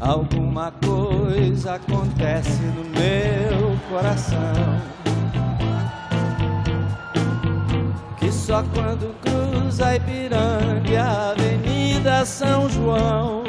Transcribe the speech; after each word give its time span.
Alguma 0.00 0.72
coisa 0.72 1.74
acontece 1.74 2.62
no 2.62 2.84
meu 2.84 3.78
coração. 3.90 4.80
Que 8.18 8.32
só 8.32 8.62
quando 8.72 9.14
cruza 9.20 9.96
Ipiranga 9.96 10.90
e 10.90 10.96
a 10.96 11.32
Avenida 11.32 12.24
São 12.24 12.66
João. 12.70 13.44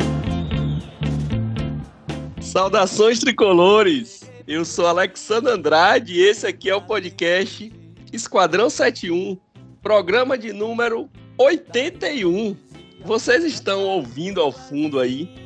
Saudações 2.42 3.20
tricolores! 3.20 4.30
Eu 4.46 4.66
sou 4.66 4.88
Alexandre 4.88 5.54
Andrade 5.54 6.16
e 6.16 6.22
esse 6.22 6.46
aqui 6.46 6.70
é 6.70 6.76
o 6.76 6.82
podcast 6.82 7.72
Esquadrão 8.12 8.70
71, 8.70 9.38
programa 9.82 10.38
de 10.38 10.52
número 10.52 11.10
81. 11.38 12.58
Vocês 13.06 13.46
estão 13.46 13.86
ouvindo 13.86 14.42
ao 14.42 14.52
fundo 14.52 15.00
aí 15.00 15.41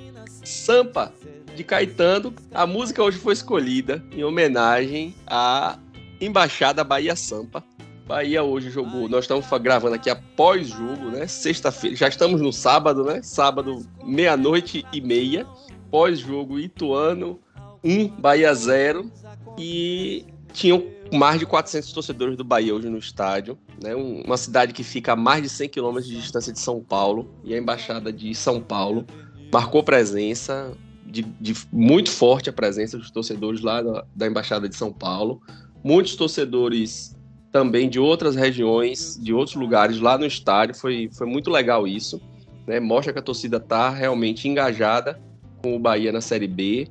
Sampa 0.45 1.11
de 1.55 1.63
Caetano. 1.63 2.33
A 2.53 2.67
música 2.67 3.03
hoje 3.03 3.17
foi 3.17 3.33
escolhida 3.33 4.03
em 4.11 4.23
homenagem 4.23 5.15
à 5.25 5.77
Embaixada 6.21 6.83
Bahia 6.83 7.15
Sampa. 7.15 7.63
Bahia 8.05 8.43
hoje 8.43 8.69
jogou, 8.69 9.09
nós 9.09 9.23
estamos 9.23 9.45
gravando 9.61 9.95
aqui 9.95 10.11
após 10.11 10.67
jogo, 10.67 11.09
né? 11.09 11.25
Sexta-feira, 11.25 11.95
já 11.95 12.07
estamos 12.07 12.39
no 12.39 12.53
sábado, 12.53 13.03
né? 13.03 13.19
Sábado, 13.23 13.83
meia-noite 14.03 14.85
e 14.93 15.01
meia. 15.01 15.45
Pós-jogo 15.89 16.59
Ituano 16.59 17.39
1, 17.83 18.07
Bahia 18.09 18.53
0. 18.53 19.11
E 19.57 20.25
tinham 20.53 20.85
mais 21.11 21.39
de 21.39 21.45
400 21.47 21.91
torcedores 21.91 22.37
do 22.37 22.43
Bahia 22.43 22.75
hoje 22.75 22.89
no 22.89 22.97
estádio. 22.97 23.57
Né? 23.81 23.95
Uma 23.95 24.37
cidade 24.37 24.71
que 24.71 24.83
fica 24.83 25.13
a 25.13 25.15
mais 25.15 25.41
de 25.41 25.49
100 25.49 25.69
quilômetros 25.69 26.07
de 26.07 26.19
distância 26.19 26.53
de 26.53 26.59
São 26.59 26.83
Paulo. 26.83 27.33
E 27.43 27.55
a 27.55 27.57
Embaixada 27.57 28.13
de 28.13 28.35
São 28.35 28.61
Paulo 28.61 29.05
marcou 29.51 29.83
presença, 29.83 30.75
de, 31.05 31.23
de 31.39 31.53
muito 31.71 32.11
forte 32.11 32.49
a 32.49 32.53
presença 32.53 32.97
dos 32.97 33.11
torcedores 33.11 33.61
lá 33.61 33.81
da, 33.81 34.05
da 34.15 34.27
Embaixada 34.27 34.67
de 34.67 34.75
São 34.75 34.91
Paulo. 34.91 35.41
Muitos 35.83 36.15
torcedores 36.15 37.15
também 37.51 37.89
de 37.89 37.99
outras 37.99 38.35
regiões, 38.35 39.17
de 39.21 39.33
outros 39.33 39.55
lugares 39.55 39.99
lá 39.99 40.17
no 40.17 40.25
estádio. 40.25 40.75
Foi, 40.75 41.09
foi 41.13 41.25
muito 41.25 41.49
legal 41.49 41.87
isso. 41.87 42.21
Né? 42.67 42.79
Mostra 42.79 43.13
que 43.13 43.19
a 43.19 43.21
torcida 43.21 43.57
está 43.57 43.89
realmente 43.89 44.47
engajada 44.47 45.21
com 45.61 45.75
o 45.75 45.79
Bahia 45.79 46.11
na 46.11 46.21
Série 46.21 46.47
B. 46.47 46.87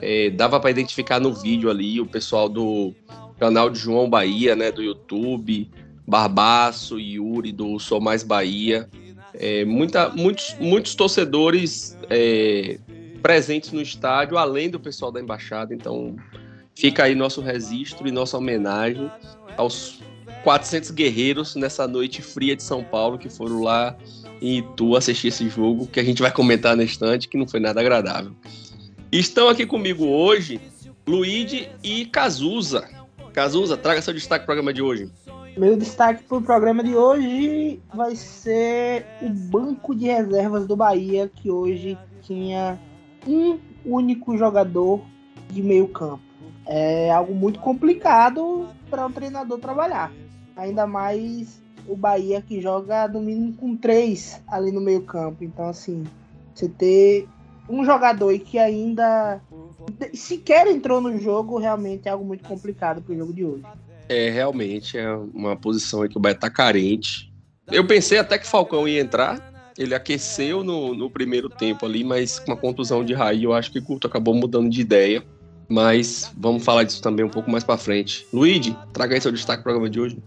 É, 0.00 0.30
dava 0.30 0.58
para 0.58 0.70
identificar 0.70 1.20
no 1.20 1.34
vídeo 1.34 1.70
ali 1.70 2.00
o 2.00 2.06
pessoal 2.06 2.48
do 2.48 2.94
canal 3.38 3.68
de 3.68 3.78
João 3.78 4.08
Bahia, 4.08 4.56
né, 4.56 4.72
do 4.72 4.82
YouTube, 4.82 5.70
Barbaço, 6.06 6.98
Yuri 6.98 7.52
do 7.52 7.78
Sou 7.78 8.00
Mais 8.00 8.22
Bahia, 8.22 8.88
é, 9.38 9.64
muita, 9.64 10.08
muitos, 10.10 10.56
muitos 10.58 10.94
torcedores 10.94 11.96
é, 12.10 12.78
presentes 13.22 13.72
no 13.72 13.80
estádio, 13.80 14.38
além 14.38 14.70
do 14.70 14.80
pessoal 14.80 15.10
da 15.10 15.20
embaixada. 15.20 15.74
Então, 15.74 16.16
fica 16.74 17.04
aí 17.04 17.14
nosso 17.14 17.40
registro 17.40 18.06
e 18.06 18.12
nossa 18.12 18.36
homenagem 18.38 19.10
aos 19.56 20.00
400 20.44 20.90
guerreiros 20.90 21.56
nessa 21.56 21.88
noite 21.88 22.22
fria 22.22 22.54
de 22.54 22.62
São 22.62 22.84
Paulo 22.84 23.18
que 23.18 23.28
foram 23.28 23.62
lá 23.62 23.96
em 24.40 24.58
Itu 24.58 24.94
assistir 24.94 25.28
esse 25.28 25.48
jogo, 25.48 25.86
que 25.86 25.98
a 25.98 26.04
gente 26.04 26.20
vai 26.20 26.30
comentar 26.30 26.76
na 26.76 26.84
estante, 26.84 27.28
que 27.28 27.38
não 27.38 27.48
foi 27.48 27.58
nada 27.58 27.80
agradável. 27.80 28.32
Estão 29.10 29.48
aqui 29.48 29.64
comigo 29.64 30.06
hoje 30.06 30.60
Luigi 31.06 31.68
e 31.82 32.06
Cazuza. 32.06 32.88
Cazuza, 33.32 33.76
traga 33.76 34.02
seu 34.02 34.12
destaque 34.12 34.44
para 34.44 34.52
o 34.52 34.56
programa 34.56 34.72
de 34.72 34.82
hoje. 34.82 35.10
Meu 35.56 35.74
destaque 35.74 36.22
para 36.24 36.36
o 36.36 36.42
programa 36.42 36.84
de 36.84 36.94
hoje 36.94 37.80
vai 37.94 38.14
ser 38.14 39.06
o 39.22 39.30
banco 39.30 39.94
de 39.94 40.04
reservas 40.04 40.66
do 40.66 40.76
Bahia, 40.76 41.30
que 41.34 41.50
hoje 41.50 41.98
tinha 42.20 42.78
um 43.26 43.58
único 43.82 44.36
jogador 44.36 45.00
de 45.48 45.62
meio 45.62 45.88
campo. 45.88 46.20
É 46.66 47.10
algo 47.10 47.34
muito 47.34 47.58
complicado 47.60 48.68
para 48.90 49.06
um 49.06 49.12
treinador 49.12 49.58
trabalhar. 49.58 50.12
Ainda 50.54 50.86
mais 50.86 51.62
o 51.88 51.96
Bahia 51.96 52.42
que 52.42 52.60
joga 52.60 53.08
no 53.08 53.22
mínimo 53.22 53.54
com 53.54 53.74
três 53.74 54.42
ali 54.46 54.70
no 54.70 54.80
meio 54.82 55.04
campo. 55.04 55.42
Então, 55.42 55.68
assim, 55.68 56.04
você 56.54 56.68
ter 56.68 57.26
um 57.66 57.82
jogador 57.82 58.38
que 58.40 58.58
ainda 58.58 59.40
sequer 60.12 60.66
entrou 60.66 61.00
no 61.00 61.16
jogo, 61.18 61.58
realmente 61.58 62.08
é 62.08 62.10
algo 62.10 62.26
muito 62.26 62.46
complicado 62.46 63.00
para 63.00 63.14
o 63.14 63.16
jogo 63.16 63.32
de 63.32 63.42
hoje. 63.42 63.64
É, 64.08 64.30
realmente 64.30 64.96
é 64.96 65.12
uma 65.34 65.56
posição 65.56 66.06
que 66.08 66.16
o 66.16 66.20
Bahia 66.20 66.36
tá 66.36 66.48
carente. 66.50 67.32
Eu 67.70 67.86
pensei 67.86 68.18
até 68.18 68.38
que 68.38 68.46
Falcão 68.46 68.86
ia 68.86 69.00
entrar. 69.00 69.72
Ele 69.76 69.94
aqueceu 69.94 70.64
no, 70.64 70.94
no 70.94 71.10
primeiro 71.10 71.48
tempo 71.48 71.84
ali, 71.84 72.02
mas 72.02 72.38
com 72.38 72.52
uma 72.52 72.56
contusão 72.56 73.04
de 73.04 73.12
Raí, 73.12 73.44
eu 73.44 73.52
acho 73.52 73.70
que 73.70 73.78
o 73.78 73.82
Curto 73.82 74.06
acabou 74.06 74.34
mudando 74.34 74.70
de 74.70 74.80
ideia. 74.80 75.22
Mas 75.68 76.32
vamos 76.36 76.64
falar 76.64 76.84
disso 76.84 77.02
também 77.02 77.24
um 77.24 77.28
pouco 77.30 77.50
mais 77.50 77.64
para 77.64 77.76
frente. 77.76 78.26
Luigi, 78.32 78.76
traga 78.92 79.14
aí 79.14 79.20
seu 79.20 79.32
destaque 79.32 79.62
pro 79.62 79.72
programa 79.72 79.90
de 79.90 80.00
hoje. 80.00 80.18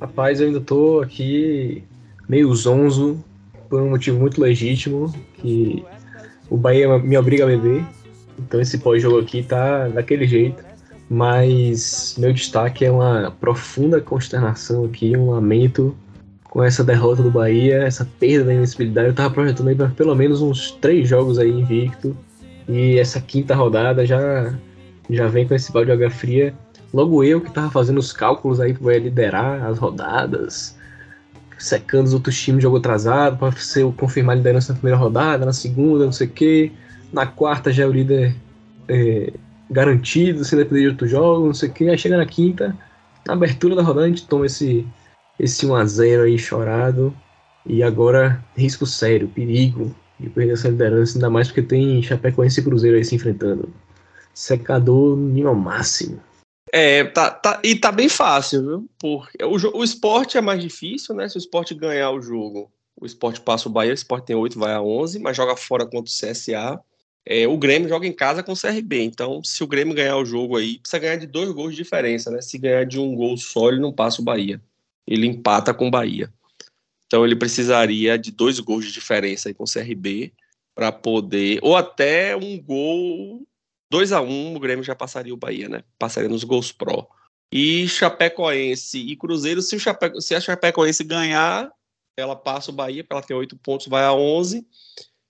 Rapaz, 0.00 0.40
eu 0.40 0.48
ainda 0.48 0.60
tô 0.60 1.00
aqui 1.00 1.84
meio 2.28 2.52
zonzo 2.54 3.22
por 3.68 3.80
um 3.80 3.90
motivo 3.90 4.18
muito 4.18 4.40
legítimo, 4.40 5.14
que 5.34 5.84
o 6.50 6.56
Bahia 6.56 6.98
me 6.98 7.16
obriga 7.16 7.44
a 7.44 7.46
beber. 7.46 7.84
Então 8.38 8.60
esse 8.60 8.78
pós-jogo 8.78 9.20
aqui 9.20 9.42
tá 9.42 9.88
daquele 9.88 10.26
jeito. 10.26 10.64
Mas 11.10 12.14
meu 12.18 12.32
destaque 12.32 12.84
é 12.84 12.90
uma 12.90 13.30
profunda 13.40 14.00
consternação 14.00 14.84
aqui, 14.84 15.16
um 15.16 15.30
lamento 15.30 15.96
com 16.44 16.62
essa 16.62 16.84
derrota 16.84 17.22
do 17.22 17.30
Bahia, 17.30 17.82
essa 17.82 18.06
perda 18.18 18.46
da 18.46 18.54
invencibilidade. 18.54 19.08
Eu 19.08 19.14
tava 19.14 19.32
projetando 19.32 19.68
aí 19.68 19.74
pra 19.74 19.88
pelo 19.88 20.14
menos 20.14 20.42
uns 20.42 20.72
três 20.72 21.08
jogos 21.08 21.38
aí 21.38 21.50
invicto. 21.50 22.16
E 22.68 22.98
essa 22.98 23.20
quinta 23.20 23.54
rodada 23.54 24.04
já, 24.04 24.54
já 25.08 25.26
vem 25.28 25.48
com 25.48 25.54
esse 25.54 25.72
balde 25.72 25.86
de 25.86 25.92
água 25.92 26.10
fria. 26.10 26.54
Logo 26.92 27.24
eu 27.24 27.40
que 27.40 27.50
tava 27.50 27.70
fazendo 27.70 27.98
os 27.98 28.12
cálculos 28.12 28.60
aí 28.60 28.74
para 28.74 28.98
liderar 28.98 29.64
as 29.64 29.78
rodadas, 29.78 30.76
secando 31.58 32.06
os 32.06 32.14
outros 32.14 32.38
times 32.38 32.58
de 32.58 32.62
jogo 32.64 32.76
atrasado 32.76 33.38
para 33.38 33.52
ser 33.52 33.90
confirmar 33.94 34.34
a 34.34 34.36
liderança 34.36 34.72
na 34.72 34.78
primeira 34.78 34.98
rodada, 34.98 35.46
na 35.46 35.52
segunda, 35.52 36.04
não 36.04 36.12
sei 36.12 36.26
o 36.26 36.30
quê. 36.30 36.72
Na 37.10 37.26
quarta 37.26 37.72
já 37.72 37.84
é 37.84 37.86
o 37.86 37.92
líder 37.92 38.34
é, 38.86 39.32
garantido, 39.70 40.44
sem 40.44 40.58
depender 40.58 40.82
de 40.82 40.88
outro 40.88 41.06
jogo, 41.06 41.46
não 41.46 41.54
sei 41.54 41.68
o 41.68 41.72
que. 41.72 41.88
Aí 41.88 41.98
chega 41.98 42.16
na 42.16 42.26
quinta, 42.26 42.76
na 43.26 43.34
abertura 43.34 43.74
da 43.76 43.82
rodada, 43.82 44.06
a 44.06 44.08
gente 44.08 44.26
toma 44.26 44.46
esse, 44.46 44.86
esse 45.38 45.66
1x0 45.66 46.24
aí 46.24 46.38
chorado. 46.38 47.14
E 47.66 47.82
agora, 47.82 48.42
risco 48.56 48.86
sério, 48.86 49.28
perigo 49.28 49.94
de 50.18 50.28
perder 50.28 50.54
essa 50.54 50.68
liderança, 50.68 51.16
ainda 51.16 51.30
mais 51.30 51.48
porque 51.48 51.62
tem 51.62 52.02
Chapecoense 52.02 52.60
e 52.60 52.64
Cruzeiro 52.64 52.96
aí 52.96 53.04
se 53.04 53.14
enfrentando. 53.14 53.72
Secador 54.34 55.16
nível 55.16 55.54
máximo. 55.54 56.20
É, 56.72 57.04
tá, 57.04 57.30
tá, 57.30 57.60
e 57.64 57.76
tá 57.76 57.90
bem 57.90 58.08
fácil, 58.08 58.62
viu? 58.62 58.88
Porque 58.98 59.42
o, 59.42 59.78
o 59.78 59.84
esporte 59.84 60.36
é 60.36 60.40
mais 60.40 60.62
difícil, 60.62 61.14
né? 61.14 61.28
Se 61.28 61.36
o 61.36 61.38
esporte 61.38 61.74
ganhar 61.74 62.10
o 62.10 62.20
jogo, 62.20 62.70
o 63.00 63.06
esporte 63.06 63.40
passa 63.40 63.68
o 63.68 63.72
Bahia, 63.72 63.92
o 63.92 63.94
esporte 63.94 64.26
tem 64.26 64.36
8, 64.36 64.58
vai 64.58 64.72
a 64.72 64.82
11, 64.82 65.18
mas 65.18 65.36
joga 65.36 65.56
fora 65.56 65.84
contra 65.84 66.00
o 66.00 66.04
CSA. 66.04 66.80
É, 67.30 67.46
o 67.46 67.58
Grêmio 67.58 67.90
joga 67.90 68.06
em 68.06 68.12
casa 68.12 68.42
com 68.42 68.52
o 68.52 68.58
CRB, 68.58 69.02
então 69.02 69.44
se 69.44 69.62
o 69.62 69.66
Grêmio 69.66 69.94
ganhar 69.94 70.16
o 70.16 70.24
jogo 70.24 70.56
aí, 70.56 70.78
precisa 70.78 70.98
ganhar 70.98 71.16
de 71.16 71.26
dois 71.26 71.50
gols 71.50 71.72
de 71.72 71.82
diferença, 71.82 72.30
né? 72.30 72.40
Se 72.40 72.56
ganhar 72.56 72.86
de 72.86 72.98
um 72.98 73.14
gol 73.14 73.36
só, 73.36 73.68
ele 73.68 73.80
não 73.80 73.92
passa 73.92 74.22
o 74.22 74.24
Bahia. 74.24 74.58
Ele 75.06 75.26
empata 75.26 75.74
com 75.74 75.88
o 75.88 75.90
Bahia. 75.90 76.32
Então 77.06 77.26
ele 77.26 77.36
precisaria 77.36 78.18
de 78.18 78.30
dois 78.30 78.58
gols 78.60 78.86
de 78.86 78.92
diferença 78.92 79.50
aí 79.50 79.54
com 79.54 79.64
o 79.64 79.70
CRB 79.70 80.32
para 80.74 80.90
poder, 80.90 81.58
ou 81.60 81.76
até 81.76 82.34
um 82.34 82.58
gol 82.58 83.46
2 83.90 84.12
a 84.12 84.22
1 84.22 84.26
um, 84.26 84.56
o 84.56 84.60
Grêmio 84.60 84.82
já 84.82 84.94
passaria 84.94 85.34
o 85.34 85.36
Bahia, 85.36 85.68
né? 85.68 85.84
Passaria 85.98 86.30
nos 86.30 86.44
gols 86.44 86.72
pró. 86.72 87.06
E 87.52 87.86
Chapecoense 87.88 88.98
e 88.98 89.14
Cruzeiro, 89.16 89.60
se, 89.60 89.76
o 89.76 89.80
Chape... 89.80 90.18
se 90.22 90.34
a 90.34 90.40
Chapecoense 90.40 91.04
ganhar, 91.04 91.70
ela 92.16 92.36
passa 92.36 92.70
o 92.70 92.74
Bahia, 92.74 93.04
ela 93.08 93.22
tem 93.22 93.36
oito 93.36 93.54
pontos, 93.56 93.86
vai 93.86 94.04
a 94.04 94.14
11. 94.14 94.66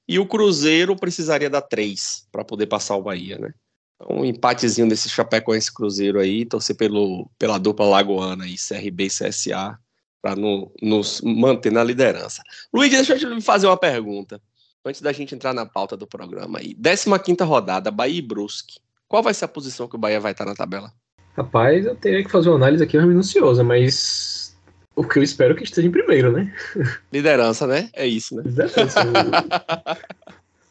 E 0.09 0.19
o 0.19 0.27
Cruzeiro 0.27 0.97
precisaria 0.97 1.51
dar 1.51 1.61
três 1.61 2.27
para 2.33 2.45
poder 2.45 2.67
passar 2.67 2.97
o 2.97 3.03
Bahia, 3.03 3.39
né? 3.39 3.53
Então, 4.01 4.19
um 4.19 4.25
empatezinho 4.25 4.89
desse 4.89 5.09
Chapecoense 5.09 5.73
Cruzeiro 5.73 6.19
aí, 6.19 6.47
torcer 6.47 6.77
pelo, 6.77 7.29
pela 7.39 7.59
dupla 7.59 7.87
Lagoana 7.87 8.47
e 8.47 8.55
CRB 8.57 9.07
e 9.07 9.09
CSA 9.09 9.79
para 10.23 10.35
no, 10.35 10.73
nos 10.81 11.21
manter 11.21 11.71
na 11.71 11.85
liderança. 11.85 12.43
Luiz, 12.73 12.91
deixa 12.91 13.15
eu 13.15 13.19
te 13.19 13.41
fazer 13.43 13.67
uma 13.67 13.77
pergunta. 13.77 14.41
Antes 14.85 15.03
da 15.03 15.13
gente 15.13 15.35
entrar 15.35 15.53
na 15.53 15.67
pauta 15.67 15.97
do 15.97 16.07
programa 16.07 16.61
aí. 16.61 16.75
15 16.75 17.45
rodada, 17.45 17.91
Bahia 17.91 18.19
e 18.19 18.23
Brusque. 18.23 18.79
Qual 19.07 19.23
vai 19.23 19.35
ser 19.35 19.45
a 19.45 19.49
posição 19.49 19.89
que 19.89 19.97
o 19.97 19.99
Bahia 19.99 20.21
vai 20.21 20.33
estar 20.33 20.45
na 20.45 20.55
tabela? 20.55 20.93
Rapaz, 21.37 21.85
eu 21.85 21.95
teria 21.95 22.25
que 22.25 22.31
fazer 22.31 22.49
uma 22.49 22.57
análise 22.57 22.83
aqui 22.83 22.99
minuciosa, 22.99 23.63
mas 23.63 24.48
o 24.99 25.05
que 25.05 25.21
eu 25.21 25.23
espero 25.23 25.55
que 25.55 25.63
esteja 25.63 25.87
em 25.87 25.93
primeiro, 25.93 26.33
né? 26.33 26.53
Liderança, 27.13 27.69
né? 27.69 27.89
É 27.93 28.05
isso, 28.05 28.35
né? 28.35 28.43
Liderança. 28.45 29.01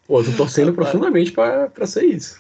Pô, 0.05 0.21
tô 0.21 0.31
torcendo 0.33 0.71
Rapaz. 0.71 0.89
profundamente 0.89 1.31
pra, 1.31 1.69
pra 1.69 1.87
ser 1.87 2.03
isso. 2.03 2.37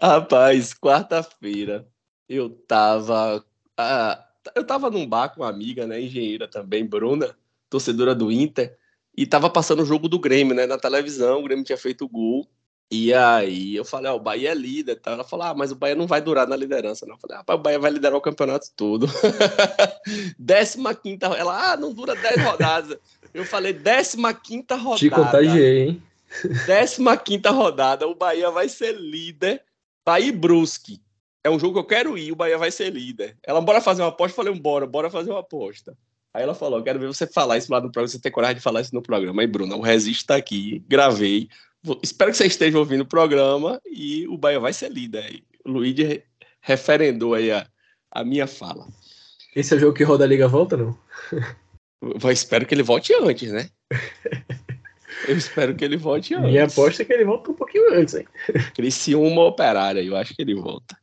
Rapaz, 0.00 0.72
quarta-feira 0.72 1.84
eu 2.28 2.50
tava. 2.50 3.44
Ah, 3.76 4.24
eu 4.54 4.64
tava 4.64 4.88
num 4.88 5.06
bar 5.06 5.30
com 5.30 5.42
uma 5.42 5.50
amiga, 5.50 5.88
né? 5.88 6.00
Engenheira 6.00 6.46
também, 6.46 6.86
Bruna, 6.86 7.36
torcedora 7.68 8.14
do 8.14 8.30
Inter, 8.30 8.76
e 9.16 9.26
tava 9.26 9.50
passando 9.50 9.82
o 9.82 9.86
jogo 9.86 10.08
do 10.08 10.20
Grêmio, 10.20 10.54
né? 10.54 10.66
Na 10.66 10.78
televisão, 10.78 11.40
o 11.40 11.42
Grêmio 11.42 11.64
tinha 11.64 11.78
feito 11.78 12.04
o 12.04 12.08
gol. 12.08 12.48
E 12.90 13.12
aí 13.12 13.74
eu 13.74 13.84
falei, 13.84 14.10
ó, 14.10 14.16
o 14.16 14.20
Bahia 14.20 14.52
é 14.52 14.54
líder. 14.54 14.96
Tá? 14.96 15.12
Ela 15.12 15.24
falou, 15.24 15.46
ah, 15.46 15.54
mas 15.54 15.72
o 15.72 15.74
Bahia 15.74 15.94
não 15.94 16.06
vai 16.06 16.20
durar 16.20 16.46
na 16.46 16.56
liderança. 16.56 17.04
Não. 17.04 17.14
Eu 17.14 17.18
falei, 17.20 17.36
ah, 17.36 17.54
o 17.54 17.58
Bahia 17.58 17.78
vai 17.78 17.90
liderar 17.90 18.16
o 18.16 18.20
campeonato 18.20 18.68
todo. 18.76 19.08
décima 20.38 20.94
quinta, 20.94 21.26
ela, 21.26 21.72
ah, 21.72 21.76
não 21.76 21.92
dura 21.92 22.14
10 22.14 22.44
rodadas. 22.44 22.98
Eu 23.34 23.44
falei, 23.44 23.72
décima 23.72 24.32
quinta 24.32 24.76
rodada. 24.76 24.98
Te 24.98 25.10
contagiei, 25.10 25.88
hein? 25.88 26.02
décima 26.66 27.16
quinta 27.16 27.50
rodada, 27.50 28.06
o 28.06 28.14
Bahia 28.14 28.50
vai 28.50 28.68
ser 28.68 28.92
líder. 28.92 29.62
Bahia 30.04 30.28
e 30.28 30.32
Brusque. 30.32 31.00
É 31.42 31.50
um 31.50 31.58
jogo 31.58 31.74
que 31.74 31.78
eu 31.80 31.84
quero 31.84 32.18
ir, 32.18 32.32
o 32.32 32.36
Bahia 32.36 32.58
vai 32.58 32.70
ser 32.70 32.90
líder. 32.90 33.36
Ela, 33.42 33.60
bora 33.60 33.80
fazer 33.80 34.02
uma 34.02 34.08
aposta? 34.08 34.32
Eu 34.32 34.44
falei, 34.44 34.60
bora, 34.60 34.86
bora 34.86 35.10
fazer 35.10 35.30
uma 35.30 35.40
aposta. 35.40 35.96
Aí 36.32 36.42
ela 36.42 36.54
falou, 36.54 36.82
quero 36.82 36.98
ver 36.98 37.06
você 37.06 37.26
falar 37.26 37.56
isso 37.56 37.72
lá 37.72 37.80
no 37.80 37.90
programa, 37.90 38.08
você 38.08 38.18
ter 38.18 38.30
coragem 38.30 38.56
de 38.56 38.62
falar 38.62 38.80
isso 38.82 38.94
no 38.94 39.00
programa. 39.00 39.42
Aí, 39.42 39.46
Bruna, 39.46 39.74
o 39.74 39.80
Resiste 39.80 40.26
tá 40.26 40.36
aqui, 40.36 40.84
gravei, 40.86 41.48
Espero 42.02 42.30
que 42.30 42.36
você 42.36 42.46
esteja 42.46 42.78
ouvindo 42.78 43.02
o 43.02 43.06
programa 43.06 43.80
e 43.86 44.26
o 44.28 44.36
Bahia 44.36 44.60
vai 44.60 44.72
ser 44.72 44.90
líder. 44.90 45.42
O 45.64 45.70
Luigi 45.70 46.22
referendou 46.60 47.34
aí 47.34 47.50
a, 47.50 47.66
a 48.10 48.24
minha 48.24 48.46
fala. 48.46 48.86
Esse 49.54 49.74
é 49.74 49.76
o 49.76 49.80
jogo 49.80 49.94
que 49.94 50.04
roda 50.04 50.24
a 50.24 50.26
Liga 50.26 50.48
volta, 50.48 50.76
não? 50.76 50.98
Eu 52.02 52.30
espero 52.30 52.66
que 52.66 52.74
ele 52.74 52.82
volte 52.82 53.14
antes, 53.14 53.52
né? 53.52 53.70
Eu 55.26 55.36
espero 55.36 55.74
que 55.74 55.84
ele 55.84 55.96
volte 55.96 56.34
antes. 56.34 56.50
Minha 56.50 56.64
aposta 56.64 57.02
é 57.02 57.04
que 57.04 57.12
ele 57.12 57.24
volta 57.24 57.50
um 57.50 57.54
pouquinho 57.54 57.94
antes, 57.94 58.14
hein? 58.14 58.26
uma 59.16 59.44
operária, 59.44 60.02
eu 60.02 60.14
acho 60.14 60.34
que 60.34 60.42
ele 60.42 60.54
volta. 60.54 60.96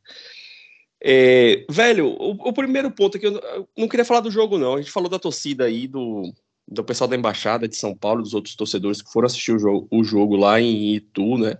É, 1.02 1.66
velho, 1.68 2.06
o, 2.06 2.30
o, 2.30 2.52
primeiro 2.52 2.90
ponto 2.90 3.16
aqui, 3.16 3.26
eu 3.26 3.68
não 3.76 3.88
queria 3.88 4.04
falar 4.04 4.20
do 4.20 4.30
jogo, 4.30 4.56
não. 4.56 4.74
A 4.74 4.78
gente 4.78 4.90
falou 4.90 5.10
da 5.10 5.18
torcida 5.18 5.64
aí, 5.64 5.86
do, 5.86 6.32
do 6.68 6.82
pessoal 6.82 7.08
da 7.08 7.16
Embaixada 7.16 7.68
de 7.68 7.76
São 7.76 7.94
Paulo, 7.94 8.22
dos 8.22 8.34
outros 8.34 8.54
torcedores 8.54 9.02
que 9.02 9.12
foram 9.12 9.26
assistir 9.26 9.52
o 9.52 9.58
jogo, 9.58 9.86
o 9.90 10.02
jogo 10.02 10.36
lá 10.36 10.60
em 10.60 10.94
Itu, 10.94 11.38
né? 11.38 11.58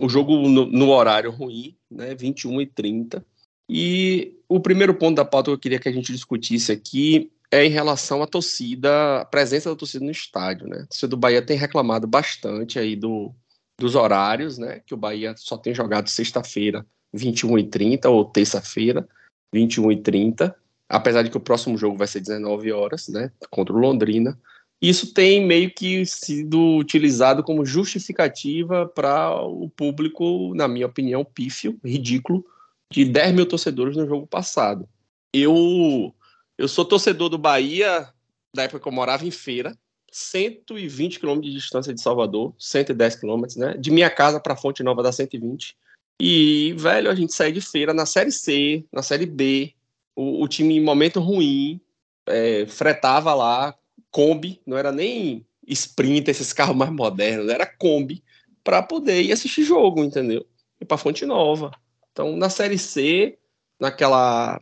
O 0.00 0.08
jogo 0.08 0.48
no, 0.48 0.66
no 0.66 0.90
horário 0.90 1.30
ruim, 1.30 1.76
né? 1.90 2.14
21 2.14 2.60
e 2.60 2.66
30. 2.66 3.24
E 3.68 4.34
o 4.48 4.60
primeiro 4.60 4.94
ponto 4.94 5.16
da 5.16 5.24
pauta 5.24 5.50
que 5.50 5.54
eu 5.54 5.58
queria 5.58 5.78
que 5.78 5.88
a 5.88 5.92
gente 5.92 6.12
discutisse 6.12 6.72
aqui 6.72 7.30
é 7.50 7.64
em 7.64 7.70
relação 7.70 8.22
à 8.22 8.26
torcida, 8.26 9.20
a 9.20 9.24
presença 9.24 9.70
da 9.70 9.76
torcida 9.76 10.04
no 10.04 10.10
estádio, 10.10 10.66
né? 10.66 10.78
A 10.82 10.86
torcida 10.86 11.08
do 11.08 11.16
Bahia 11.16 11.42
tem 11.42 11.56
reclamado 11.56 12.06
bastante 12.06 12.78
aí 12.78 12.96
do, 12.96 13.34
dos 13.78 13.94
horários, 13.94 14.58
né? 14.58 14.80
Que 14.86 14.94
o 14.94 14.96
Bahia 14.96 15.34
só 15.36 15.56
tem 15.56 15.74
jogado 15.74 16.08
sexta-feira, 16.08 16.84
21 17.12 17.58
e 17.58 17.64
30 17.64 18.08
ou 18.08 18.24
terça-feira, 18.24 19.06
21 19.52 19.92
e 19.92 20.02
30 20.02 20.56
apesar 20.88 21.22
de 21.22 21.30
que 21.30 21.36
o 21.36 21.40
próximo 21.40 21.76
jogo 21.76 21.96
vai 21.96 22.06
ser 22.06 22.20
19 22.20 22.72
horas, 22.72 23.08
né, 23.08 23.30
contra 23.50 23.74
o 23.74 23.78
Londrina. 23.78 24.38
Isso 24.80 25.14
tem 25.14 25.44
meio 25.44 25.72
que 25.72 26.04
sido 26.04 26.76
utilizado 26.76 27.42
como 27.42 27.64
justificativa 27.64 28.86
para 28.86 29.40
o 29.40 29.70
público, 29.70 30.54
na 30.54 30.68
minha 30.68 30.86
opinião, 30.86 31.24
pífio, 31.24 31.78
ridículo, 31.82 32.44
de 32.92 33.04
10 33.04 33.34
mil 33.34 33.46
torcedores 33.46 33.96
no 33.96 34.06
jogo 34.06 34.26
passado. 34.26 34.88
Eu, 35.32 36.14
eu 36.58 36.68
sou 36.68 36.84
torcedor 36.84 37.28
do 37.28 37.38
Bahia 37.38 38.08
da 38.54 38.64
época 38.64 38.80
que 38.80 38.88
eu 38.88 38.92
morava 38.92 39.26
em 39.26 39.30
Feira, 39.30 39.76
120 40.10 41.20
quilômetros 41.20 41.52
de 41.52 41.58
distância 41.58 41.92
de 41.92 42.00
Salvador, 42.00 42.54
110 42.58 43.16
quilômetros, 43.16 43.56
né? 43.56 43.76
De 43.76 43.90
minha 43.90 44.08
casa 44.08 44.40
para 44.40 44.56
Fonte 44.56 44.82
Nova 44.82 45.02
dá 45.02 45.12
120. 45.12 45.76
E, 46.20 46.74
velho, 46.78 47.10
a 47.10 47.14
gente 47.14 47.34
sai 47.34 47.52
de 47.52 47.60
feira 47.60 47.92
na 47.92 48.06
Série 48.06 48.32
C, 48.32 48.84
na 48.90 49.02
Série 49.02 49.26
B, 49.26 49.74
o, 50.16 50.42
o 50.42 50.48
time 50.48 50.76
em 50.76 50.82
momento 50.82 51.20
ruim 51.20 51.80
é, 52.26 52.66
fretava 52.66 53.34
lá 53.34 53.76
Kombi, 54.10 54.60
não 54.66 54.78
era 54.78 54.90
nem 54.90 55.46
Sprint, 55.68 56.30
esses 56.30 56.52
carros 56.52 56.74
mais 56.74 56.90
modernos, 56.90 57.48
era 57.48 57.66
Kombi, 57.66 58.24
para 58.64 58.82
poder 58.82 59.22
ir 59.22 59.32
assistir 59.32 59.62
jogo, 59.62 60.02
entendeu? 60.02 60.46
E 60.80 60.84
para 60.84 60.96
Fonte 60.96 61.26
Nova. 61.26 61.70
Então, 62.10 62.36
na 62.36 62.48
Série 62.48 62.78
C, 62.78 63.38
naquela 63.78 64.60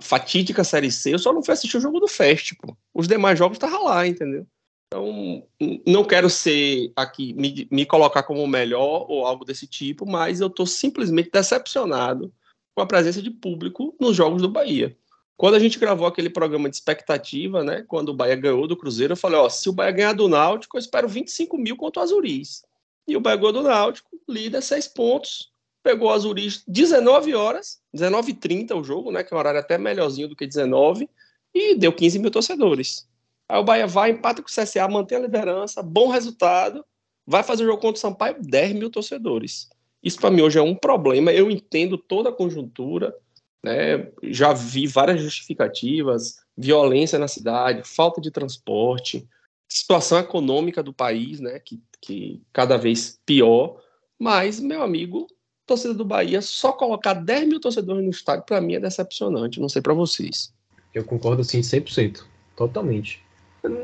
fatídica 0.00 0.64
Série 0.64 0.90
C, 0.90 1.14
eu 1.14 1.18
só 1.18 1.32
não 1.32 1.42
fui 1.42 1.54
assistir 1.54 1.78
o 1.78 1.80
jogo 1.80 1.98
do 1.98 2.08
Fest, 2.08 2.52
pô. 2.60 2.76
Os 2.92 3.08
demais 3.08 3.38
jogos 3.38 3.56
estavam 3.56 3.84
lá, 3.84 4.06
entendeu? 4.06 4.46
Então, 4.86 5.46
não 5.86 6.04
quero 6.04 6.28
ser 6.28 6.92
aqui, 6.96 7.32
me, 7.34 7.68
me 7.70 7.86
colocar 7.86 8.22
como 8.22 8.42
o 8.42 8.48
melhor 8.48 9.06
ou 9.08 9.26
algo 9.26 9.44
desse 9.44 9.66
tipo, 9.66 10.06
mas 10.06 10.40
eu 10.40 10.48
tô 10.48 10.66
simplesmente 10.66 11.30
decepcionado 11.30 12.32
com 12.78 12.82
a 12.82 12.86
presença 12.86 13.20
de 13.20 13.28
público 13.28 13.92
nos 13.98 14.14
jogos 14.14 14.40
do 14.40 14.48
Bahia. 14.48 14.96
Quando 15.36 15.56
a 15.56 15.58
gente 15.58 15.80
gravou 15.80 16.06
aquele 16.06 16.30
programa 16.30 16.70
de 16.70 16.76
expectativa, 16.76 17.64
né, 17.64 17.84
quando 17.88 18.10
o 18.10 18.14
Bahia 18.14 18.36
ganhou 18.36 18.68
do 18.68 18.76
Cruzeiro, 18.76 19.14
eu 19.14 19.16
falei, 19.16 19.36
ó, 19.36 19.48
se 19.48 19.68
o 19.68 19.72
Bahia 19.72 19.90
ganhar 19.90 20.12
do 20.12 20.28
Náutico, 20.28 20.76
eu 20.76 20.78
espero 20.78 21.08
25 21.08 21.58
mil 21.58 21.76
contra 21.76 21.98
o 21.98 22.04
Azuris. 22.04 22.62
E 23.04 23.16
o 23.16 23.20
Bahia 23.20 23.36
ganhou 23.36 23.52
do 23.52 23.62
Náutico, 23.64 24.08
líder, 24.28 24.62
seis 24.62 24.86
pontos, 24.86 25.50
pegou 25.82 26.08
o 26.08 26.12
Azuris 26.12 26.62
19 26.68 27.34
horas, 27.34 27.80
19h30 27.92 28.76
o 28.78 28.84
jogo, 28.84 29.10
né, 29.10 29.24
que 29.24 29.34
é 29.34 29.36
um 29.36 29.40
horário 29.40 29.58
até 29.58 29.76
melhorzinho 29.76 30.28
do 30.28 30.36
que 30.36 30.46
19, 30.46 31.10
e 31.52 31.74
deu 31.74 31.92
15 31.92 32.20
mil 32.20 32.30
torcedores. 32.30 33.08
Aí 33.48 33.58
o 33.58 33.64
Bahia 33.64 33.88
vai, 33.88 34.12
empata 34.12 34.40
com 34.40 34.48
o 34.48 34.52
CSA, 34.52 34.86
mantém 34.86 35.18
a 35.18 35.22
liderança, 35.22 35.82
bom 35.82 36.10
resultado, 36.10 36.84
vai 37.26 37.42
fazer 37.42 37.64
o 37.64 37.66
jogo 37.66 37.80
contra 37.80 37.98
o 37.98 38.00
Sampaio, 38.00 38.36
10 38.40 38.72
mil 38.74 38.88
torcedores. 38.88 39.68
Isso 40.02 40.18
para 40.20 40.30
mim 40.30 40.42
hoje 40.42 40.58
é 40.58 40.62
um 40.62 40.74
problema. 40.74 41.32
Eu 41.32 41.50
entendo 41.50 41.98
toda 41.98 42.28
a 42.28 42.32
conjuntura, 42.32 43.14
né? 43.64 44.08
já 44.22 44.52
vi 44.52 44.86
várias 44.86 45.20
justificativas, 45.20 46.36
violência 46.56 47.18
na 47.18 47.28
cidade, 47.28 47.82
falta 47.84 48.20
de 48.20 48.30
transporte, 48.30 49.28
situação 49.68 50.18
econômica 50.18 50.82
do 50.82 50.92
país, 50.92 51.40
né? 51.40 51.58
que, 51.58 51.80
que 52.00 52.42
cada 52.52 52.76
vez 52.76 53.18
pior. 53.26 53.80
Mas, 54.18 54.60
meu 54.60 54.82
amigo, 54.82 55.26
torcida 55.66 55.94
do 55.94 56.04
Bahia, 56.04 56.40
só 56.40 56.72
colocar 56.72 57.14
10 57.14 57.48
mil 57.48 57.60
torcedores 57.60 58.02
no 58.02 58.10
estádio, 58.10 58.44
para 58.46 58.60
mim 58.60 58.74
é 58.74 58.80
decepcionante. 58.80 59.60
Não 59.60 59.68
sei 59.68 59.82
para 59.82 59.94
vocês. 59.94 60.52
Eu 60.94 61.04
concordo 61.04 61.42
assim 61.42 61.60
100%. 61.60 62.24
Totalmente. 62.56 63.22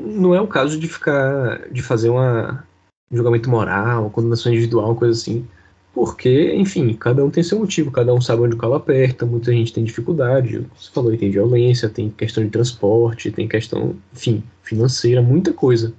Não 0.01 0.33
é 0.33 0.41
o 0.41 0.47
caso 0.47 0.79
de 0.79 0.87
ficar, 0.87 1.69
de 1.69 1.81
fazer 1.81 2.09
uma, 2.09 2.67
um 3.11 3.15
julgamento 3.15 3.49
moral, 3.49 4.09
condenação 4.09 4.51
individual, 4.51 4.95
coisa 4.95 5.17
assim. 5.17 5.47
Porque, 5.95 6.53
enfim, 6.53 6.93
cada 6.93 7.23
um 7.23 7.29
tem 7.29 7.41
seu 7.41 7.57
motivo, 7.57 7.89
cada 7.89 8.13
um 8.13 8.19
sabe 8.19 8.41
onde 8.41 8.55
o 8.55 8.57
calo 8.57 8.73
aperta, 8.73 9.25
muita 9.25 9.53
gente 9.53 9.71
tem 9.71 9.81
dificuldade, 9.81 10.67
você 10.75 10.91
falou, 10.91 11.15
tem 11.15 11.31
violência, 11.31 11.87
tem 11.87 12.09
questão 12.09 12.43
de 12.43 12.49
transporte, 12.49 13.31
tem 13.31 13.47
questão, 13.47 13.95
enfim, 14.13 14.43
financeira, 14.61 15.21
muita 15.21 15.53
coisa. 15.53 15.93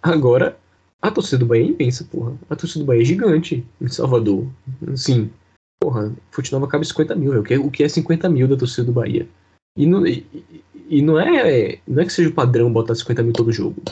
Agora, 0.00 0.56
a 1.02 1.10
torcida 1.10 1.38
do 1.38 1.46
Bahia 1.46 1.74
pensa, 1.74 2.04
porra, 2.04 2.32
a 2.48 2.54
torcida 2.54 2.84
do 2.84 2.86
Bahia 2.86 3.02
é 3.02 3.04
gigante 3.04 3.66
em 3.80 3.88
Salvador. 3.88 4.46
Assim, 4.86 5.28
porra, 5.80 6.14
Futinova 6.30 6.68
cabe 6.68 6.86
50 6.86 7.16
mil, 7.16 7.40
o 7.40 7.42
que, 7.42 7.54
é, 7.54 7.58
o 7.58 7.72
que 7.72 7.82
é 7.82 7.88
50 7.88 8.28
mil 8.28 8.46
da 8.46 8.56
torcida 8.56 8.84
do 8.84 8.92
Bahia? 8.92 9.28
E 9.76 9.84
não, 9.84 10.06
e, 10.06 10.24
e 10.88 11.02
não, 11.02 11.18
é, 11.18 11.80
não 11.88 12.02
é 12.04 12.06
que 12.06 12.12
seja 12.12 12.28
o 12.28 12.34
padrão 12.34 12.72
botar 12.72 12.94
50 12.94 13.24
mil 13.24 13.32
todo 13.32 13.50
jogo, 13.50 13.82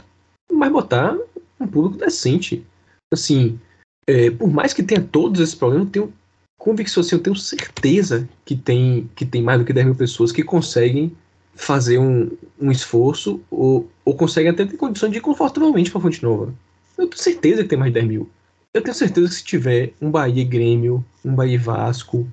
mas 0.52 0.70
botar 0.70 1.18
um 1.58 1.66
público 1.66 1.98
decente. 1.98 2.64
Assim, 3.12 3.58
é, 4.06 4.30
por 4.30 4.48
mais 4.48 4.72
que 4.72 4.82
tenha 4.82 5.00
todos 5.00 5.40
esses 5.40 5.54
problemas, 5.54 5.86
eu 5.86 5.92
tenho 5.92 6.12
convicção, 6.56 7.00
assim, 7.00 7.16
eu 7.16 7.22
tenho 7.22 7.36
certeza 7.36 8.28
que 8.44 8.56
tem, 8.56 9.10
que 9.14 9.24
tem 9.24 9.42
mais 9.42 9.58
do 9.58 9.64
que 9.64 9.72
10 9.72 9.86
mil 9.86 9.94
pessoas 9.94 10.32
que 10.32 10.42
conseguem 10.42 11.12
fazer 11.54 11.98
um, 11.98 12.30
um 12.60 12.70
esforço 12.70 13.40
ou, 13.50 13.90
ou 14.04 14.14
conseguem 14.14 14.50
até 14.50 14.64
ter 14.64 14.76
condições 14.76 15.10
de 15.10 15.18
ir 15.18 15.20
confortavelmente 15.20 15.90
para 15.90 16.00
Fonte 16.00 16.22
Nova. 16.22 16.54
Eu 16.96 17.06
tenho 17.06 17.22
certeza 17.22 17.62
que 17.62 17.68
tem 17.68 17.78
mais 17.78 17.92
de 17.92 18.00
10 18.00 18.08
mil. 18.08 18.30
Eu 18.72 18.82
tenho 18.82 18.94
certeza 18.94 19.28
que 19.28 19.34
se 19.34 19.44
tiver 19.44 19.92
um 20.00 20.10
Bahia 20.10 20.44
Grêmio, 20.44 21.04
um 21.24 21.34
Bahia 21.34 21.58
Vasco, 21.58 22.26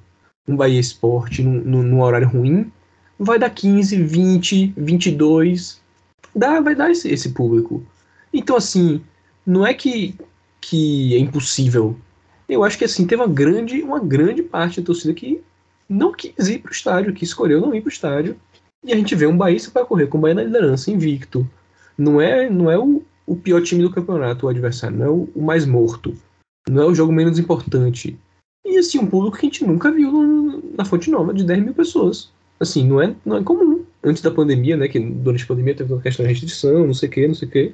um 0.48 0.56
Bahia 0.56 0.80
Esporte 0.80 1.42
num, 1.42 2.02
horário 2.02 2.28
ruim, 2.28 2.72
vai 3.18 3.40
dar 3.40 3.50
15, 3.50 4.04
20, 4.04 4.74
22. 4.76 5.82
Dá, 6.36 6.60
vai 6.60 6.76
dar 6.76 6.92
esse, 6.92 7.08
esse 7.08 7.30
público. 7.30 7.86
Então, 8.34 8.58
assim, 8.58 9.02
não 9.46 9.66
é 9.66 9.74
que 9.74 10.16
que 10.64 11.16
é 11.16 11.20
impossível. 11.20 11.96
Eu 12.48 12.64
acho 12.64 12.78
que 12.78 12.86
assim, 12.86 13.06
teve 13.06 13.22
uma 13.22 13.28
grande, 13.28 13.82
uma 13.82 14.00
grande 14.00 14.44
parte 14.44 14.80
da 14.80 14.86
torcida 14.86 15.14
que 15.14 15.42
não 15.88 16.14
quis 16.14 16.48
ir 16.48 16.60
para 16.60 16.70
o 16.70 16.74
estádio, 16.74 17.14
que 17.14 17.24
escolheu 17.24 17.62
não 17.62 17.74
ir 17.74 17.82
para 17.82 17.90
o 17.90 17.92
estádio. 17.92 18.38
E 18.84 18.92
a 18.92 18.96
gente 18.96 19.16
vê 19.16 19.26
um 19.26 19.38
Bahia 19.38 19.60
para 19.72 19.86
correr 19.86 20.08
com 20.08 20.18
o 20.18 20.22
Bahia 20.22 20.36
na 20.36 20.44
liderança, 20.44 20.92
invicto. 20.92 21.50
Não 21.98 22.20
é, 22.20 22.50
não 22.50 22.70
é 22.70 22.78
o, 22.78 23.04
o 23.26 23.36
pior 23.36 23.62
time 23.62 23.82
do 23.82 23.92
campeonato, 23.92 24.46
o 24.46 24.50
adversário, 24.50 24.98
não 24.98 25.06
é 25.06 25.10
o, 25.10 25.30
o, 25.36 25.42
mais 25.42 25.66
morto. 25.66 26.16
Não 26.70 26.84
é 26.84 26.86
o 26.86 26.96
jogo 26.96 27.12
menos 27.12 27.38
importante. 27.40 28.18
E 28.66 28.78
assim, 28.78 29.00
um 29.00 29.08
público 29.08 29.38
que 29.38 29.46
a 29.46 29.50
gente 29.50 29.66
nunca 29.66 29.92
viu 29.92 30.62
na 30.78 30.86
Fonte 30.86 31.10
Nova, 31.10 31.34
de 31.34 31.44
10 31.44 31.64
mil 31.64 31.74
pessoas. 31.74 32.30
Assim, 32.60 32.88
não 32.88 33.02
é, 33.02 33.16
não 33.26 33.38
é 33.38 33.44
comum. 33.44 33.84
Antes 34.04 34.22
da 34.22 34.32
pandemia, 34.32 34.78
né? 34.78 34.88
Que 34.88 35.00
durante 35.00 35.44
a 35.44 35.48
pandemia 35.48 35.76
teve 35.76 35.94
uma 35.94 36.02
questão 36.02 36.26
de 36.26 36.32
restrição, 36.32 36.86
não 36.86 36.94
sei 36.94 37.10
o 37.10 37.12
que, 37.12 37.28
não 37.28 37.36
sei 37.36 37.48
o 37.48 37.52
que 37.52 37.74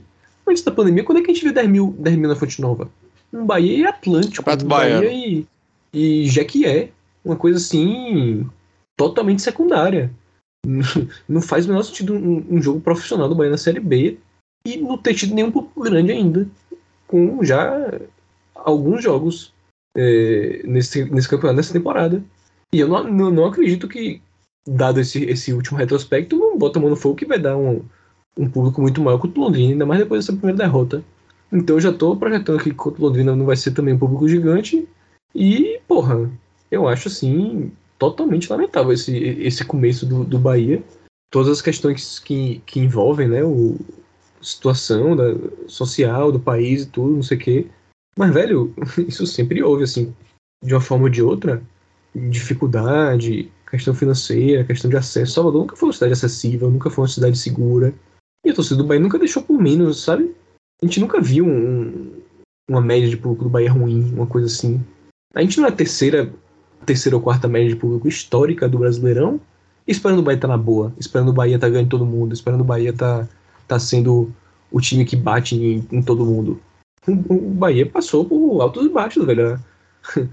antes 0.49 0.63
da 0.63 0.71
pandemia, 0.71 1.03
quando 1.03 1.19
é 1.19 1.21
que 1.21 1.31
a 1.31 1.33
gente 1.33 1.43
viu 1.43 1.53
10 1.53 1.69
mil, 1.69 1.95
10 1.99 2.17
mil 2.17 2.29
na 2.29 2.35
Fonte 2.35 2.61
Nova? 2.61 2.89
Um 3.31 3.45
Bahia 3.45 3.77
e 3.77 3.85
Atlântico. 3.85 4.49
Um 4.49 4.67
Bahia 4.67 5.11
e, 5.11 5.45
e 5.93 6.27
Jequié. 6.27 6.89
Uma 7.23 7.35
coisa 7.35 7.57
assim, 7.57 8.49
totalmente 8.97 9.41
secundária. 9.41 10.11
Não 11.27 11.41
faz 11.41 11.65
o 11.65 11.69
menor 11.69 11.83
sentido 11.83 12.15
um, 12.15 12.45
um, 12.49 12.61
jogo 12.61 12.81
profissional 12.81 13.29
do 13.29 13.35
Bahia 13.35 13.51
na 13.51 13.57
Série 13.57 13.79
B 13.79 14.17
e 14.65 14.77
não 14.77 14.97
ter 14.97 15.13
tido 15.13 15.33
nenhum 15.33 15.51
público 15.51 15.81
grande 15.81 16.11
ainda. 16.11 16.47
Com 17.07 17.41
já 17.43 17.99
alguns 18.53 19.01
jogos 19.01 19.53
é, 19.95 20.61
nesse, 20.65 21.05
nesse 21.05 21.29
campeonato, 21.29 21.57
nessa 21.57 21.73
temporada. 21.73 22.23
E 22.73 22.79
eu 22.79 22.87
não, 22.87 23.03
não, 23.05 23.31
não, 23.31 23.45
acredito 23.45 23.87
que, 23.87 24.21
dado 24.67 24.99
esse, 24.99 25.23
esse 25.23 25.53
último 25.53 25.77
retrospecto, 25.77 26.37
não 26.37 26.57
bota 26.57 26.77
a 26.77 26.81
mão 26.81 26.89
no 26.89 26.95
fogo 26.95 27.15
que 27.15 27.25
vai 27.25 27.39
dar 27.39 27.57
um, 27.57 27.83
um 28.37 28.49
público 28.49 28.81
muito 28.81 29.01
maior 29.01 29.19
que 29.19 29.27
o 29.27 29.41
Londrina, 29.41 29.73
ainda 29.73 29.85
mais 29.85 29.99
depois 29.99 30.25
dessa 30.25 30.37
primeira 30.37 30.63
derrota. 30.63 31.03
Então 31.51 31.75
eu 31.75 31.81
já 31.81 31.91
tô 31.91 32.15
projetando 32.15 32.59
que 32.59 32.69
o 32.69 32.95
Londrina 32.99 33.35
não 33.35 33.45
vai 33.45 33.55
ser 33.55 33.71
também 33.71 33.93
um 33.93 33.99
público 33.99 34.27
gigante. 34.27 34.87
E, 35.33 35.79
porra, 35.87 36.29
eu 36.71 36.87
acho 36.87 37.07
assim 37.07 37.71
totalmente 37.97 38.49
lamentável 38.49 38.93
esse, 38.93 39.15
esse 39.17 39.65
começo 39.65 40.05
do, 40.05 40.23
do 40.23 40.39
Bahia. 40.39 40.81
Todas 41.31 41.51
as 41.51 41.61
questões 41.61 42.17
que, 42.19 42.61
que 42.65 42.79
envolvem, 42.79 43.27
né, 43.27 43.43
o, 43.43 43.77
a 44.39 44.43
situação 44.43 45.15
da, 45.15 45.35
social 45.67 46.31
do 46.31 46.39
país 46.39 46.83
e 46.83 46.85
tudo, 46.87 47.15
não 47.15 47.23
sei 47.23 47.37
o 47.37 47.39
quê. 47.39 47.67
Mas, 48.17 48.33
velho, 48.33 48.73
isso 49.07 49.27
sempre 49.27 49.61
houve, 49.61 49.83
assim, 49.83 50.13
de 50.63 50.73
uma 50.73 50.81
forma 50.81 51.05
ou 51.05 51.09
de 51.09 51.21
outra. 51.21 51.61
Dificuldade, 52.15 53.51
questão 53.69 53.93
financeira, 53.93 54.63
questão 54.63 54.89
de 54.89 54.97
acesso. 54.97 55.33
Salvador 55.33 55.61
nunca 55.61 55.75
foi 55.75 55.89
uma 55.89 55.93
cidade 55.93 56.13
acessível, 56.13 56.71
nunca 56.71 56.89
foi 56.89 57.03
uma 57.03 57.09
cidade 57.09 57.37
segura. 57.37 57.93
E 58.45 58.49
a 58.49 58.53
torcida 58.53 58.77
do 58.77 58.87
Bahia 58.87 59.01
nunca 59.01 59.19
deixou 59.19 59.43
por 59.43 59.61
menos, 59.61 60.03
sabe? 60.03 60.33
A 60.81 60.85
gente 60.85 60.99
nunca 60.99 61.19
viu 61.19 61.45
um, 61.45 62.21
uma 62.69 62.81
média 62.81 63.09
de 63.09 63.17
público 63.17 63.43
do 63.43 63.49
Bahia 63.49 63.71
ruim, 63.71 64.13
uma 64.13 64.27
coisa 64.27 64.47
assim. 64.47 64.83
A 65.33 65.41
gente 65.41 65.59
não 65.59 65.65
é 65.65 65.69
a 65.69 65.75
terceira, 65.75 66.31
terceira 66.85 67.15
ou 67.15 67.21
quarta 67.21 67.47
média 67.47 67.69
de 67.69 67.75
público 67.75 68.07
histórica 68.07 68.67
do 68.67 68.79
Brasileirão, 68.79 69.41
esperando 69.85 70.19
o 70.19 70.23
Bahia 70.23 70.37
estar 70.37 70.47
tá 70.47 70.55
na 70.55 70.61
boa, 70.61 70.93
esperando 70.97 71.29
o 71.29 71.33
Bahia 71.33 71.55
estar 71.55 71.67
tá 71.67 71.71
ganhando 71.71 71.89
todo 71.89 72.05
mundo, 72.05 72.33
esperando 72.33 72.61
o 72.61 72.65
Bahia 72.65 72.91
estar 72.91 73.25
tá, 73.25 73.29
tá 73.67 73.79
sendo 73.79 74.33
o 74.71 74.79
time 74.79 75.03
que 75.03 75.15
bate 75.15 75.55
em, 75.55 75.85
em 75.91 76.01
todo 76.01 76.25
mundo. 76.25 76.61
O, 77.07 77.51
Bahia 77.51 77.85
passou 77.85 78.25
por 78.25 78.61
altos 78.61 78.85
e 78.85 78.89
baixos, 78.89 79.25
velho. 79.25 79.59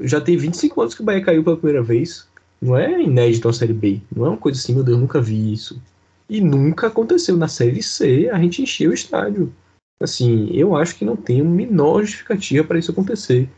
Já 0.00 0.20
tem 0.20 0.36
25 0.36 0.80
anos 0.80 0.94
que 0.94 1.02
o 1.02 1.04
Bahia 1.04 1.24
caiu 1.24 1.42
pela 1.42 1.56
primeira 1.56 1.82
vez. 1.82 2.28
Não 2.60 2.76
é 2.76 3.00
inédito 3.02 3.48
a 3.48 3.52
Série 3.52 3.72
B. 3.72 4.00
Não 4.14 4.26
é 4.26 4.28
uma 4.30 4.36
coisa 4.36 4.58
assim, 4.58 4.74
meu 4.74 4.84
Deus, 4.84 4.96
eu 4.96 5.00
nunca 5.00 5.20
vi 5.20 5.52
isso. 5.52 5.80
E 6.28 6.40
nunca 6.40 6.88
aconteceu 6.88 7.36
na 7.36 7.48
Série 7.48 7.82
C 7.82 8.28
a 8.30 8.38
gente 8.38 8.62
encher 8.62 8.88
o 8.88 8.94
estádio. 8.94 9.52
Assim, 10.00 10.50
eu 10.52 10.76
acho 10.76 10.96
que 10.96 11.04
não 11.04 11.16
tem 11.16 11.40
a 11.40 11.44
menor 11.44 12.02
justificativa 12.02 12.64
para 12.64 12.78
isso 12.78 12.90
acontecer. 12.90 13.48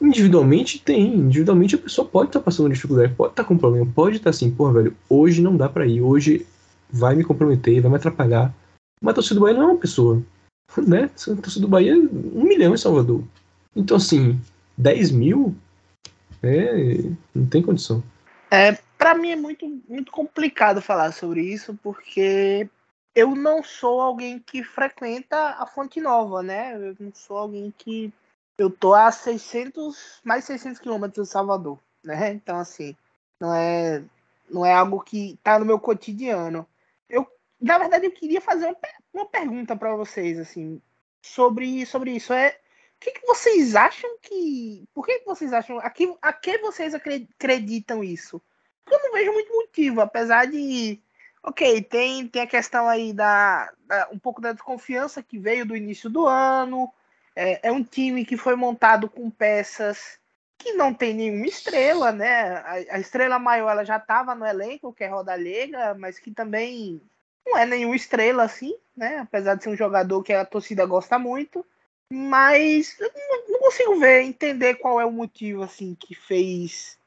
Individualmente 0.00 0.78
tem, 0.78 1.14
individualmente 1.14 1.74
a 1.74 1.78
pessoa 1.78 2.08
pode 2.08 2.30
estar 2.30 2.38
tá 2.38 2.44
passando 2.44 2.72
dificuldade, 2.72 3.14
pode 3.14 3.32
estar 3.32 3.42
tá 3.42 3.48
com 3.48 3.58
problema, 3.58 3.86
pode 3.94 4.16
estar 4.16 4.24
tá 4.24 4.30
assim, 4.30 4.50
porra, 4.50 4.74
velho, 4.74 4.96
hoje 5.08 5.42
não 5.42 5.56
dá 5.56 5.68
para 5.68 5.86
ir, 5.86 6.00
hoje 6.00 6.46
vai 6.90 7.14
me 7.14 7.24
comprometer, 7.24 7.82
vai 7.82 7.90
me 7.90 7.96
atrapalhar. 7.96 8.54
Mas 9.02 9.12
a 9.12 9.14
torcida 9.16 9.34
do 9.34 9.42
Bahia 9.42 9.56
não 9.58 9.62
é 9.62 9.72
uma 9.72 9.78
pessoa, 9.78 10.22
né? 10.86 11.04
A 11.04 11.34
torcida 11.36 11.60
do 11.60 11.68
Bahia 11.68 11.92
é 11.92 11.96
um 11.96 12.44
milhão 12.44 12.74
em 12.74 12.78
Salvador. 12.78 13.22
Então, 13.76 13.96
assim, 13.96 14.40
10 14.78 15.10
mil, 15.10 15.54
é, 16.42 17.04
não 17.34 17.46
tem 17.46 17.62
condição. 17.62 18.02
É, 18.50 18.78
para 19.00 19.14
mim 19.14 19.30
é 19.30 19.36
muito, 19.36 19.66
muito 19.88 20.12
complicado 20.12 20.82
falar 20.82 21.10
sobre 21.12 21.40
isso, 21.40 21.74
porque 21.82 22.68
eu 23.14 23.34
não 23.34 23.62
sou 23.62 23.98
alguém 23.98 24.38
que 24.38 24.62
frequenta 24.62 25.36
a 25.58 25.66
Fonte 25.66 26.02
Nova, 26.02 26.42
né? 26.42 26.74
Eu 26.74 26.94
não 27.00 27.14
sou 27.14 27.38
alguém 27.38 27.72
que. 27.78 28.12
Eu 28.58 28.68
tô 28.68 28.92
a 28.92 29.10
600, 29.10 30.20
mais 30.22 30.44
600 30.44 30.78
quilômetros 30.78 31.28
de 31.28 31.32
Salvador, 31.32 31.78
né? 32.04 32.30
Então, 32.32 32.58
assim, 32.58 32.94
não 33.40 33.54
é, 33.54 34.04
não 34.50 34.66
é 34.66 34.74
algo 34.74 35.00
que 35.00 35.38
tá 35.42 35.58
no 35.58 35.64
meu 35.64 35.80
cotidiano. 35.80 36.68
Eu, 37.08 37.26
na 37.58 37.78
verdade, 37.78 38.04
eu 38.04 38.12
queria 38.12 38.42
fazer 38.42 38.66
uma, 38.66 38.76
uma 39.14 39.26
pergunta 39.26 39.74
para 39.74 39.96
vocês, 39.96 40.38
assim, 40.38 40.78
sobre, 41.22 41.86
sobre 41.86 42.10
isso. 42.10 42.34
É, 42.34 42.50
o 42.50 43.00
que, 43.00 43.12
que 43.12 43.26
vocês 43.26 43.74
acham 43.74 44.10
que. 44.20 44.84
Por 44.92 45.06
que, 45.06 45.20
que 45.20 45.26
vocês 45.26 45.54
acham. 45.54 45.78
A 45.78 45.88
que, 45.88 46.14
a 46.20 46.34
que 46.34 46.58
vocês 46.58 46.94
acreditam 46.94 48.04
isso? 48.04 48.42
Eu 48.90 48.98
não 49.02 49.12
vejo 49.12 49.32
muito 49.32 49.52
motivo, 49.52 50.00
apesar 50.00 50.46
de 50.46 51.00
Ok, 51.42 51.82
tem, 51.84 52.28
tem 52.28 52.42
a 52.42 52.46
questão 52.46 52.86
aí 52.86 53.12
da, 53.14 53.72
da, 53.86 54.08
um 54.12 54.18
pouco 54.18 54.42
da 54.42 54.52
desconfiança 54.52 55.22
que 55.22 55.38
veio 55.38 55.64
do 55.64 55.74
início 55.74 56.10
do 56.10 56.26
ano. 56.26 56.92
É, 57.34 57.68
é, 57.68 57.72
um 57.72 57.82
time 57.82 58.26
que 58.26 58.36
foi 58.36 58.54
montado 58.54 59.08
com 59.08 59.30
peças 59.30 60.18
que 60.58 60.74
não 60.74 60.92
tem 60.92 61.14
nenhuma 61.14 61.46
estrela, 61.46 62.12
né? 62.12 62.56
A, 62.58 62.72
a 62.96 62.98
estrela 62.98 63.38
maior 63.38 63.70
ela 63.70 63.84
já 63.84 63.96
estava 63.96 64.34
no 64.34 64.44
elenco, 64.44 64.92
que 64.92 65.02
é 65.02 65.06
Rodalega, 65.08 65.94
mas 65.94 66.18
que 66.18 66.30
também 66.30 67.00
não 67.46 67.56
é 67.56 67.64
nenhuma 67.64 67.96
estrela 67.96 68.42
assim, 68.42 68.76
né? 68.94 69.18
Apesar 69.20 69.54
de 69.54 69.62
ser 69.64 69.70
um 69.70 69.76
jogador 69.76 70.22
que 70.22 70.34
a 70.34 70.44
torcida 70.44 70.84
gosta 70.84 71.18
muito. 71.18 71.64
Mas 72.12 73.00
eu 73.00 73.10
não 73.48 73.60
consigo 73.60 73.98
ver, 73.98 74.22
entender 74.22 74.74
qual 74.74 75.00
é 75.00 75.06
o 75.06 75.12
motivo 75.12 75.62
assim 75.62 75.94
que 75.94 76.14
fez 76.14 76.98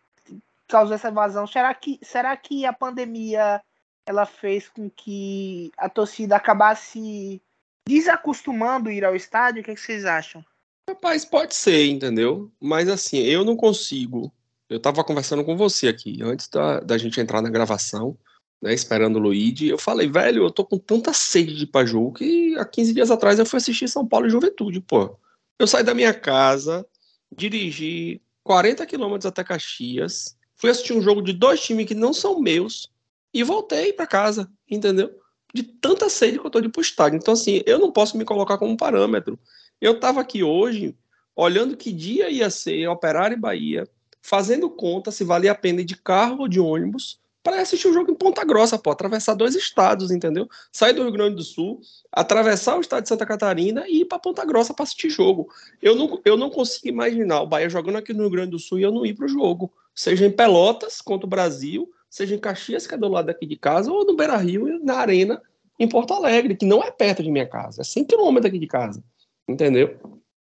causou 0.74 0.96
essa 0.96 1.10
evasão. 1.10 1.46
Será 1.46 1.72
que, 1.72 2.00
será 2.02 2.36
que 2.36 2.66
a 2.66 2.74
pandemia 2.74 3.62
ela 4.08 4.26
fez 4.26 4.68
com 4.68 4.90
que 4.90 5.72
a 5.78 5.88
torcida 5.88 6.36
acabasse 6.36 7.40
desacostumando 7.88 8.90
ir 8.90 9.06
ao 9.06 9.16
estádio? 9.16 9.62
O 9.62 9.64
que, 9.64 9.70
é 9.70 9.76
que 9.76 9.80
vocês 9.80 10.04
acham? 10.04 10.44
Rapaz, 10.90 11.24
pode 11.24 11.54
ser, 11.54 11.86
entendeu? 11.86 12.52
Mas 12.60 12.90
assim, 12.90 13.20
eu 13.20 13.46
não 13.46 13.56
consigo. 13.56 14.34
Eu 14.68 14.80
tava 14.80 15.04
conversando 15.04 15.46
com 15.46 15.56
você 15.56 15.88
aqui, 15.88 16.24
antes 16.24 16.48
da, 16.48 16.80
da 16.80 16.98
gente 16.98 17.22
entrar 17.22 17.40
na 17.40 17.52
gravação, 17.52 18.18
né, 18.60 18.74
esperando 18.74 19.18
o 19.18 19.20
Luigi. 19.20 19.68
Eu 19.68 19.78
falei, 19.78 20.10
velho, 20.10 20.44
eu 20.44 20.52
tô 20.52 20.66
com 20.66 20.80
tanta 20.80 21.14
sede 21.14 21.56
de 21.56 21.68
Paju 21.68 22.12
que 22.14 22.58
há 22.58 22.66
15 22.66 22.94
dias 22.96 23.12
atrás 23.12 23.38
eu 23.38 23.46
fui 23.46 23.58
assistir 23.58 23.88
São 23.88 24.08
Paulo 24.08 24.26
e 24.26 24.32
Juventude, 24.32 24.82
pô. 24.82 25.16
Eu 25.60 25.68
saí 25.68 25.84
da 25.84 25.94
minha 25.94 26.16
casa, 26.16 26.84
dirigi 27.32 28.20
40 28.44 28.88
quilômetros 28.88 29.28
até 29.28 29.44
Caxias, 29.44 30.36
fui 30.64 30.70
assistir 30.70 30.94
um 30.94 31.02
jogo 31.02 31.22
de 31.22 31.34
dois 31.34 31.62
times 31.62 31.86
que 31.86 31.94
não 31.94 32.14
são 32.14 32.40
meus, 32.40 32.90
e 33.34 33.44
voltei 33.44 33.92
para 33.92 34.08
casa, 34.08 34.50
entendeu? 34.72 35.14
De 35.54 35.62
tanta 35.62 36.08
sede 36.08 36.40
que 36.40 36.46
eu 36.46 36.50
tô 36.50 36.62
de 36.62 36.72
estádio. 36.80 37.18
Então, 37.18 37.34
assim, 37.34 37.62
eu 37.66 37.78
não 37.78 37.92
posso 37.92 38.18
me 38.18 38.24
colocar 38.24 38.58
como 38.58 38.78
parâmetro. 38.78 39.38
Eu 39.82 40.00
tava 40.00 40.22
aqui 40.22 40.42
hoje, 40.42 40.96
olhando 41.36 41.76
que 41.76 41.92
dia 41.92 42.30
ia 42.30 42.50
ser 42.50 42.88
Operário 42.88 43.36
e 43.36 43.40
Bahia, 43.40 43.86
fazendo 44.22 44.70
conta 44.70 45.12
se 45.12 45.26
valia 45.26 45.52
a 45.52 45.56
pena 45.56 45.82
ir 45.82 45.84
de 45.84 45.98
carro 45.98 46.44
ou 46.44 46.48
de 46.48 46.62
ônibus 46.62 47.20
para 47.44 47.62
assistir 47.62 47.90
o 47.90 47.94
jogo 47.94 48.10
em 48.10 48.16
Ponta 48.16 48.46
Grossa, 48.46 48.80
pô, 48.80 48.90
atravessar 48.90 49.34
dois 49.34 49.54
estados, 49.54 50.10
entendeu? 50.12 50.48
Sair 50.72 50.94
do 50.94 51.04
Rio 51.04 51.12
Grande 51.12 51.36
do 51.36 51.44
Sul, 51.44 51.82
atravessar 52.10 52.78
o 52.78 52.82
estado 52.82 53.04
de 53.04 53.10
Santa 53.10 53.26
Catarina 53.26 53.84
e 53.86 54.02
ir 54.02 54.06
para 54.06 54.18
Ponta 54.18 54.46
Grossa 54.46 54.74
para 54.74 54.84
assistir 54.84 55.10
jogo. 55.10 55.50
Eu 55.82 55.94
não, 55.94 56.22
eu 56.24 56.38
não 56.38 56.50
consigo 56.50 56.88
imaginar 56.88 57.42
o 57.42 57.48
Bahia 57.48 57.70
jogando 57.70 57.98
aqui 57.98 58.14
no 58.14 58.22
Rio 58.22 58.30
Grande 58.30 58.52
do 58.52 58.60
Sul 58.60 58.80
e 58.80 58.84
eu 58.84 58.92
não 58.92 59.06
ir 59.06 59.14
para 59.14 59.26
o 59.26 59.30
jogo, 59.30 59.74
seja 59.94 60.26
em 60.26 60.32
Pelotas 60.32 61.02
contra 61.02 61.28
o 61.28 61.30
Brasil, 61.30 61.92
seja 62.10 62.34
em 62.34 62.40
Caxias, 62.40 62.88
que 62.88 62.96
é 62.96 62.98
do 62.98 63.10
lado 63.10 63.26
daqui 63.26 63.46
de 63.46 63.58
casa, 63.58 63.92
ou 63.92 64.06
no 64.06 64.16
Beira 64.16 64.38
Rio, 64.38 64.80
na 64.82 64.96
Arena, 64.96 65.42
em 65.78 65.90
Porto 65.90 66.14
Alegre, 66.14 66.56
que 66.56 66.66
não 66.66 66.82
é 66.82 66.92
perto 66.92 67.22
de 67.22 67.30
minha 67.30 67.48
casa, 67.48 67.82
é 67.82 67.84
100 67.84 68.06
quilômetros 68.06 68.44
daqui 68.44 68.60
de 68.60 68.68
casa. 68.68 69.04
Entendeu? 69.46 70.00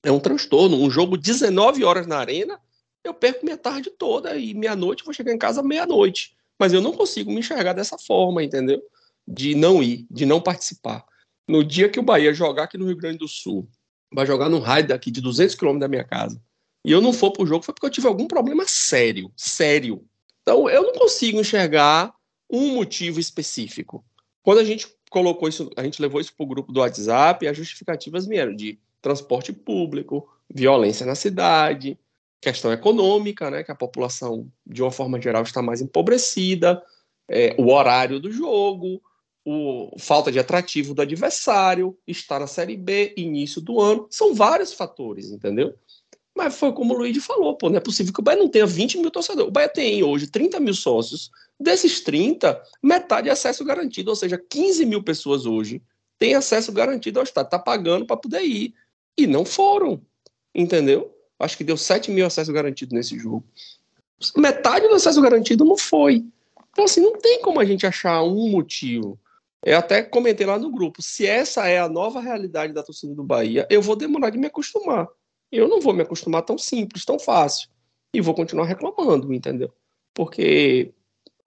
É 0.04 0.12
um 0.12 0.20
transtorno. 0.20 0.76
Um 0.76 0.90
jogo 0.90 1.16
19 1.16 1.86
horas 1.86 2.06
na 2.06 2.18
Arena, 2.18 2.60
eu 3.02 3.14
perco 3.14 3.46
minha 3.46 3.58
tarde 3.58 3.90
toda 3.90 4.36
e 4.36 4.54
meia-noite 4.54 5.06
vou 5.06 5.14
chegar 5.14 5.32
em 5.32 5.38
casa 5.38 5.64
meia-noite. 5.64 6.36
Mas 6.62 6.74
eu 6.74 6.80
não 6.80 6.92
consigo 6.92 7.32
me 7.32 7.40
enxergar 7.40 7.74
dessa 7.74 7.98
forma, 7.98 8.44
entendeu? 8.44 8.80
De 9.28 9.56
não 9.56 9.82
ir, 9.82 10.06
de 10.12 10.28
não 10.28 10.40
participar. 10.40 11.04
No 11.48 11.64
dia 11.64 11.90
que 11.90 12.00
o 12.00 12.04
Bahia 12.04 12.32
jogar 12.36 12.66
aqui 12.66 12.78
no 12.78 12.86
Rio 12.86 12.96
Grande 12.96 13.18
do 13.18 13.28
Sul, 13.28 13.68
vai 14.14 14.28
jogar 14.28 14.48
num 14.48 14.60
raio 14.60 14.88
daqui 14.88 15.10
de 15.10 15.22
200 15.22 15.56
quilômetros 15.56 15.82
da 15.82 15.88
minha 15.88 16.04
casa, 16.04 16.40
e 16.86 16.92
eu 16.92 17.02
não 17.02 17.14
for 17.14 17.32
pro 17.32 17.48
jogo, 17.48 17.66
foi 17.66 17.74
porque 17.74 17.88
eu 17.88 17.90
tive 17.90 18.06
algum 18.06 18.28
problema 18.28 18.64
sério, 18.68 19.32
sério. 19.36 20.06
Então, 20.44 20.70
eu 20.70 20.84
não 20.84 20.94
consigo 20.94 21.40
enxergar 21.40 22.14
um 22.48 22.76
motivo 22.76 23.20
específico. 23.20 24.06
Quando 24.44 24.60
a 24.60 24.64
gente 24.64 24.88
colocou 25.10 25.50
isso, 25.50 25.68
a 25.76 25.82
gente 25.82 26.00
levou 26.00 26.22
isso 26.22 26.36
para 26.36 26.44
o 26.44 26.48
grupo 26.48 26.72
do 26.72 26.82
WhatsApp, 26.82 27.48
as 27.48 27.58
justificativas 27.58 28.28
vieram 28.28 28.56
de 28.56 28.78
transporte 29.02 29.52
público, 29.52 30.30
violência 30.48 31.08
na 31.08 31.16
cidade, 31.16 31.98
questão 32.42 32.74
econômica, 32.74 33.52
né, 33.52 33.64
que 33.64 33.72
a 33.72 33.76
população, 33.76 34.52
de 34.66 34.82
uma 34.82 34.92
forma 34.92 35.22
geral, 35.22 35.44
está 35.44 35.62
mais 35.62 35.80
empobrecida, 35.80 36.82
é, 37.30 37.56
o 37.58 37.72
horário 37.72 38.20
do 38.20 38.32
jogo, 38.32 39.02
o, 39.46 39.96
falta 40.00 40.32
de 40.32 40.40
atrativo 40.40 40.94
do 40.94 41.02
adversário, 41.02 41.98
estar 42.08 42.40
na 42.40 42.48
Série 42.48 42.76
B, 42.76 43.14
início 43.16 43.62
do 43.62 43.80
ano, 43.80 44.08
são 44.10 44.34
vários 44.34 44.74
fatores, 44.74 45.32
entendeu? 45.32 45.76
Mas 46.36 46.56
foi 46.56 46.74
como 46.74 46.94
o 46.94 46.98
Luigi 46.98 47.20
falou, 47.20 47.56
pô, 47.56 47.70
não 47.70 47.78
é 47.78 47.82
possível 47.82 48.14
que 48.14 48.20
o 48.20 48.24
Bahia 48.24 48.40
não 48.40 48.50
tenha 48.50 48.66
20 48.66 48.98
mil 49.00 49.12
torcedores. 49.12 49.50
O 49.50 49.52
Bahia 49.52 49.68
tem 49.68 50.02
hoje 50.02 50.28
30 50.28 50.60
mil 50.60 50.74
sócios. 50.74 51.30
Desses 51.60 52.02
30, 52.02 52.62
metade 52.82 53.30
é 53.30 53.32
acesso 53.32 53.64
garantido, 53.66 54.10
ou 54.10 54.16
seja, 54.16 54.38
15 54.38 54.86
mil 54.86 55.04
pessoas 55.04 55.46
hoje 55.46 55.82
têm 56.18 56.34
acesso 56.34 56.72
garantido 56.72 57.20
ao 57.20 57.24
Estado, 57.24 57.50
tá 57.50 57.60
pagando 57.60 58.06
para 58.06 58.18
poder 58.18 58.42
ir. 58.42 58.74
E 59.18 59.28
não 59.28 59.44
foram, 59.44 60.02
entendeu? 60.56 61.14
Acho 61.42 61.58
que 61.58 61.64
deu 61.64 61.78
7 61.78 62.12
mil 62.12 62.26
acessos 62.26 62.54
garantidos 62.54 62.94
nesse 62.94 63.18
jogo. 63.18 63.44
Metade 64.38 64.88
do 64.88 64.96
acesso 64.96 65.22
garantido 65.22 65.66
não 65.66 65.78
foi. 65.78 66.24
Então, 66.72 66.86
assim, 66.86 67.02
não 67.02 67.18
tem 67.18 67.42
como 67.42 67.60
a 67.60 67.66
gente 67.66 67.86
achar 67.86 68.24
um 68.24 68.50
motivo. 68.50 69.20
Eu 69.64 69.78
até 69.78 70.02
comentei 70.02 70.46
lá 70.46 70.58
no 70.58 70.72
grupo: 70.72 71.02
se 71.02 71.26
essa 71.26 71.68
é 71.68 71.80
a 71.80 71.90
nova 71.90 72.20
realidade 72.20 72.74
da 72.74 72.84
torcida 72.84 73.14
do 73.14 73.24
Bahia, 73.24 73.68
eu 73.70 73.82
vou 73.82 73.96
demorar 73.96 74.30
de 74.30 74.38
me 74.38 74.48
acostumar 74.48 75.08
eu 75.52 75.68
não 75.68 75.82
vou 75.82 75.94
me 75.94 76.02
acostumar 76.02 76.44
tão 76.44 76.58
simples, 76.58 77.04
tão 77.04 77.20
fácil. 77.20 77.70
E 78.14 78.22
vou 78.22 78.34
continuar 78.34 78.66
reclamando, 78.66 79.34
entendeu? 79.34 79.72
Porque 80.14 80.94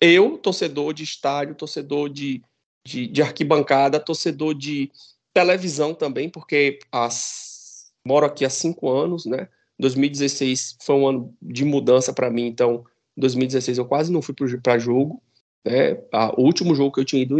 eu, 0.00 0.36
torcedor 0.36 0.92
de 0.92 1.02
estádio, 1.02 1.54
torcedor 1.54 2.10
de, 2.10 2.42
de, 2.86 3.06
de 3.06 3.22
arquibancada, 3.22 3.98
torcedor 3.98 4.54
de 4.54 4.90
televisão 5.32 5.94
também, 5.94 6.28
porque 6.28 6.78
as, 6.92 7.92
moro 8.06 8.26
aqui 8.26 8.44
há 8.44 8.50
cinco 8.50 8.90
anos, 8.90 9.24
né? 9.24 9.48
2016 9.78 10.76
foi 10.82 10.94
um 10.94 11.08
ano 11.08 11.34
de 11.42 11.64
mudança 11.64 12.12
para 12.12 12.30
mim, 12.30 12.46
então 12.46 12.84
2016 13.16 13.78
eu 13.78 13.84
quase 13.84 14.12
não 14.12 14.22
fui 14.22 14.34
para 14.62 14.78
jogo. 14.78 15.22
Né? 15.64 15.94
o 16.36 16.42
último 16.42 16.74
jogo 16.74 16.92
que 16.92 17.00
eu 17.00 17.04
tinha 17.04 17.22
ido 17.22 17.38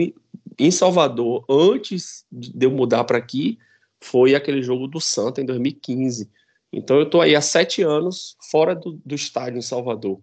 em 0.59 0.71
Salvador, 0.71 1.45
antes 1.49 2.25
de 2.33 2.67
eu 2.67 2.71
mudar 2.71 3.05
para 3.05 3.19
aqui, 3.19 3.59
foi 4.03 4.35
aquele 4.35 4.62
jogo 4.62 4.87
do 4.87 5.00
Santa 5.00 5.41
em 5.41 5.45
2015. 5.45 6.31
Então 6.73 6.97
eu 6.97 7.05
estou 7.05 7.21
aí 7.21 7.37
há 7.37 7.41
sete 7.41 7.83
anos 7.83 8.37
fora 8.50 8.75
do, 8.75 9.00
do 9.05 9.14
estádio 9.14 9.59
em 9.59 9.62
Salvador. 9.62 10.21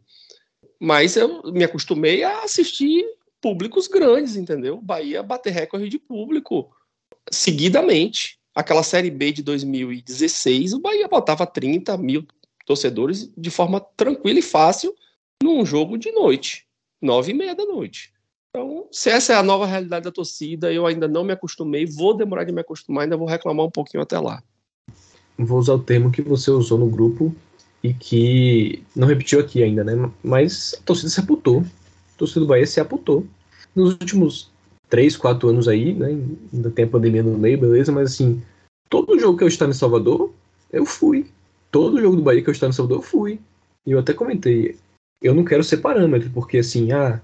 Mas 0.80 1.16
eu 1.16 1.44
me 1.52 1.64
acostumei 1.64 2.24
a 2.24 2.44
assistir 2.44 3.06
públicos 3.40 3.88
grandes, 3.88 4.36
entendeu? 4.36 4.82
Bahia 4.82 5.24
bater 5.24 5.52
recorde 5.52 5.88
de 5.88 5.98
público 5.98 6.72
seguidamente. 7.32 8.41
Aquela 8.54 8.84
Série 8.84 9.10
B 9.10 9.32
de 9.32 9.44
2016, 9.44 10.74
o 10.74 10.80
Bahia 10.80 11.08
botava 11.08 11.46
30 11.46 11.98
mil 11.98 12.26
torcedores 12.66 13.32
de 13.38 13.50
forma 13.50 13.80
tranquila 13.80 14.40
e 14.40 14.44
fácil 14.44 14.94
num 15.42 15.66
jogo 15.66 15.98
de 15.98 16.12
noite, 16.12 16.66
nove 17.02 17.32
e 17.32 17.34
meia 17.34 17.56
da 17.56 17.66
noite. 17.66 18.14
Então, 18.50 18.88
se 18.92 19.10
essa 19.10 19.34
é 19.34 19.36
a 19.38 19.44
nova 19.44 19.66
realidade 19.66 20.04
da 20.04 20.12
torcida, 20.12 20.72
eu 20.72 20.86
ainda 20.86 21.08
não 21.08 21.24
me 21.24 21.32
acostumei, 21.32 21.86
vou 21.86 22.16
demorar 22.16 22.44
de 22.44 22.52
me 22.52 22.60
acostumar, 22.60 23.06
ainda 23.06 23.16
vou 23.16 23.28
reclamar 23.28 23.66
um 23.66 23.72
pouquinho 23.72 24.04
até 24.04 24.20
lá. 24.20 24.44
Vou 25.38 25.58
usar 25.58 25.74
o 25.74 25.80
termo 25.80 26.12
que 26.12 26.22
você 26.22 26.52
usou 26.52 26.78
no 26.78 26.90
grupo 26.90 27.34
e 27.82 27.94
que 27.94 28.84
não 28.94 29.08
repetiu 29.08 29.40
aqui 29.40 29.64
ainda, 29.64 29.84
né? 29.84 30.12
Mas 30.22 30.76
a 30.80 30.84
torcida 30.84 31.10
se 31.10 31.20
aputou. 31.22 31.62
A 32.14 32.18
torcida 32.18 32.42
do 32.42 32.48
Bahia 32.48 32.68
se 32.68 32.80
aputou. 32.80 33.26
Nos 33.74 33.94
últimos 33.94 34.51
três, 34.92 35.16
quatro 35.16 35.48
anos 35.50 35.68
aí, 35.70 35.94
né? 35.94 36.10
Ainda 36.54 36.70
tem 36.70 36.86
a 36.86 36.88
pandemia 36.88 37.24
no 37.24 37.38
meio, 37.38 37.58
beleza, 37.58 37.92
mas 37.92 38.12
assim, 38.12 38.44
todo 38.90 39.18
jogo 39.18 39.38
que 39.38 39.44
eu 39.44 39.48
estava 39.48 39.72
em 39.72 39.74
Salvador, 39.74 40.32
eu 40.72 40.86
fui. 40.86 41.26
Todo 41.72 42.02
jogo 42.02 42.18
do 42.18 42.22
Bahia 42.22 42.44
que 42.44 42.50
eu 42.50 42.52
estava 42.52 42.70
em 42.70 42.76
Salvador, 42.76 43.00
eu 43.00 43.02
fui. 43.02 43.40
E 43.88 43.92
eu 43.92 44.00
até 44.00 44.14
comentei, 44.14 44.78
eu 45.24 45.34
não 45.34 45.46
quero 45.46 45.64
ser 45.64 45.78
parâmetro, 45.78 46.30
porque 46.32 46.58
assim, 46.58 46.92
ah, 46.92 47.20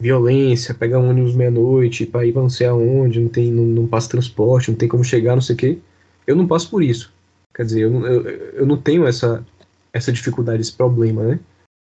violência, 0.00 0.74
pegar 0.74 0.98
um 0.98 1.08
ônibus 1.08 1.34
meia-noite 1.34 2.04
para 2.04 2.26
ir 2.26 2.32
pra 2.32 2.42
não 2.42 2.50
sei 2.50 2.66
aonde, 2.66 3.20
não, 3.20 3.28
tem, 3.28 3.50
não, 3.52 3.64
não 3.64 3.86
passa 3.86 4.10
transporte, 4.10 4.70
não 4.70 4.76
tem 4.76 4.88
como 4.88 5.04
chegar, 5.04 5.36
não 5.36 5.40
sei 5.40 5.54
o 5.54 5.58
quê. 5.58 5.78
Eu 6.26 6.34
não 6.34 6.46
passo 6.46 6.68
por 6.68 6.82
isso. 6.82 7.12
Quer 7.54 7.64
dizer, 7.64 7.82
eu, 7.82 8.06
eu, 8.06 8.22
eu 8.26 8.66
não 8.66 8.76
tenho 8.76 9.06
essa, 9.06 9.46
essa 9.92 10.12
dificuldade, 10.12 10.60
esse 10.60 10.72
problema, 10.72 11.22
né? 11.22 11.40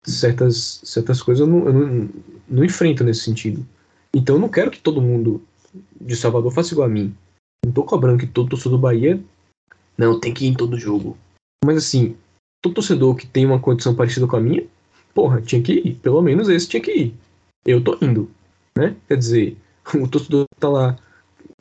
Certas, 0.04 0.80
certas 0.82 1.20
coisas 1.20 1.46
eu, 1.46 1.52
não, 1.52 1.66
eu 1.66 1.72
não, 1.72 2.08
não 2.48 2.64
enfrento 2.64 3.04
nesse 3.04 3.20
sentido. 3.20 3.66
Então 4.16 4.36
eu 4.36 4.40
não 4.40 4.48
quero 4.48 4.70
que 4.70 4.80
todo 4.80 5.02
mundo 5.02 5.42
de 6.00 6.16
Salvador 6.16 6.50
faça 6.50 6.72
igual 6.72 6.86
a 6.86 6.90
mim. 6.90 7.14
Não 7.62 7.70
tô 7.70 7.84
cobrando 7.84 8.18
que 8.18 8.26
todo 8.26 8.48
torcedor 8.48 8.78
do 8.78 8.82
Bahia 8.82 9.22
não 9.96 10.18
tem 10.18 10.32
que 10.32 10.46
ir 10.46 10.48
em 10.48 10.54
todo 10.54 10.78
jogo. 10.78 11.18
Mas 11.62 11.76
assim, 11.76 12.16
todo 12.62 12.76
torcedor 12.76 13.14
que 13.14 13.26
tem 13.26 13.44
uma 13.44 13.60
condição 13.60 13.94
parecida 13.94 14.26
com 14.26 14.36
a 14.36 14.40
minha 14.40 14.64
porra, 15.12 15.42
tinha 15.42 15.60
que 15.60 15.74
ir. 15.74 15.94
Pelo 15.96 16.22
menos 16.22 16.48
esse 16.48 16.66
tinha 16.66 16.82
que 16.82 16.92
ir. 16.92 17.14
Eu 17.66 17.84
tô 17.84 17.98
indo, 18.00 18.30
né? 18.74 18.96
Quer 19.06 19.18
dizer, 19.18 19.56
o 19.94 20.08
torcedor 20.08 20.46
tá 20.58 20.70
lá. 20.70 20.96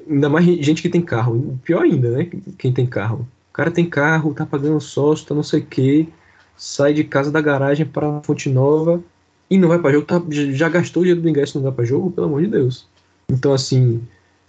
Ainda 0.09 0.29
mais 0.29 0.45
gente 0.45 0.81
que 0.81 0.87
tem 0.87 1.01
carro. 1.01 1.59
Pior 1.61 1.81
ainda, 1.81 2.09
né? 2.09 2.29
Quem 2.57 2.71
tem 2.71 2.87
carro. 2.87 3.27
O 3.49 3.53
cara 3.53 3.69
tem 3.69 3.89
carro, 3.89 4.33
tá 4.33 4.45
pagando 4.45 4.79
sócio, 4.79 5.27
tá 5.27 5.35
não 5.35 5.43
sei 5.43 5.59
o 5.59 5.65
quê. 5.65 6.07
Sai 6.55 6.93
de 6.93 7.03
casa 7.03 7.29
da 7.29 7.41
garagem 7.41 7.85
para 7.85 8.21
Fonte 8.21 8.49
Nova 8.49 9.03
e 9.49 9.57
não 9.57 9.69
vai 9.69 9.79
para 9.79 9.91
jogo. 9.91 10.05
Tá, 10.05 10.21
já 10.29 10.69
gastou 10.69 11.01
o 11.01 11.05
dinheiro 11.05 11.21
do 11.21 11.29
ingresso 11.29 11.57
e 11.57 11.59
não 11.59 11.63
vai 11.63 11.73
para 11.73 11.85
jogo? 11.85 12.11
Pelo 12.11 12.27
amor 12.27 12.41
de 12.41 12.47
Deus. 12.47 12.87
Então, 13.29 13.53
assim, 13.53 14.01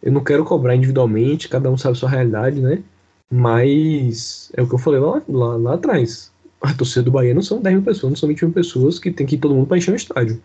eu 0.03 0.13
não 0.13 0.23
quero 0.23 0.45
cobrar 0.45 0.77
individualmente, 0.77 1.49
cada 1.49 1.71
um 1.71 1.77
sabe 1.77 1.99
sua 1.99 2.11
realidade, 2.11 2.61
né? 2.61 2.83
Mas 3.31 4.51
é 4.55 4.63
o 4.63 4.69
que 4.69 4.75
eu 4.75 4.79
falei 4.79 5.01
lá, 5.01 5.23
lá, 5.29 5.57
lá 5.57 5.75
atrás 5.75 6.33
a 6.61 6.75
torcida 6.75 7.03
do 7.03 7.11
Bahia 7.11 7.35
não 7.35 7.43
são 7.43 7.61
10 7.61 7.77
mil 7.77 7.85
pessoas, 7.85 8.11
não 8.11 8.17
são 8.17 8.29
20 8.29 8.43
mil 8.45 8.53
pessoas 8.53 8.99
que 8.99 9.11
tem 9.11 9.27
que 9.27 9.37
ir 9.37 9.39
todo 9.39 9.55
mundo 9.55 9.67
para 9.67 9.77
encher 9.77 9.93
o 9.93 9.97
estádio. 9.97 10.43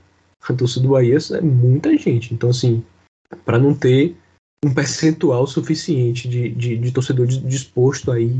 A 0.47 0.53
torcida 0.53 0.83
do 0.83 0.91
Bahia 0.91 1.17
é 1.31 1.41
muita 1.41 1.95
gente. 1.97 2.33
Então, 2.33 2.49
assim, 2.49 2.83
para 3.45 3.59
não 3.59 3.73
ter 3.73 4.15
um 4.63 4.73
percentual 4.73 5.47
suficiente 5.47 6.27
de, 6.27 6.49
de, 6.49 6.77
de 6.77 6.91
torcedor 6.91 7.25
disposto 7.27 8.11
aí 8.11 8.39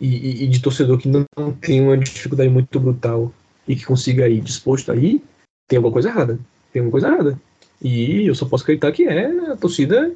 e, 0.00 0.44
e, 0.44 0.46
de 0.46 0.60
torcedor 0.60 0.98
que 0.98 1.08
não, 1.08 1.24
não 1.36 1.52
tem 1.52 1.80
uma 1.80 1.96
dificuldade 1.96 2.48
muito 2.48 2.78
brutal 2.78 3.32
e 3.66 3.76
que 3.76 3.84
consiga 3.84 4.28
ir 4.28 4.40
disposto 4.40 4.92
aí, 4.92 5.22
tem 5.68 5.76
alguma 5.76 5.92
coisa 5.92 6.08
errada. 6.08 6.38
Tem 6.72 6.80
alguma 6.80 6.92
coisa 6.92 7.08
errada. 7.08 7.40
E 7.80 8.26
eu 8.26 8.34
só 8.34 8.46
posso 8.46 8.64
acreditar 8.64 8.90
que 8.90 9.04
é 9.04 9.52
a 9.52 9.56
torcida 9.56 10.12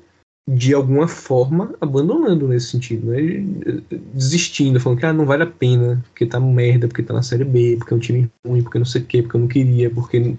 de 0.49 0.75
alguma 0.75 1.07
forma 1.07 1.73
abandonando 1.81 2.49
nesse 2.49 2.69
sentido, 2.69 3.07
né? 3.07 3.21
Desistindo, 4.13 4.81
falando 4.81 4.99
que 4.99 5.07
ah, 5.07 5.13
não 5.13 5.25
vale 5.25 5.45
a 5.45 5.47
pena, 5.47 6.05
porque 6.09 6.27
tá 6.27 6.41
merda, 6.41 6.89
porque 6.89 7.03
tá 7.03 7.15
na 7.15 7.23
série 7.23 7.45
B, 7.45 7.77
porque 7.79 7.95
é 7.95 7.97
um 7.97 8.01
time 8.01 8.31
ruim, 8.45 8.63
porque 8.63 8.79
não 8.79 8.85
sei 8.85 9.03
o 9.03 9.05
quê, 9.05 9.23
porque 9.23 9.37
eu 9.37 9.41
não 9.41 9.49
queria, 9.49 9.89
porque 9.89 10.35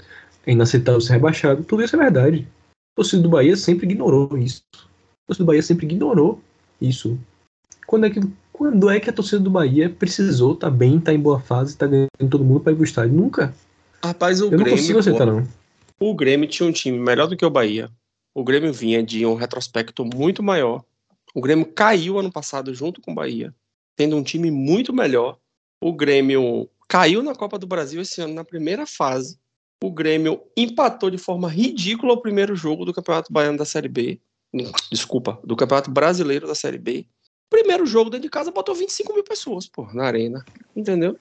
é 0.45 0.51
inaceitável 0.51 0.99
ser 0.99 1.13
rebaixado. 1.13 1.63
Tudo 1.63 1.83
isso 1.83 1.95
é 1.95 1.99
verdade. 1.99 2.47
O 2.93 3.01
torcedor 3.01 3.23
do 3.23 3.29
Bahia 3.29 3.55
sempre 3.55 3.85
ignorou 3.85 4.37
isso. 4.37 4.61
O 4.73 5.27
torcedor 5.27 5.45
do 5.45 5.47
Bahia 5.47 5.63
sempre 5.63 5.85
ignorou 5.85 6.41
isso. 6.81 7.17
Quando 7.87 8.05
é 8.05 8.09
que, 8.09 8.19
quando 8.51 8.89
é 8.89 8.99
que 8.99 9.09
a 9.09 9.13
torcida 9.13 9.41
do 9.41 9.49
Bahia 9.49 9.89
precisou, 9.89 10.53
tá 10.53 10.69
bem, 10.69 10.99
tá 10.99 11.13
em 11.13 11.19
boa 11.19 11.39
fase, 11.39 11.77
tá 11.77 11.87
ganhando 11.87 12.09
todo 12.29 12.43
mundo 12.43 12.59
para 12.59 12.73
ir 12.73 12.75
pro 12.75 12.83
estádio? 12.83 13.15
Nunca. 13.15 13.53
Rapaz, 14.03 14.41
o 14.41 14.45
eu 14.45 14.49
Grêmio, 14.49 14.65
não 14.65 14.77
consigo 14.77 14.99
aceitar, 14.99 15.25
não. 15.25 15.47
O 15.99 16.13
Grêmio 16.13 16.47
tinha 16.49 16.67
um 16.67 16.71
time 16.71 16.99
melhor 16.99 17.27
do 17.27 17.37
que 17.37 17.45
o 17.45 17.49
Bahia 17.49 17.89
o 18.33 18.43
Grêmio 18.43 18.73
vinha 18.73 19.03
de 19.03 19.25
um 19.25 19.35
retrospecto 19.35 20.03
muito 20.03 20.41
maior. 20.41 20.83
O 21.35 21.41
Grêmio 21.41 21.65
caiu 21.65 22.17
ano 22.17 22.31
passado 22.31 22.73
junto 22.73 22.99
com 22.99 23.11
o 23.11 23.15
Bahia, 23.15 23.53
tendo 23.95 24.15
um 24.15 24.23
time 24.23 24.49
muito 24.49 24.91
melhor. 24.91 25.37
O 25.81 25.93
Grêmio 25.93 26.69
caiu 26.87 27.21
na 27.21 27.35
Copa 27.35 27.59
do 27.59 27.67
Brasil 27.67 28.01
esse 28.01 28.21
ano 28.21 28.33
na 28.33 28.43
primeira 28.43 28.87
fase. 28.87 29.37
O 29.83 29.91
Grêmio 29.91 30.41
empatou 30.57 31.09
de 31.09 31.17
forma 31.17 31.49
ridícula 31.49 32.13
o 32.13 32.21
primeiro 32.21 32.55
jogo 32.55 32.85
do 32.85 32.93
Campeonato 32.93 33.31
Baiano 33.31 33.57
da 33.57 33.65
Série 33.65 33.89
B. 33.89 34.19
Desculpa, 34.91 35.39
do 35.43 35.55
Campeonato 35.55 35.91
Brasileiro 35.91 36.47
da 36.47 36.55
Série 36.55 36.77
B. 36.77 37.05
Primeiro 37.49 37.85
jogo 37.85 38.09
dentro 38.09 38.23
de 38.23 38.29
casa 38.29 38.51
botou 38.51 38.73
25 38.73 39.13
mil 39.13 39.23
pessoas, 39.23 39.67
pô, 39.67 39.87
na 39.93 40.05
arena. 40.05 40.43
Entendeu? 40.75 41.19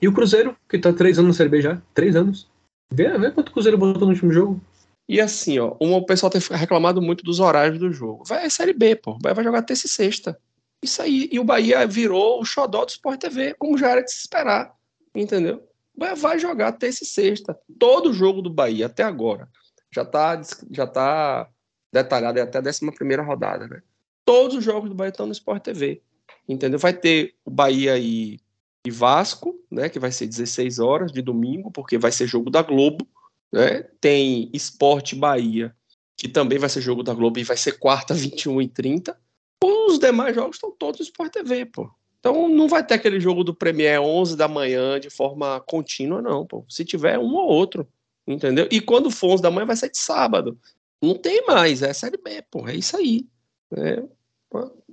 E 0.00 0.08
o 0.08 0.12
Cruzeiro, 0.12 0.56
que 0.68 0.78
tá 0.78 0.92
três 0.92 1.18
anos 1.18 1.30
na 1.30 1.36
Série 1.36 1.50
B 1.50 1.60
já? 1.60 1.80
Três 1.94 2.16
anos. 2.16 2.48
Vê, 2.92 3.16
vê 3.18 3.30
quanto 3.30 3.50
o 3.50 3.52
Cruzeiro 3.52 3.78
botou 3.78 4.02
no 4.02 4.12
último 4.12 4.32
jogo. 4.32 4.60
E 5.08 5.20
assim, 5.20 5.58
ó, 5.58 5.76
o 5.78 6.06
pessoal 6.06 6.30
tem 6.30 6.40
reclamado 6.52 7.02
muito 7.02 7.24
dos 7.24 7.40
horários 7.40 7.78
do 7.78 7.92
jogo. 7.92 8.24
Vai 8.24 8.46
é 8.46 8.48
Série 8.48 8.72
B, 8.72 8.96
pô. 8.96 9.18
Bahia 9.18 9.34
vai 9.34 9.44
jogar 9.44 9.62
terça 9.62 9.86
e 9.86 9.88
sexta. 9.88 10.38
Isso 10.82 11.02
aí. 11.02 11.28
E 11.32 11.38
o 11.38 11.44
Bahia 11.44 11.86
virou 11.86 12.40
o 12.40 12.44
xodó 12.44 12.84
do 12.84 12.90
Sport 12.90 13.20
TV, 13.20 13.54
como 13.58 13.76
já 13.76 13.90
era 13.90 14.02
de 14.02 14.10
se 14.10 14.20
esperar. 14.20 14.72
Entendeu? 15.14 15.62
Bahia 15.96 16.14
vai 16.14 16.38
jogar 16.38 16.72
terça 16.72 17.04
e 17.04 17.06
sexta. 17.06 17.58
Todo 17.78 18.12
jogo 18.12 18.40
do 18.40 18.50
Bahia 18.50 18.86
até 18.86 19.02
agora 19.02 19.48
já 19.92 20.04
tá, 20.04 20.40
já 20.70 20.86
tá 20.86 21.48
detalhado 21.92 22.40
até 22.40 22.58
a 22.58 22.62
11 22.62 23.16
rodada, 23.26 23.66
né? 23.66 23.82
Todos 24.24 24.56
os 24.56 24.64
jogos 24.64 24.88
do 24.88 24.94
Bahia 24.94 25.10
estão 25.10 25.26
no 25.26 25.32
Sport 25.32 25.62
TV. 25.62 26.02
Entendeu? 26.48 26.78
Vai 26.78 26.92
ter 26.92 27.34
o 27.44 27.50
Bahia 27.50 27.98
e, 27.98 28.38
e 28.86 28.90
Vasco, 28.90 29.58
né? 29.70 29.88
Que 29.88 29.98
vai 29.98 30.10
ser 30.10 30.26
16 30.26 30.78
horas 30.78 31.12
de 31.12 31.22
domingo, 31.22 31.70
porque 31.70 31.98
vai 31.98 32.12
ser 32.12 32.26
jogo 32.26 32.50
da 32.50 32.62
Globo. 32.62 33.06
Né? 33.52 33.82
Tem 34.00 34.50
Esporte 34.52 35.14
Bahia, 35.14 35.74
que 36.16 36.28
também 36.28 36.58
vai 36.58 36.68
ser 36.68 36.80
jogo 36.80 37.02
da 37.02 37.12
Globo 37.12 37.38
e 37.38 37.44
vai 37.44 37.56
ser 37.56 37.78
quarta, 37.78 38.14
21 38.14 38.62
e 38.62 38.68
30. 38.68 39.18
Os 39.62 39.98
demais 39.98 40.34
jogos 40.34 40.56
estão 40.56 40.70
todos 40.70 41.00
no 41.00 41.04
Sport 41.04 41.32
TV, 41.32 41.66
pô. 41.66 41.90
Então 42.18 42.48
não 42.48 42.68
vai 42.68 42.84
ter 42.84 42.94
aquele 42.94 43.18
jogo 43.18 43.42
do 43.42 43.54
Premier 43.54 44.00
11 44.00 44.36
da 44.36 44.46
manhã 44.46 45.00
de 45.00 45.08
forma 45.08 45.60
contínua, 45.60 46.20
não, 46.20 46.46
pô. 46.46 46.64
Se 46.68 46.84
tiver 46.84 47.18
um 47.18 47.34
ou 47.34 47.48
outro, 47.48 47.88
entendeu? 48.26 48.68
E 48.70 48.80
quando 48.80 49.10
for 49.10 49.32
11 49.32 49.42
da 49.42 49.50
manhã 49.50 49.66
vai 49.66 49.76
ser 49.76 49.90
de 49.90 49.98
sábado. 49.98 50.58
Não 51.02 51.14
tem 51.14 51.44
mais, 51.46 51.82
é 51.82 51.92
Série 51.94 52.18
B, 52.18 52.44
pô. 52.50 52.68
É 52.68 52.74
isso 52.74 52.96
aí. 52.96 53.26
É. 53.74 54.02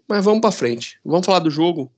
Mas 0.08 0.24
vamos 0.24 0.40
para 0.40 0.52
frente. 0.52 1.00
Vamos 1.04 1.26
falar 1.26 1.40
do 1.40 1.50
jogo. 1.50 1.92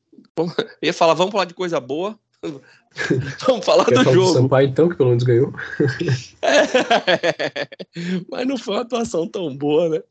Ia 0.81 0.93
falar, 0.93 1.13
vamos 1.13 1.31
falar 1.31 1.45
de 1.45 1.53
coisa 1.53 1.79
boa. 1.79 2.17
Vamos 3.45 3.65
falar 3.65 3.85
Quer 3.85 3.97
do 3.97 4.03
falar 4.03 4.15
jogo. 4.15 4.31
Do 4.31 4.41
Sampaio, 4.41 4.67
então, 4.69 4.89
que 4.89 4.95
pelo 4.95 5.09
menos 5.09 5.23
ganhou. 5.23 5.53
É, 6.41 7.67
mas 8.31 8.47
não 8.47 8.57
foi 8.57 8.75
uma 8.75 8.81
atuação 8.81 9.27
tão 9.27 9.55
boa, 9.55 9.89
né? 9.89 10.03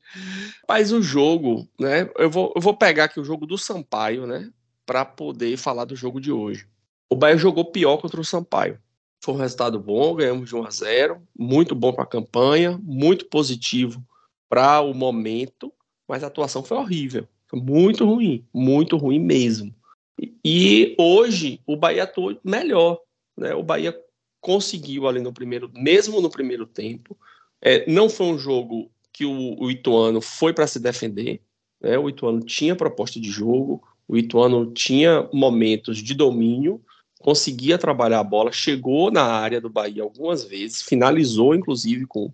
Mas 0.68 0.92
o 0.92 1.02
jogo, 1.02 1.66
né? 1.78 2.08
Eu 2.16 2.30
vou, 2.30 2.52
eu 2.54 2.60
vou 2.60 2.76
pegar 2.76 3.04
aqui 3.04 3.18
o 3.18 3.24
jogo 3.24 3.46
do 3.46 3.58
Sampaio, 3.58 4.26
né? 4.26 4.50
Para 4.86 5.04
poder 5.04 5.56
falar 5.56 5.86
do 5.86 5.96
jogo 5.96 6.20
de 6.20 6.30
hoje. 6.30 6.66
O 7.10 7.16
Bahia 7.16 7.36
jogou 7.36 7.64
pior 7.64 7.96
contra 7.96 8.20
o 8.20 8.24
Sampaio. 8.24 8.78
Foi 9.20 9.34
um 9.34 9.38
resultado 9.38 9.80
bom, 9.80 10.14
ganhamos 10.14 10.48
de 10.48 10.54
1 10.54 10.64
a 10.64 10.70
0, 10.70 11.22
muito 11.36 11.74
bom 11.74 11.92
para 11.92 12.04
a 12.04 12.06
campanha, 12.06 12.78
muito 12.82 13.26
positivo 13.26 14.04
para 14.48 14.80
o 14.80 14.94
momento, 14.94 15.72
mas 16.08 16.22
a 16.22 16.28
atuação 16.28 16.62
foi 16.62 16.76
horrível, 16.76 17.26
foi 17.48 17.60
muito 17.60 18.06
ruim, 18.06 18.46
muito 18.54 18.96
ruim 18.96 19.18
mesmo. 19.18 19.74
E 20.44 20.94
hoje 20.98 21.60
o 21.66 21.76
Bahia 21.76 22.04
atuou 22.04 22.38
melhor. 22.42 23.00
Né? 23.36 23.54
O 23.54 23.62
Bahia 23.62 23.96
conseguiu 24.40 25.06
ali 25.06 25.20
no 25.20 25.32
primeiro, 25.32 25.70
mesmo 25.74 26.20
no 26.20 26.30
primeiro 26.30 26.66
tempo. 26.66 27.16
É, 27.60 27.90
não 27.90 28.08
foi 28.08 28.26
um 28.26 28.38
jogo 28.38 28.90
que 29.12 29.24
o, 29.24 29.60
o 29.60 29.70
Ituano 29.70 30.20
foi 30.20 30.52
para 30.52 30.66
se 30.66 30.78
defender. 30.78 31.40
Né? 31.80 31.98
O 31.98 32.08
Ituano 32.08 32.40
tinha 32.40 32.76
proposta 32.76 33.20
de 33.20 33.30
jogo, 33.30 33.82
o 34.06 34.16
Ituano 34.16 34.72
tinha 34.72 35.28
momentos 35.32 35.98
de 35.98 36.14
domínio, 36.14 36.80
conseguia 37.20 37.76
trabalhar 37.76 38.20
a 38.20 38.24
bola, 38.24 38.52
chegou 38.52 39.10
na 39.10 39.24
área 39.24 39.60
do 39.60 39.68
Bahia 39.68 40.02
algumas 40.02 40.44
vezes, 40.44 40.82
finalizou 40.82 41.54
inclusive 41.54 42.06
com, 42.06 42.32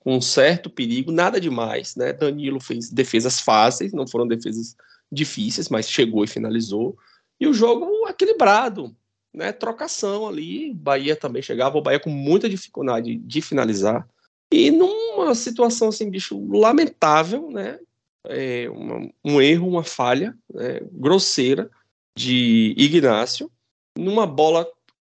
com 0.00 0.16
um 0.16 0.20
certo 0.20 0.70
perigo, 0.70 1.12
nada 1.12 1.40
demais, 1.40 1.94
né? 1.96 2.12
Danilo 2.12 2.60
fez 2.60 2.90
defesas 2.90 3.40
fáceis, 3.40 3.92
não 3.92 4.06
foram 4.06 4.26
defesas 4.26 4.74
difíceis, 5.10 5.68
mas 5.68 5.88
chegou 5.88 6.24
e 6.24 6.28
finalizou. 6.28 6.96
E 7.42 7.46
o 7.46 7.52
jogo 7.52 8.08
equilibrado, 8.08 8.94
né? 9.34 9.50
Trocação 9.50 10.28
ali, 10.28 10.72
Bahia 10.72 11.16
também 11.16 11.42
chegava, 11.42 11.76
o 11.76 11.82
Bahia 11.82 11.98
com 11.98 12.10
muita 12.10 12.48
dificuldade 12.48 13.16
de 13.16 13.42
finalizar. 13.42 14.08
E 14.52 14.70
numa 14.70 15.34
situação 15.34 15.88
assim, 15.88 16.08
bicho, 16.08 16.40
lamentável, 16.50 17.50
né? 17.50 17.78
é, 18.26 18.68
uma, 18.70 19.10
um 19.24 19.40
erro, 19.40 19.68
uma 19.68 19.82
falha 19.82 20.36
né, 20.52 20.80
grosseira 20.92 21.70
de 22.16 22.74
Ignácio, 22.76 23.50
numa 23.98 24.26
bola 24.26 24.66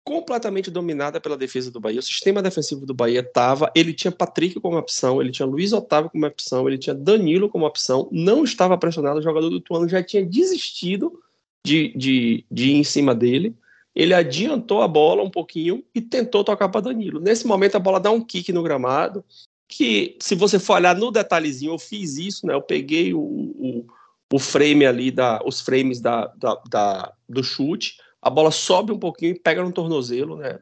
completamente 0.04 0.72
dominada 0.72 1.20
pela 1.22 1.38
defesa 1.38 1.70
do 1.70 1.80
Bahia. 1.80 2.00
O 2.00 2.04
sistema 2.04 2.42
defensivo 2.42 2.86
do 2.86 2.94
Bahia 2.94 3.20
estava. 3.20 3.72
Ele 3.76 3.94
tinha 3.94 4.12
Patrick 4.12 4.60
como 4.60 4.78
opção, 4.78 5.22
ele 5.22 5.32
tinha 5.32 5.46
Luiz 5.46 5.72
Otávio 5.72 6.10
como 6.10 6.26
opção, 6.26 6.68
ele 6.68 6.78
tinha 6.78 6.96
Danilo 6.96 7.50
como 7.50 7.66
opção, 7.66 8.10
não 8.12 8.44
estava 8.44 8.78
pressionado. 8.78 9.20
O 9.20 9.24
jogador 9.24 9.50
do 9.50 9.62
Tuano 9.62 9.88
já 9.88 10.04
tinha 10.04 10.26
desistido 10.26 11.22
de, 11.66 11.94
de, 11.96 12.46
de 12.50 12.70
ir 12.70 12.76
em 12.76 12.84
cima 12.84 13.14
dele. 13.14 13.56
Ele 13.96 14.14
adiantou 14.14 14.82
a 14.82 14.88
bola 14.88 15.24
um 15.24 15.30
pouquinho 15.30 15.84
e 15.94 16.02
tentou 16.02 16.44
tocar 16.44 16.70
para 16.70 16.82
Danilo. 16.82 17.20
Nesse 17.20 17.46
momento, 17.46 17.76
a 17.76 17.80
bola 17.80 18.00
dá 18.00 18.12
um 18.12 18.24
kick 18.24 18.52
no 18.54 18.64
gramado 18.64 19.24
que 19.70 20.18
se 20.20 20.34
você 20.34 20.58
for 20.58 20.74
olhar 20.74 20.96
no 20.96 21.12
detalhezinho, 21.12 21.74
eu 21.74 21.80
fiz 21.80 22.18
isso, 22.18 22.48
né? 22.48 22.56
Eu 22.56 22.62
peguei 22.62 23.14
o, 23.14 23.20
o, 23.20 23.88
o 24.34 24.40
frame 24.40 24.86
ali, 24.86 25.12
da, 25.12 25.40
os 25.46 25.62
frames 25.62 26.02
da, 26.02 26.26
da, 26.36 26.56
da, 26.68 27.14
do 27.30 27.44
chute, 27.44 28.00
a 28.20 28.32
bola 28.32 28.50
sobe 28.50 28.92
um 28.92 28.98
pouquinho 28.98 29.32
e 29.32 29.40
pega 29.40 29.64
no 29.64 29.72
tornozelo, 29.72 30.38
né? 30.38 30.60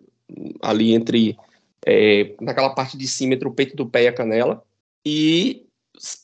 Ali 0.61 0.93
entre 0.93 1.37
é, 1.85 2.35
naquela 2.41 2.75
parte 2.75 2.97
de 2.97 3.07
cima 3.07 3.33
entre 3.33 3.47
o 3.47 3.53
peito 3.53 3.77
do 3.77 3.87
pé 3.87 4.03
e 4.03 4.07
a 4.09 4.13
canela 4.13 4.61
e 5.05 5.65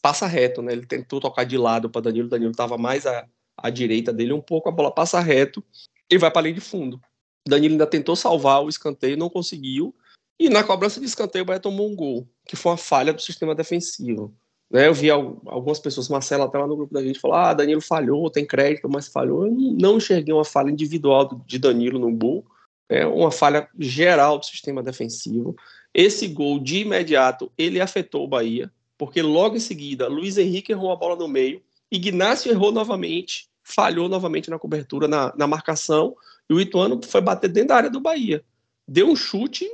passa 0.01 0.27
reto, 0.27 0.61
né? 0.61 0.73
Ele 0.73 0.85
tentou 0.85 1.21
tocar 1.21 1.45
de 1.45 1.57
lado 1.57 1.89
para 1.89 2.01
Danilo, 2.01 2.27
Danilo 2.27 2.51
estava 2.51 2.77
mais 2.77 3.05
à, 3.05 3.25
à 3.63 3.69
direita 3.69 4.11
dele 4.11 4.33
um 4.33 4.41
pouco, 4.41 4.67
a 4.67 4.71
bola 4.71 4.91
passa 4.91 5.21
reto 5.21 5.63
e 6.09 6.17
vai 6.17 6.29
para 6.29 6.41
a 6.41 6.43
linha 6.43 6.55
de 6.55 6.61
fundo. 6.61 7.01
Danilo 7.47 7.73
ainda 7.73 7.87
tentou 7.87 8.15
salvar 8.15 8.61
o 8.61 8.69
escanteio, 8.69 9.17
não 9.17 9.29
conseguiu. 9.29 9.95
E 10.37 10.49
na 10.49 10.63
cobrança 10.63 10.99
de 10.99 11.05
escanteio, 11.05 11.43
o 11.43 11.45
Bahia 11.45 11.59
tomou 11.59 11.89
um 11.89 11.95
gol, 11.95 12.27
que 12.45 12.57
foi 12.57 12.73
uma 12.73 12.77
falha 12.77 13.13
do 13.13 13.21
sistema 13.21 13.55
defensivo. 13.55 14.33
Né, 14.69 14.87
eu 14.87 14.93
vi 14.93 15.09
algumas 15.09 15.79
pessoas, 15.79 16.09
Marcelo 16.09 16.43
até 16.43 16.57
lá 16.57 16.67
no 16.67 16.75
grupo 16.75 16.93
da 16.93 17.03
gente, 17.03 17.19
falou: 17.19 17.37
ah, 17.37 17.53
Danilo 17.53 17.81
falhou, 17.81 18.29
tem 18.29 18.45
crédito, 18.45 18.89
mas 18.89 19.07
falhou. 19.07 19.45
Eu 19.45 19.51
não 19.51 19.97
enxerguei 19.97 20.33
uma 20.33 20.43
falha 20.43 20.71
individual 20.71 21.41
de 21.45 21.59
Danilo 21.59 21.99
no 21.99 22.11
gol, 22.11 22.45
é 22.89 23.05
uma 23.05 23.31
falha 23.31 23.69
geral 23.79 24.39
do 24.39 24.45
sistema 24.45 24.83
defensivo. 24.83 25.55
Esse 25.93 26.27
gol, 26.27 26.59
de 26.59 26.79
imediato, 26.79 27.51
ele 27.57 27.79
afetou 27.79 28.23
o 28.23 28.27
Bahia, 28.27 28.71
porque 28.97 29.21
logo 29.21 29.55
em 29.55 29.59
seguida, 29.59 30.07
Luiz 30.07 30.37
Henrique 30.37 30.71
errou 30.71 30.91
a 30.91 30.95
bola 30.95 31.15
no 31.15 31.27
meio, 31.27 31.61
Ignacio 31.91 32.51
errou 32.51 32.71
novamente, 32.71 33.47
falhou 33.63 34.09
novamente 34.09 34.49
na 34.49 34.59
cobertura, 34.59 35.07
na, 35.07 35.33
na 35.35 35.47
marcação, 35.47 36.15
e 36.49 36.53
o 36.53 36.59
Ituano 36.59 36.99
foi 37.03 37.21
bater 37.21 37.49
dentro 37.49 37.69
da 37.69 37.77
área 37.77 37.89
do 37.89 37.99
Bahia. 37.99 38.43
Deu 38.87 39.09
um 39.09 39.15
chute 39.15 39.65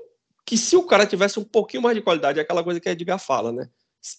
que 0.46 0.58
se 0.58 0.76
o 0.76 0.84
cara 0.84 1.06
tivesse 1.06 1.40
um 1.40 1.44
pouquinho 1.44 1.84
mais 1.84 1.96
de 1.96 2.02
qualidade, 2.02 2.40
é 2.40 2.42
aquela 2.42 2.64
coisa 2.64 2.80
que 2.80 2.88
a 2.88 2.92
Edgar 2.92 3.20
fala, 3.20 3.52
né? 3.52 3.70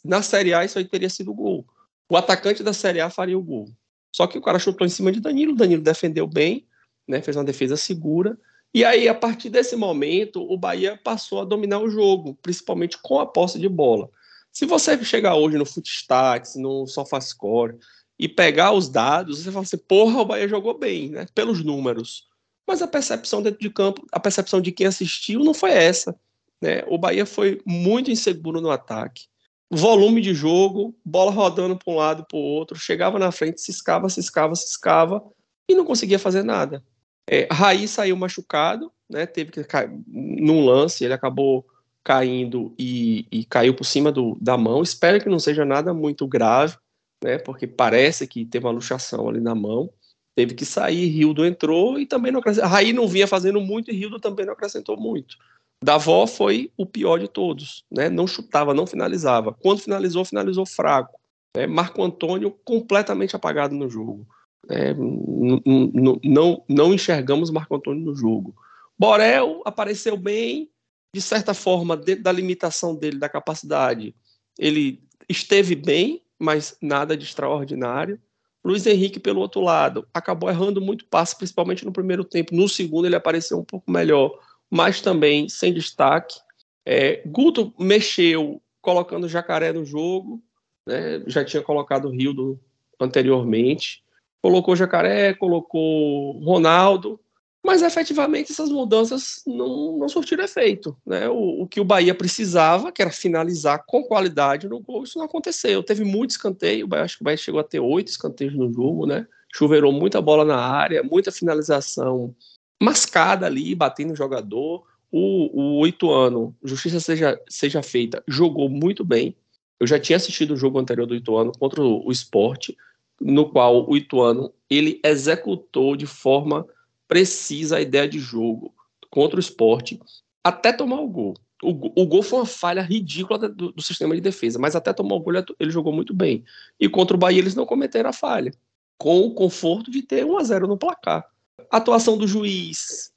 Na 0.04 0.22
Série 0.22 0.52
A 0.52 0.64
isso 0.64 0.78
aí 0.78 0.84
teria 0.84 1.08
sido 1.08 1.32
gol. 1.32 1.64
O 2.08 2.16
atacante 2.16 2.62
da 2.62 2.72
Série 2.72 3.00
A 3.00 3.08
faria 3.08 3.38
o 3.38 3.42
gol. 3.42 3.68
Só 4.12 4.26
que 4.26 4.36
o 4.36 4.42
cara 4.42 4.58
chutou 4.58 4.86
em 4.86 4.90
cima 4.90 5.12
de 5.12 5.20
Danilo, 5.20 5.54
Danilo 5.54 5.82
defendeu 5.82 6.26
bem, 6.26 6.66
né? 7.06 7.22
Fez 7.22 7.36
uma 7.36 7.44
defesa 7.44 7.76
segura. 7.76 8.36
E 8.72 8.84
aí, 8.84 9.08
a 9.08 9.14
partir 9.14 9.48
desse 9.48 9.74
momento, 9.74 10.42
o 10.42 10.56
Bahia 10.56 10.98
passou 11.02 11.40
a 11.40 11.44
dominar 11.44 11.80
o 11.80 11.90
jogo, 11.90 12.38
principalmente 12.40 12.98
com 12.98 13.18
a 13.18 13.26
posse 13.26 13.58
de 13.58 13.68
bola. 13.68 14.08
Se 14.52 14.66
você 14.66 15.02
chegar 15.04 15.34
hoje 15.36 15.58
no 15.58 15.66
Footstats, 15.66 16.56
no 16.56 16.86
SofaScore, 16.86 17.76
e 18.20 18.28
pegar 18.28 18.72
os 18.72 18.88
dados, 18.88 19.42
você 19.42 19.50
fala 19.50 19.64
assim, 19.64 19.78
porra, 19.78 20.20
o 20.20 20.24
Bahia 20.24 20.46
jogou 20.46 20.78
bem, 20.78 21.08
né? 21.10 21.26
Pelos 21.34 21.64
números 21.64 22.30
mas 22.70 22.80
a 22.80 22.86
percepção 22.86 23.42
dentro 23.42 23.58
de 23.58 23.68
campo, 23.68 24.06
a 24.12 24.20
percepção 24.20 24.60
de 24.60 24.70
quem 24.70 24.86
assistiu 24.86 25.40
não 25.40 25.52
foi 25.52 25.72
essa. 25.72 26.14
Né? 26.62 26.84
O 26.86 26.96
Bahia 26.96 27.26
foi 27.26 27.60
muito 27.66 28.12
inseguro 28.12 28.60
no 28.60 28.70
ataque. 28.70 29.24
Volume 29.68 30.20
de 30.20 30.32
jogo, 30.32 30.94
bola 31.04 31.32
rodando 31.32 31.76
para 31.76 31.92
um 31.92 31.96
lado 31.96 32.24
para 32.28 32.38
o 32.38 32.40
outro, 32.40 32.78
chegava 32.78 33.18
na 33.18 33.32
frente, 33.32 33.60
ciscava, 33.60 34.08
ciscava, 34.08 34.54
ciscava 34.54 35.20
e 35.68 35.74
não 35.74 35.84
conseguia 35.84 36.16
fazer 36.16 36.44
nada. 36.44 36.80
É, 37.28 37.48
Raí 37.50 37.88
saiu 37.88 38.16
machucado, 38.16 38.92
né? 39.08 39.26
teve 39.26 39.50
que 39.50 39.64
cair 39.64 39.90
num 40.06 40.64
lance, 40.64 41.04
ele 41.04 41.14
acabou 41.14 41.66
caindo 42.04 42.72
e, 42.78 43.26
e 43.32 43.44
caiu 43.44 43.74
por 43.74 43.84
cima 43.84 44.12
do, 44.12 44.38
da 44.40 44.56
mão. 44.56 44.80
Espero 44.80 45.20
que 45.20 45.28
não 45.28 45.40
seja 45.40 45.64
nada 45.64 45.92
muito 45.92 46.24
grave, 46.24 46.76
né? 47.22 47.38
porque 47.38 47.66
parece 47.66 48.26
que 48.26 48.44
teve 48.44 48.66
uma 48.66 48.72
luxação 48.72 49.28
ali 49.28 49.40
na 49.40 49.54
mão 49.54 49.90
teve 50.34 50.54
que 50.54 50.64
sair, 50.64 51.06
Rildo 51.06 51.44
entrou 51.44 51.98
e 51.98 52.06
também 52.06 52.32
não 52.32 52.40
acrescentou. 52.40 52.70
Raí 52.70 52.92
não 52.92 53.06
vinha 53.06 53.26
fazendo 53.26 53.60
muito 53.60 53.90
e 53.90 53.94
Rildo 53.94 54.18
também 54.18 54.46
não 54.46 54.54
acrescentou 54.54 54.96
muito. 54.98 55.36
Davó 55.82 56.26
foi 56.26 56.70
o 56.76 56.86
pior 56.86 57.18
de 57.18 57.28
todos, 57.28 57.84
né? 57.90 58.08
Não 58.08 58.26
chutava, 58.26 58.74
não 58.74 58.86
finalizava. 58.86 59.52
Quando 59.52 59.80
finalizou, 59.80 60.24
finalizou 60.24 60.66
fraco. 60.66 61.18
Né? 61.56 61.66
Marco 61.66 62.02
Antônio 62.02 62.50
completamente 62.64 63.34
apagado 63.34 63.74
no 63.74 63.88
jogo. 63.88 64.26
É, 64.68 64.94
não, 64.94 66.64
não 66.68 66.94
enxergamos 66.94 67.50
Marco 67.50 67.74
Antônio 67.74 68.04
no 68.04 68.14
jogo. 68.14 68.54
Borel 68.98 69.62
apareceu 69.64 70.16
bem, 70.16 70.70
de 71.14 71.20
certa 71.22 71.54
forma, 71.54 71.96
dentro 71.96 72.22
da 72.22 72.32
limitação 72.32 72.94
dele, 72.94 73.18
da 73.18 73.28
capacidade. 73.28 74.14
Ele 74.58 75.02
esteve 75.28 75.74
bem, 75.74 76.22
mas 76.40 76.76
nada 76.80 77.16
de 77.16 77.24
extraordinário. 77.24 78.18
Luiz 78.64 78.86
Henrique, 78.86 79.20
pelo 79.20 79.40
outro 79.40 79.60
lado, 79.60 80.06
acabou 80.12 80.48
errando 80.48 80.80
muito 80.80 81.04
passe, 81.06 81.36
principalmente 81.36 81.84
no 81.84 81.92
primeiro 81.92 82.24
tempo. 82.24 82.54
No 82.54 82.68
segundo, 82.68 83.06
ele 83.06 83.16
apareceu 83.16 83.58
um 83.58 83.64
pouco 83.64 83.90
melhor, 83.90 84.38
mas 84.70 85.00
também 85.00 85.48
sem 85.48 85.72
destaque. 85.72 86.40
É, 86.84 87.22
Guto 87.26 87.72
mexeu, 87.78 88.60
colocando 88.80 89.28
Jacaré 89.28 89.72
no 89.72 89.84
jogo, 89.84 90.42
né? 90.86 91.22
já 91.26 91.44
tinha 91.44 91.62
colocado 91.62 92.06
o 92.06 92.10
Rildo 92.10 92.58
anteriormente. 92.98 94.02
Colocou 94.42 94.74
Jacaré, 94.74 95.34
colocou 95.34 96.32
Ronaldo, 96.42 97.20
mas 97.64 97.82
efetivamente 97.82 98.52
essas 98.52 98.70
mudanças 98.70 99.42
não, 99.46 99.98
não 99.98 100.08
surtiram 100.08 100.44
efeito. 100.44 100.96
Né? 101.06 101.28
O, 101.28 101.62
o, 101.62 101.66
que 101.66 101.80
o 101.80 101.84
Bahia 101.84 102.14
precisava, 102.14 102.90
que 102.90 103.02
era 103.02 103.10
finalizar 103.10 103.84
com 103.86 104.02
qualidade 104.02 104.68
no 104.68 104.80
gol, 104.80 105.04
isso 105.04 105.18
não 105.18 105.26
aconteceu. 105.26 105.82
Teve 105.82 106.02
muito 106.02 106.30
escanteio, 106.30 106.88
acho 106.94 107.18
que 107.18 107.22
o 107.22 107.24
Bahia 107.24 107.36
chegou 107.36 107.60
a 107.60 107.64
ter 107.64 107.80
oito 107.80 108.08
escanteios 108.08 108.54
no 108.54 108.72
jogo, 108.72 109.06
né? 109.06 109.26
Chuveirou 109.54 109.92
muita 109.92 110.22
bola 110.22 110.44
na 110.44 110.56
área, 110.56 111.02
muita 111.02 111.30
finalização 111.30 112.34
mascada 112.82 113.46
ali, 113.46 113.74
batendo 113.74 114.10
no 114.10 114.16
jogador. 114.16 114.84
O, 115.12 115.80
o 115.80 115.86
Ituano, 115.86 116.56
justiça 116.64 116.98
seja, 116.98 117.38
seja 117.48 117.82
feita, 117.82 118.22
jogou 118.26 118.70
muito 118.70 119.04
bem. 119.04 119.36
Eu 119.78 119.86
já 119.86 119.98
tinha 119.98 120.16
assistido 120.16 120.54
o 120.54 120.56
jogo 120.56 120.78
anterior 120.78 121.06
do 121.06 121.16
Ituano 121.16 121.52
contra 121.58 121.82
o, 121.82 122.06
o 122.06 122.12
Esporte, 122.12 122.76
no 123.20 123.50
qual 123.50 123.88
o 123.88 123.96
Ituano 123.96 124.52
ele 124.70 125.00
executou 125.04 125.94
de 125.94 126.06
forma 126.06 126.64
precisa 127.10 127.78
a 127.78 127.80
ideia 127.80 128.08
de 128.08 128.20
jogo 128.20 128.72
contra 129.10 129.36
o 129.36 129.40
esporte 129.40 130.00
até 130.44 130.72
tomar 130.72 131.00
o 131.00 131.08
gol. 131.08 131.34
O, 131.60 132.02
o 132.02 132.06
gol 132.06 132.22
foi 132.22 132.38
uma 132.38 132.46
falha 132.46 132.80
ridícula 132.80 133.48
do, 133.48 133.72
do, 133.72 133.82
sistema 133.82 134.14
de 134.14 134.20
defesa, 134.20 134.60
mas 134.60 134.76
até 134.76 134.92
tomar 134.92 135.16
o 135.16 135.20
gol 135.20 135.34
ele, 135.34 135.44
ele, 135.58 135.70
jogou 135.72 135.92
muito 135.92 136.14
bem. 136.14 136.44
E 136.78 136.88
contra 136.88 137.16
o 137.16 137.18
Bahia 137.18 137.40
eles 137.40 137.56
não 137.56 137.66
cometeram 137.66 138.08
a 138.08 138.12
falha, 138.12 138.52
com 138.96 139.22
o 139.22 139.34
conforto 139.34 139.90
de 139.90 140.02
ter 140.02 140.24
1 140.24 140.38
a 140.38 140.44
0 140.44 140.68
no 140.68 140.78
placar. 140.78 141.26
A 141.68 141.78
atuação 141.78 142.16
do 142.16 142.28
juiz, 142.28 143.12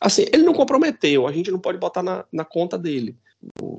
assim, 0.00 0.26
ele 0.32 0.42
não 0.42 0.52
comprometeu, 0.52 1.28
a 1.28 1.32
gente 1.32 1.52
não 1.52 1.60
pode 1.60 1.78
botar 1.78 2.02
na, 2.02 2.24
na 2.32 2.44
conta 2.44 2.76
dele. 2.76 3.16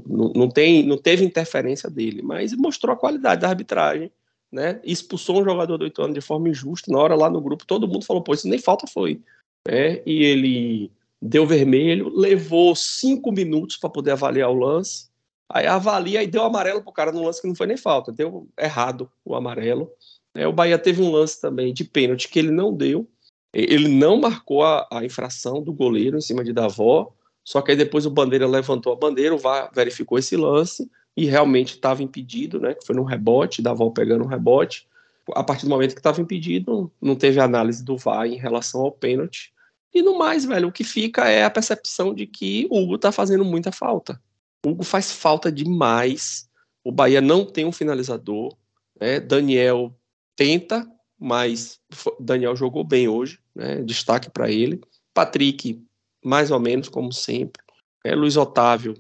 Não, 0.07 0.31
não, 0.33 0.49
tem, 0.49 0.85
não 0.85 0.97
teve 0.97 1.25
interferência 1.25 1.89
dele, 1.89 2.21
mas 2.21 2.53
mostrou 2.53 2.93
a 2.93 2.97
qualidade 2.97 3.41
da 3.41 3.49
arbitragem 3.49 4.09
né? 4.55 4.79
Expulsou 4.85 5.41
um 5.41 5.43
jogador 5.43 5.77
do 5.77 5.85
Ituano 5.85 6.13
de 6.13 6.21
forma 6.21 6.47
injusta. 6.47 6.89
Na 6.89 6.97
hora 6.97 7.13
lá 7.13 7.29
no 7.29 7.41
grupo, 7.41 7.65
todo 7.65 7.87
mundo 7.87 8.05
falou, 8.05 8.23
pô, 8.23 8.33
isso 8.33 8.47
nem 8.47 8.57
falta 8.57 8.87
foi. 8.87 9.21
É, 9.67 10.01
e 10.05 10.23
ele 10.23 10.91
deu 11.21 11.45
vermelho, 11.45 12.09
levou 12.15 12.73
cinco 12.73 13.33
minutos 13.33 13.75
para 13.75 13.89
poder 13.89 14.11
avaliar 14.11 14.49
o 14.49 14.57
lance. 14.57 15.09
Aí 15.51 15.67
avalia 15.67 16.23
e 16.23 16.27
deu 16.27 16.43
amarelo 16.43 16.81
pro 16.81 16.93
cara 16.93 17.11
no 17.11 17.23
lance 17.23 17.41
que 17.41 17.47
não 17.47 17.55
foi 17.55 17.67
nem 17.67 17.77
falta, 17.77 18.11
deu 18.11 18.47
errado 18.57 19.11
o 19.25 19.35
amarelo. 19.35 19.91
É, 20.33 20.47
o 20.47 20.53
Bahia 20.53 20.79
teve 20.79 21.01
um 21.01 21.11
lance 21.11 21.39
também 21.39 21.73
de 21.73 21.83
pênalti 21.83 22.29
que 22.29 22.39
ele 22.39 22.51
não 22.51 22.73
deu, 22.73 23.07
Ele 23.53 23.87
não 23.87 24.17
marcou 24.17 24.63
a, 24.63 24.87
a 24.91 25.05
infração 25.05 25.61
do 25.61 25.73
goleiro 25.73 26.17
em 26.17 26.21
cima 26.21 26.43
de 26.43 26.51
Davó, 26.51 27.13
só 27.43 27.61
que 27.61 27.71
aí 27.71 27.77
depois 27.77 28.05
o 28.05 28.09
Bandeira 28.09 28.47
levantou 28.47 28.91
a 28.91 28.95
bandeira, 28.95 29.35
o 29.35 29.37
VAR 29.37 29.69
verificou 29.73 30.17
esse 30.17 30.35
lance 30.35 30.89
e 31.15 31.25
realmente 31.25 31.75
estava 31.75 32.03
impedido, 32.03 32.59
né? 32.59 32.73
Que 32.73 32.85
foi 32.85 32.95
no 32.95 33.03
rebote, 33.03 33.61
Davó 33.61 33.89
pegando 33.89 34.23
um 34.23 34.27
rebote. 34.27 34.87
A 35.33 35.43
partir 35.43 35.65
do 35.65 35.69
momento 35.69 35.93
que 35.93 35.99
estava 35.99 36.21
impedido, 36.21 36.91
não 37.01 37.15
teve 37.15 37.39
análise 37.39 37.83
do 37.83 37.97
VAR 37.97 38.27
em 38.27 38.35
relação 38.35 38.81
ao 38.81 38.91
pênalti. 38.91 39.53
E 39.93 40.01
no 40.01 40.17
mais, 40.17 40.43
velho, 40.43 40.67
o 40.67 40.71
que 40.71 40.83
fica 40.83 41.29
é 41.29 41.45
a 41.45 41.49
percepção 41.49 42.13
de 42.13 42.27
que 42.27 42.67
o 42.69 42.81
Hugo 42.81 42.97
tá 42.97 43.11
fazendo 43.11 43.45
muita 43.45 43.71
falta. 43.71 44.21
O 44.65 44.69
Hugo 44.69 44.83
faz 44.83 45.11
falta 45.11 45.51
demais. 45.51 46.49
O 46.83 46.91
Bahia 46.91 47.21
não 47.21 47.45
tem 47.45 47.65
um 47.65 47.71
finalizador. 47.71 48.55
Né? 48.99 49.21
Daniel 49.21 49.95
tenta, 50.35 50.85
mas 51.17 51.79
Daniel 52.19 52.55
jogou 52.57 52.83
bem 52.83 53.07
hoje. 53.07 53.39
Né? 53.55 53.81
Destaque 53.83 54.29
para 54.29 54.51
ele. 54.51 54.81
Patrick, 55.13 55.81
mais 56.23 56.51
ou 56.51 56.59
menos, 56.59 56.89
como 56.89 57.13
sempre. 57.13 57.63
É, 58.03 58.13
Luiz 58.13 58.35
Otávio, 58.35 58.95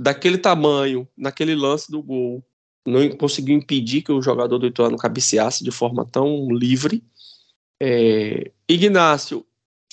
daquele 0.00 0.38
tamanho, 0.38 1.06
naquele 1.16 1.54
lance 1.54 1.90
do 1.90 2.02
gol, 2.02 2.42
não 2.86 3.08
conseguiu 3.10 3.56
impedir 3.56 4.02
que 4.02 4.12
o 4.12 4.22
jogador 4.22 4.58
do 4.58 4.66
Ituano 4.66 4.96
cabeceasse 4.96 5.62
de 5.62 5.70
forma 5.70 6.04
tão 6.04 6.48
livre. 6.50 7.04
É, 7.80 8.50
Ignácio 8.68 9.46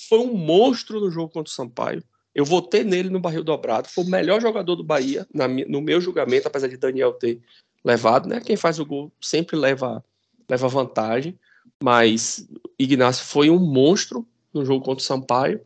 foi 0.07 0.19
um 0.19 0.33
monstro 0.33 0.99
no 0.99 1.11
jogo 1.11 1.31
contra 1.31 1.51
o 1.51 1.53
Sampaio. 1.53 2.03
Eu 2.33 2.45
votei 2.45 2.83
nele 2.83 3.09
no 3.09 3.19
barril 3.19 3.43
dobrado. 3.43 3.89
Foi 3.89 4.03
o 4.03 4.09
melhor 4.09 4.39
jogador 4.41 4.75
do 4.75 4.83
Bahia, 4.83 5.27
na, 5.33 5.47
no 5.47 5.81
meu 5.81 5.99
julgamento, 5.99 6.47
apesar 6.47 6.67
de 6.67 6.77
Daniel 6.77 7.13
ter 7.13 7.41
levado, 7.83 8.29
né? 8.29 8.39
Quem 8.39 8.55
faz 8.55 8.79
o 8.79 8.85
gol 8.85 9.11
sempre 9.19 9.55
leva, 9.55 10.03
leva 10.49 10.67
vantagem. 10.67 11.37
Mas 11.83 12.47
Ignacio 12.79 13.25
foi 13.25 13.49
um 13.49 13.59
monstro 13.59 14.25
no 14.53 14.63
jogo 14.65 14.85
contra 14.85 15.01
o 15.01 15.05
Sampaio. 15.05 15.61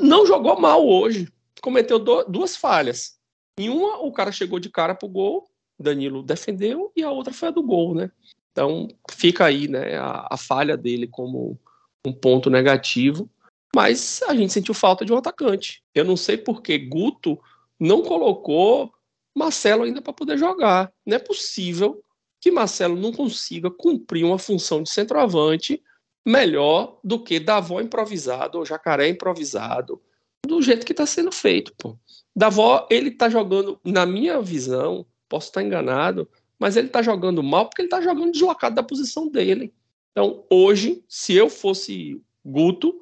Não 0.00 0.26
jogou 0.26 0.60
mal 0.60 0.86
hoje. 0.86 1.28
Cometeu 1.60 1.98
do, 1.98 2.24
duas 2.24 2.56
falhas. 2.56 3.16
Em 3.58 3.68
uma, 3.68 3.98
o 3.98 4.12
cara 4.12 4.32
chegou 4.32 4.58
de 4.58 4.70
cara 4.70 4.94
pro 4.94 5.08
gol, 5.08 5.50
Danilo 5.78 6.22
defendeu, 6.22 6.92
e 6.96 7.02
a 7.02 7.10
outra 7.10 7.32
foi 7.32 7.48
a 7.48 7.52
do 7.52 7.62
gol, 7.62 7.94
né? 7.94 8.10
Então 8.52 8.88
fica 9.10 9.44
aí, 9.44 9.68
né, 9.68 9.96
a, 9.96 10.28
a 10.30 10.36
falha 10.36 10.76
dele 10.76 11.06
como 11.06 11.58
um 12.06 12.12
ponto 12.12 12.50
negativo 12.50 13.30
mas 13.74 14.22
a 14.28 14.34
gente 14.34 14.52
sentiu 14.52 14.74
falta 14.74 15.04
de 15.04 15.12
um 15.12 15.16
atacante. 15.16 15.82
Eu 15.94 16.04
não 16.04 16.16
sei 16.16 16.36
por 16.36 16.60
que 16.60 16.76
Guto 16.78 17.40
não 17.80 18.02
colocou 18.02 18.92
Marcelo 19.34 19.84
ainda 19.84 20.02
para 20.02 20.12
poder 20.12 20.36
jogar. 20.36 20.92
Não 21.06 21.16
é 21.16 21.18
possível 21.18 22.02
que 22.40 22.50
Marcelo 22.50 22.96
não 22.96 23.12
consiga 23.12 23.70
cumprir 23.70 24.24
uma 24.24 24.38
função 24.38 24.82
de 24.82 24.90
centroavante 24.90 25.82
melhor 26.24 26.98
do 27.02 27.18
que 27.18 27.40
Davó 27.40 27.80
improvisado 27.80 28.58
ou 28.58 28.66
Jacaré 28.66 29.08
improvisado, 29.08 30.00
do 30.46 30.60
jeito 30.60 30.84
que 30.84 30.92
está 30.92 31.06
sendo 31.06 31.32
feito. 31.32 31.72
Pô. 31.78 31.96
Davó, 32.34 32.86
ele 32.90 33.10
está 33.10 33.28
jogando, 33.28 33.78
na 33.84 34.06
minha 34.06 34.40
visão, 34.40 35.06
posso 35.28 35.48
estar 35.48 35.62
enganado, 35.62 36.28
mas 36.58 36.76
ele 36.76 36.86
está 36.86 37.02
jogando 37.02 37.42
mal 37.42 37.66
porque 37.66 37.82
ele 37.82 37.86
está 37.86 38.00
jogando 38.00 38.32
deslocado 38.32 38.74
da 38.74 38.82
posição 38.82 39.28
dele. 39.28 39.72
Então, 40.10 40.44
hoje, 40.50 41.04
se 41.08 41.34
eu 41.34 41.48
fosse 41.48 42.20
Guto, 42.44 42.94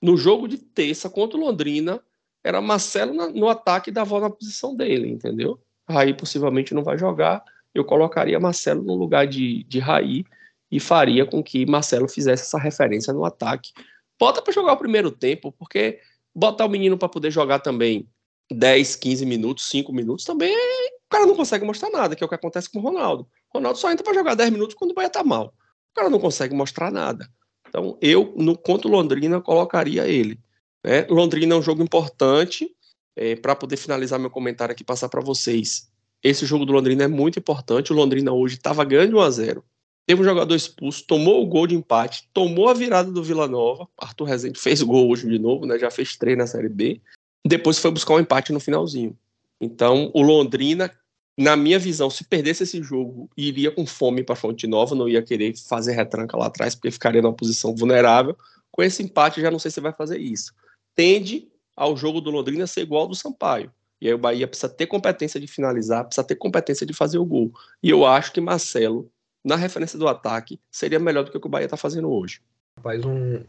no 0.00 0.16
jogo 0.16 0.46
de 0.46 0.58
terça 0.58 1.08
contra 1.10 1.36
o 1.36 1.40
Londrina, 1.40 2.00
era 2.42 2.60
Marcelo 2.60 3.14
na, 3.14 3.28
no 3.28 3.48
ataque 3.48 3.90
e 3.90 3.92
Davó 3.92 4.20
na 4.20 4.30
posição 4.30 4.74
dele, 4.74 5.08
entendeu? 5.08 5.58
Raí 5.88 6.14
possivelmente 6.14 6.74
não 6.74 6.82
vai 6.82 6.98
jogar. 6.98 7.42
Eu 7.74 7.84
colocaria 7.84 8.38
Marcelo 8.38 8.82
no 8.82 8.94
lugar 8.94 9.26
de, 9.26 9.64
de 9.64 9.78
Raí 9.78 10.24
e 10.70 10.78
faria 10.78 11.24
com 11.24 11.42
que 11.42 11.66
Marcelo 11.66 12.08
fizesse 12.08 12.42
essa 12.42 12.58
referência 12.58 13.12
no 13.12 13.24
ataque. 13.24 13.72
Bota 14.18 14.42
para 14.42 14.52
jogar 14.52 14.72
o 14.74 14.78
primeiro 14.78 15.10
tempo, 15.10 15.52
porque 15.52 16.00
botar 16.38 16.66
o 16.66 16.68
menino 16.68 16.96
para 16.96 17.08
poder 17.08 17.30
jogar 17.32 17.58
também 17.58 18.08
10, 18.52 18.96
15 18.96 19.26
minutos, 19.26 19.68
5 19.68 19.92
minutos, 19.92 20.24
também 20.24 20.54
o 20.54 21.10
cara 21.10 21.26
não 21.26 21.34
consegue 21.34 21.64
mostrar 21.64 21.90
nada, 21.90 22.14
que 22.14 22.22
é 22.22 22.26
o 22.26 22.28
que 22.28 22.34
acontece 22.34 22.70
com 22.70 22.78
o 22.78 22.82
Ronaldo. 22.82 23.28
O 23.52 23.58
Ronaldo 23.58 23.78
só 23.78 23.90
entra 23.90 24.04
para 24.04 24.14
jogar 24.14 24.34
10 24.34 24.50
minutos 24.50 24.74
quando 24.74 24.92
o 24.92 24.94
Bahia 24.94 25.10
tá 25.10 25.24
mal. 25.24 25.46
O 25.46 25.94
cara 25.94 26.08
não 26.08 26.20
consegue 26.20 26.54
mostrar 26.54 26.92
nada. 26.92 27.28
Então, 27.68 27.98
eu, 28.00 28.34
no 28.36 28.56
contra 28.56 28.88
Londrina, 28.88 29.40
colocaria 29.40 30.06
ele. 30.06 30.38
Né? 30.84 31.06
Londrina 31.10 31.54
é 31.54 31.58
um 31.58 31.62
jogo 31.62 31.82
importante, 31.82 32.70
é, 33.16 33.34
para 33.34 33.56
poder 33.56 33.76
finalizar 33.76 34.18
meu 34.18 34.30
comentário 34.30 34.72
aqui 34.72 34.84
passar 34.84 35.08
para 35.08 35.20
vocês. 35.20 35.90
Esse 36.22 36.46
jogo 36.46 36.64
do 36.64 36.72
Londrina 36.72 37.04
é 37.04 37.08
muito 37.08 37.38
importante. 37.38 37.92
O 37.92 37.96
Londrina 37.96 38.32
hoje 38.32 38.56
estava 38.56 38.84
ganhando 38.84 39.16
1 39.16 39.20
a 39.20 39.30
0 39.30 39.64
Teve 40.08 40.22
um 40.22 40.24
jogador 40.24 40.54
expulso, 40.54 41.04
tomou 41.06 41.42
o 41.42 41.46
gol 41.46 41.66
de 41.66 41.74
empate, 41.74 42.26
tomou 42.32 42.70
a 42.70 42.72
virada 42.72 43.12
do 43.12 43.22
Vila 43.22 43.46
Nova. 43.46 43.86
Arthur 43.94 44.24
Rezende 44.24 44.58
fez 44.58 44.80
gol 44.80 45.10
hoje 45.10 45.28
de 45.28 45.38
novo, 45.38 45.66
né? 45.66 45.78
já 45.78 45.90
fez 45.90 46.16
três 46.16 46.34
na 46.38 46.46
Série 46.46 46.70
B. 46.70 46.98
Depois 47.46 47.78
foi 47.78 47.90
buscar 47.90 48.14
um 48.14 48.20
empate 48.20 48.50
no 48.50 48.58
finalzinho. 48.58 49.14
Então, 49.60 50.10
o 50.14 50.22
Londrina 50.22 50.90
na 51.36 51.54
minha 51.58 51.78
visão, 51.78 52.08
se 52.08 52.24
perdesse 52.24 52.62
esse 52.62 52.82
jogo, 52.82 53.28
iria 53.36 53.70
com 53.70 53.86
fome 53.86 54.24
para 54.24 54.34
Fonte 54.34 54.66
Nova, 54.66 54.94
não 54.94 55.10
ia 55.10 55.22
querer 55.22 55.54
fazer 55.58 55.92
retranca 55.92 56.38
lá 56.38 56.46
atrás, 56.46 56.74
porque 56.74 56.90
ficaria 56.90 57.20
numa 57.20 57.34
posição 57.34 57.76
vulnerável. 57.76 58.34
Com 58.70 58.82
esse 58.82 59.02
empate, 59.02 59.42
já 59.42 59.50
não 59.50 59.58
sei 59.58 59.70
se 59.70 59.78
vai 59.78 59.92
fazer 59.92 60.18
isso. 60.18 60.54
Tende 60.94 61.46
ao 61.76 61.94
jogo 61.98 62.22
do 62.22 62.30
Londrina 62.30 62.66
ser 62.66 62.80
igual 62.80 63.02
ao 63.02 63.08
do 63.08 63.14
Sampaio. 63.14 63.70
E 64.00 64.08
aí 64.08 64.14
o 64.14 64.18
Bahia 64.18 64.48
precisa 64.48 64.70
ter 64.70 64.86
competência 64.86 65.38
de 65.38 65.46
finalizar, 65.46 66.06
precisa 66.06 66.26
ter 66.26 66.36
competência 66.36 66.86
de 66.86 66.94
fazer 66.94 67.18
o 67.18 67.26
gol. 67.26 67.52
E 67.82 67.90
eu 67.90 68.06
acho 68.06 68.32
que 68.32 68.40
Marcelo, 68.40 69.10
na 69.48 69.56
referência 69.56 69.98
do 69.98 70.06
ataque, 70.06 70.60
seria 70.70 70.98
melhor 70.98 71.24
do 71.24 71.30
que 71.30 71.38
o 71.38 71.40
que 71.40 71.46
o 71.46 71.50
Bahia 71.50 71.64
está 71.64 71.76
fazendo 71.76 72.10
hoje. 72.10 72.40
Faz 72.82 73.02
um, 73.04 73.40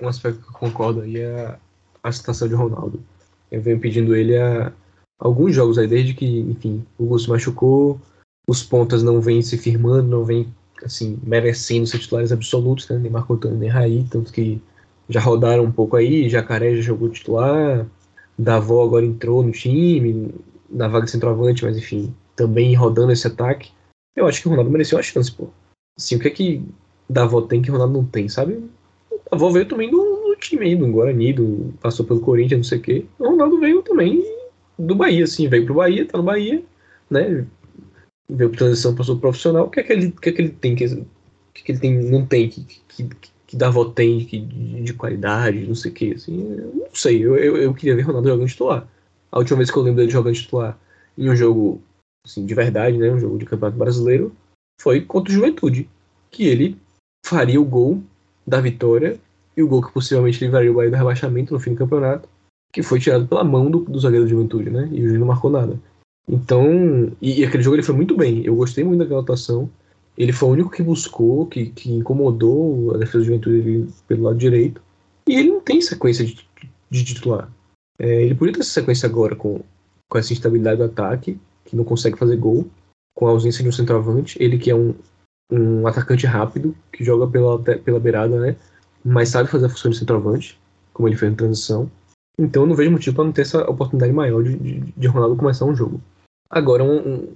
um 0.00 0.06
aspecto 0.06 0.42
que 0.42 0.48
eu 0.48 0.52
concordo 0.52 1.00
aí 1.00 1.16
é 1.16 1.56
a 2.02 2.12
situação 2.12 2.46
de 2.46 2.54
Ronaldo. 2.54 3.02
Eu 3.50 3.62
venho 3.62 3.80
pedindo 3.80 4.14
ele 4.14 4.36
a 4.36 4.70
alguns 5.18 5.54
jogos 5.54 5.78
aí, 5.78 5.88
desde 5.88 6.12
que, 6.12 6.40
enfim, 6.40 6.84
o 6.98 7.18
se 7.18 7.28
machucou, 7.30 7.98
os 8.46 8.62
pontas 8.62 9.02
não 9.02 9.18
vêm 9.18 9.40
se 9.40 9.56
firmando, 9.56 10.06
não 10.08 10.24
vêm, 10.24 10.46
assim, 10.84 11.18
merecendo 11.22 11.86
ser 11.86 12.00
titulares 12.00 12.32
absolutos, 12.32 12.86
né? 12.90 12.98
Nem 12.98 13.10
Marco 13.10 13.32
Antônio, 13.32 13.56
nem 13.56 13.70
Raí, 13.70 14.06
tanto 14.10 14.30
que 14.30 14.60
já 15.08 15.20
rodaram 15.20 15.64
um 15.64 15.72
pouco 15.72 15.96
aí, 15.96 16.28
Jacaré 16.28 16.76
já 16.76 16.82
jogou 16.82 17.08
titular, 17.08 17.86
Davó 18.38 18.84
agora 18.84 19.06
entrou 19.06 19.42
no 19.42 19.52
time, 19.52 20.34
na 20.68 20.86
vaga 20.86 21.06
de 21.06 21.12
centroavante, 21.12 21.64
mas 21.64 21.78
enfim, 21.78 22.14
também 22.34 22.74
rodando 22.74 23.10
esse 23.10 23.26
ataque. 23.26 23.70
Eu 24.16 24.26
acho 24.26 24.40
que 24.40 24.48
o 24.48 24.50
Ronaldo 24.50 24.70
mereceu 24.70 24.98
a 24.98 25.02
chance, 25.02 25.30
pô. 25.30 25.48
Assim, 25.96 26.16
o 26.16 26.18
que 26.18 26.28
é 26.28 26.30
que 26.30 26.62
Davó 27.08 27.42
tem 27.42 27.62
que 27.62 27.70
o 27.70 27.74
Ronaldo 27.74 27.94
não 27.94 28.04
tem, 28.04 28.28
sabe? 28.28 28.54
O 29.10 29.20
Davó 29.30 29.50
veio 29.50 29.66
também 29.66 29.90
do, 29.90 29.98
do 29.98 30.36
time 30.36 30.66
aí, 30.66 30.76
do 30.76 30.90
Guarani, 30.90 31.32
do, 31.32 31.74
passou 31.80 32.04
pelo 32.04 32.20
Corinthians, 32.20 32.58
não 32.58 32.64
sei 32.64 32.78
o 32.78 32.82
quê. 32.82 33.06
O 33.18 33.28
Ronaldo 33.28 33.60
veio 33.60 33.82
também 33.82 34.24
do 34.78 34.94
Bahia, 34.94 35.24
assim, 35.24 35.48
veio 35.48 35.64
pro 35.64 35.74
Bahia, 35.74 36.06
tá 36.06 36.18
no 36.18 36.24
Bahia, 36.24 36.62
né? 37.10 37.46
Veio 38.28 38.50
pra 38.50 38.58
transição 38.58 38.94
para 38.94 39.10
o 39.10 39.18
profissional. 39.18 39.66
O 39.66 39.70
que 39.70 39.80
é 39.80 39.82
que 39.82 39.92
ele, 39.92 40.12
que 40.12 40.28
é 40.28 40.32
que 40.32 40.42
ele 40.42 40.50
tem 40.50 40.74
que, 40.74 40.86
que, 41.54 41.62
que 41.62 41.72
ele 41.72 41.78
tem, 41.78 41.94
não 42.10 42.26
tem, 42.26 42.48
que, 42.48 42.64
que, 42.64 43.04
que, 43.04 43.30
que 43.46 43.56
Davó 43.56 43.84
tem 43.84 44.24
que, 44.24 44.40
de, 44.40 44.82
de, 44.82 44.94
qualidade, 44.94 45.66
não 45.66 45.74
sei 45.74 45.90
o 45.90 45.94
que, 45.94 46.12
assim, 46.14 46.36
não 46.74 46.88
sei. 46.92 47.24
Eu, 47.24 47.36
eu, 47.36 47.56
eu, 47.56 47.74
queria 47.74 47.94
ver 47.94 48.02
Ronaldo 48.02 48.28
jogando 48.28 48.48
titular. 48.48 48.88
A 49.30 49.38
última 49.38 49.58
vez 49.58 49.70
que 49.70 49.76
eu 49.76 49.82
lembro 49.82 49.98
dele 49.98 50.10
jogando 50.10 50.34
titular 50.34 50.78
em 51.16 51.30
um 51.30 51.36
jogo, 51.36 51.82
assim, 52.26 52.44
de 52.44 52.54
verdade, 52.54 52.98
né? 52.98 53.10
Um 53.10 53.18
jogo 53.18 53.38
de 53.38 53.46
campeonato 53.46 53.78
brasileiro, 53.78 54.34
foi 54.80 55.00
contra 55.00 55.32
o 55.32 55.34
Juventude. 55.34 55.88
Que 56.30 56.46
ele 56.46 56.76
faria 57.24 57.60
o 57.60 57.64
gol 57.64 58.02
da 58.46 58.60
vitória 58.60 59.18
e 59.56 59.62
o 59.62 59.68
gol 59.68 59.82
que 59.82 59.92
possivelmente 59.92 60.44
livraria 60.44 60.70
o 60.70 60.74
Bahia 60.74 60.90
do 60.90 60.96
rebaixamento 60.96 61.54
no 61.54 61.60
fim 61.60 61.72
do 61.72 61.78
campeonato 61.78 62.28
que 62.76 62.82
foi 62.82 63.00
tirado 63.00 63.26
pela 63.26 63.42
mão 63.42 63.70
do, 63.70 63.80
do 63.80 63.98
zagueiro 63.98 64.26
de 64.26 64.32
juventude, 64.32 64.68
né? 64.68 64.86
E 64.92 65.02
o 65.02 65.08
juiz 65.08 65.18
não 65.18 65.26
marcou 65.26 65.50
nada. 65.50 65.80
Então, 66.28 67.10
e, 67.22 67.40
e, 67.40 67.44
aquele 67.44 67.62
jogo 67.62 67.76
ele 67.76 67.82
foi 67.82 67.94
muito 67.94 68.14
bem. 68.14 68.44
Eu 68.44 68.54
gostei 68.54 68.84
muito 68.84 68.98
daquela 68.98 69.22
atuação. 69.22 69.70
Ele 70.18 70.30
foi 70.30 70.48
o 70.50 70.52
único 70.52 70.70
que 70.70 70.82
buscou, 70.82 71.46
que, 71.46 71.70
que 71.70 71.90
incomodou 71.90 72.94
a 72.94 72.98
defesa 72.98 73.20
de 73.20 73.26
juventude 73.28 73.88
pelo 74.06 74.24
lado 74.24 74.36
direito. 74.36 74.82
E 75.26 75.36
ele 75.36 75.48
não 75.48 75.60
tem 75.60 75.80
sequência 75.80 76.22
de, 76.22 76.46
de 76.90 77.04
titular. 77.04 77.50
É, 77.98 78.24
ele 78.24 78.34
podia 78.34 78.52
ter 78.52 78.60
essa 78.60 78.70
sequência 78.70 79.06
agora 79.06 79.34
com, 79.34 79.60
com 80.06 80.18
essa 80.18 80.34
instabilidade 80.34 80.76
do 80.76 80.84
ataque, 80.84 81.38
que 81.66 81.76
não 81.76 81.84
consegue 81.84 82.16
fazer 82.16 82.36
gol, 82.36 82.66
com 83.14 83.26
a 83.26 83.30
ausência 83.30 83.62
de 83.62 83.68
um 83.68 83.72
centroavante. 83.72 84.36
Ele 84.40 84.58
que 84.58 84.70
é 84.70 84.74
um, 84.74 84.94
um 85.50 85.86
atacante 85.86 86.26
rápido, 86.26 86.74
que 86.92 87.04
joga 87.04 87.26
pela, 87.26 87.58
pela 87.58 88.00
beirada, 88.00 88.38
né? 88.38 88.56
Mas 89.04 89.28
sabe 89.28 89.50
fazer 89.50 89.66
a 89.66 89.68
função 89.68 89.90
de 89.90 89.98
centroavante, 89.98 90.58
como 90.92 91.08
ele 91.08 91.16
fez 91.16 91.30
na 91.30 91.38
transição. 91.38 91.90
Então 92.38 92.62
eu 92.62 92.66
não 92.66 92.74
vejo 92.74 92.90
motivo 92.90 93.16
para 93.16 93.24
não 93.24 93.32
ter 93.32 93.42
essa 93.42 93.68
oportunidade 93.68 94.12
maior 94.12 94.42
de, 94.42 94.56
de, 94.56 94.80
de 94.80 95.06
Ronaldo 95.06 95.36
começar 95.36 95.64
um 95.64 95.74
jogo. 95.74 96.00
Agora, 96.50 96.84
um, 96.84 96.96
um, 96.96 97.28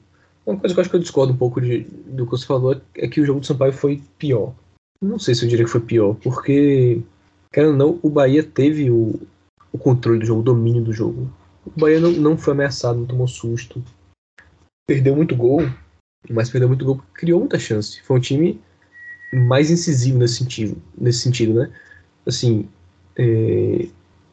uma 0.46 0.58
coisa 0.58 0.74
que 0.74 0.78
eu 0.78 0.82
acho 0.82 0.90
que 0.90 0.96
eu 0.96 1.00
discordo 1.00 1.32
um 1.32 1.36
pouco 1.36 1.60
de, 1.60 1.86
do 2.06 2.24
que 2.24 2.32
você 2.32 2.46
falou 2.46 2.80
é 2.94 3.08
que 3.08 3.20
o 3.20 3.24
jogo 3.24 3.40
do 3.40 3.46
Sampaio 3.46 3.72
foi 3.72 4.02
pior. 4.18 4.52
Não 5.00 5.18
sei 5.18 5.34
se 5.34 5.44
eu 5.44 5.48
diria 5.48 5.64
que 5.64 5.70
foi 5.70 5.80
pior, 5.80 6.14
porque, 6.22 7.00
querendo 7.52 7.70
ou 7.70 7.76
não, 7.76 7.98
o 8.02 8.10
Bahia 8.10 8.42
teve 8.42 8.90
o, 8.90 9.18
o 9.72 9.78
controle 9.78 10.18
do 10.18 10.26
jogo, 10.26 10.40
o 10.40 10.44
domínio 10.44 10.82
do 10.82 10.92
jogo. 10.92 11.30
O 11.64 11.80
Bahia 11.80 11.98
não, 11.98 12.12
não 12.12 12.36
foi 12.36 12.52
ameaçado, 12.52 12.98
não 12.98 13.06
tomou 13.06 13.26
susto. 13.26 13.82
Perdeu 14.90 15.14
muito 15.14 15.36
gol, 15.36 15.70
mas 16.28 16.50
perdeu 16.50 16.66
muito 16.66 16.84
gol 16.84 16.96
porque 16.96 17.20
criou 17.20 17.38
muita 17.38 17.60
chance. 17.60 18.02
Foi 18.02 18.16
um 18.16 18.20
time 18.20 18.60
mais 19.32 19.70
incisivo 19.70 20.18
nesse 20.18 20.38
sentido, 20.38 20.82
nesse 20.98 21.20
sentido, 21.20 21.54
né? 21.54 21.70
Assim, 22.26 22.68
é, 23.16 23.86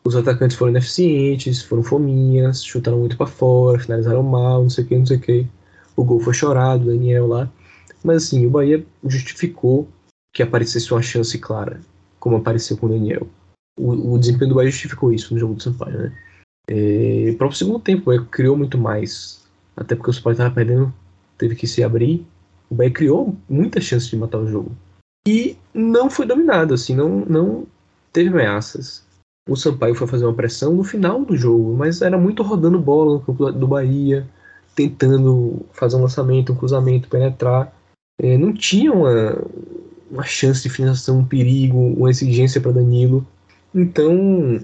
os 0.03 0.15
atacantes 0.15 0.57
foram 0.57 0.71
ineficientes, 0.71 1.61
foram 1.61 1.83
fominhas, 1.83 2.63
chutaram 2.63 2.97
muito 2.97 3.15
para 3.15 3.27
fora, 3.27 3.77
finalizaram 3.77 4.23
mal, 4.23 4.63
não 4.63 4.69
sei 4.71 4.83
o 4.83 4.87
que, 4.87 4.97
não 4.97 5.05
sei 5.05 5.17
o 5.17 5.19
que. 5.19 5.47
O 5.95 6.03
gol 6.03 6.19
foi 6.19 6.33
chorado, 6.33 6.85
Daniel 6.85 7.27
lá. 7.27 7.51
Mas 8.03 8.23
assim, 8.23 8.43
o 8.43 8.49
Bahia 8.49 8.83
justificou 9.05 9.87
que 10.33 10.41
aparecesse 10.41 10.91
uma 10.91 11.03
chance 11.03 11.37
clara, 11.37 11.81
como 12.19 12.35
apareceu 12.35 12.77
com 12.77 12.87
o 12.87 12.89
Daniel. 12.89 13.27
O, 13.79 14.13
o 14.13 14.17
desempenho 14.17 14.49
do 14.49 14.55
Bahia 14.55 14.71
justificou 14.71 15.13
isso 15.13 15.35
no 15.35 15.39
jogo 15.39 15.53
do 15.53 15.61
Sampaio, 15.61 15.99
né? 15.99 16.17
É, 16.67 17.29
o 17.29 17.37
próprio 17.37 17.59
segundo 17.59 17.79
tempo, 17.79 18.11
o 18.11 18.25
criou 18.25 18.57
muito 18.57 18.75
mais. 18.75 19.45
Até 19.77 19.95
porque 19.95 20.09
o 20.09 20.13
Sampaio 20.13 20.33
estava 20.33 20.53
perdendo, 20.53 20.93
teve 21.37 21.55
que 21.55 21.67
se 21.67 21.83
abrir. 21.83 22.25
O 22.69 22.75
Bahia 22.75 22.91
criou 22.91 23.37
muitas 23.47 23.83
chances 23.83 24.09
de 24.09 24.17
matar 24.17 24.39
o 24.39 24.47
jogo. 24.47 24.71
E 25.25 25.55
não 25.73 26.09
foi 26.09 26.25
dominado, 26.25 26.73
assim, 26.73 26.95
não, 26.95 27.19
não 27.25 27.67
teve 28.11 28.29
ameaças 28.29 29.07
o 29.47 29.55
Sampaio 29.55 29.95
foi 29.95 30.07
fazer 30.07 30.25
uma 30.25 30.33
pressão 30.33 30.73
no 30.73 30.83
final 30.83 31.23
do 31.23 31.35
jogo, 31.37 31.73
mas 31.75 32.01
era 32.01 32.17
muito 32.17 32.43
rodando 32.43 32.79
bola 32.79 33.13
no 33.13 33.21
campo 33.21 33.51
do 33.51 33.67
Bahia, 33.67 34.27
tentando 34.75 35.65
fazer 35.71 35.95
um 35.95 36.01
lançamento, 36.01 36.51
um 36.51 36.55
cruzamento, 36.55 37.07
penetrar. 37.07 37.73
É, 38.21 38.37
não 38.37 38.53
tinha 38.53 38.91
uma, 38.91 39.41
uma 40.11 40.23
chance 40.23 40.63
de 40.63 40.69
finalização, 40.69 41.19
um 41.19 41.25
perigo, 41.25 41.77
uma 41.77 42.09
exigência 42.09 42.59
para 42.59 42.73
Danilo. 42.73 43.25
Então, 43.73 44.59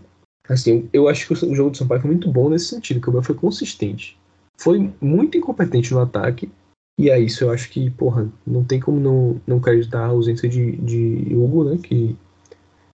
assim, 0.49 0.89
eu 0.91 1.07
acho 1.07 1.27
que 1.27 1.33
o 1.33 1.55
jogo 1.55 1.71
do 1.71 1.77
Sampaio 1.77 2.01
foi 2.01 2.11
muito 2.11 2.29
bom 2.29 2.49
nesse 2.49 2.65
sentido, 2.65 2.99
que 2.99 3.09
o 3.09 3.11
Bahia 3.11 3.23
foi 3.23 3.35
consistente. 3.35 4.17
Foi 4.57 4.91
muito 5.01 5.37
incompetente 5.37 5.93
no 5.93 6.01
ataque, 6.01 6.49
e 6.97 7.09
é 7.09 7.19
isso, 7.19 7.43
eu 7.43 7.51
acho 7.51 7.69
que, 7.69 7.89
porra, 7.91 8.29
não 8.45 8.63
tem 8.63 8.79
como 8.79 8.99
não, 8.99 9.41
não 9.47 9.57
acreditar 9.57 10.05
a 10.05 10.07
ausência 10.07 10.47
de, 10.47 10.73
de 10.77 11.35
Hugo, 11.35 11.63
né, 11.63 11.79
que 11.81 12.15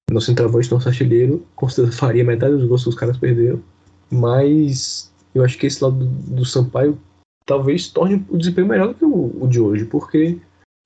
no 0.10 0.22
centroavante, 0.22 0.72
nosso 0.72 0.88
artilheiro, 0.88 1.46
faria 1.92 2.24
metade 2.24 2.56
dos 2.56 2.68
gols 2.68 2.84
que 2.84 2.90
os 2.90 2.96
caras 2.96 3.18
perderam. 3.18 3.62
Mas 4.10 5.12
eu 5.36 5.44
acho 5.44 5.58
que 5.58 5.68
esse 5.68 5.84
lado 5.84 5.98
do, 5.98 6.36
do 6.36 6.46
Sampaio 6.46 6.98
talvez 7.46 7.88
torne 7.88 8.26
o 8.30 8.38
desempenho 8.38 8.68
melhor 8.68 8.88
do 8.90 8.94
que 8.96 9.06
o, 9.06 9.44
o 9.44 9.48
de 9.48 9.60
hoje, 9.60 9.86
porque 9.86 10.40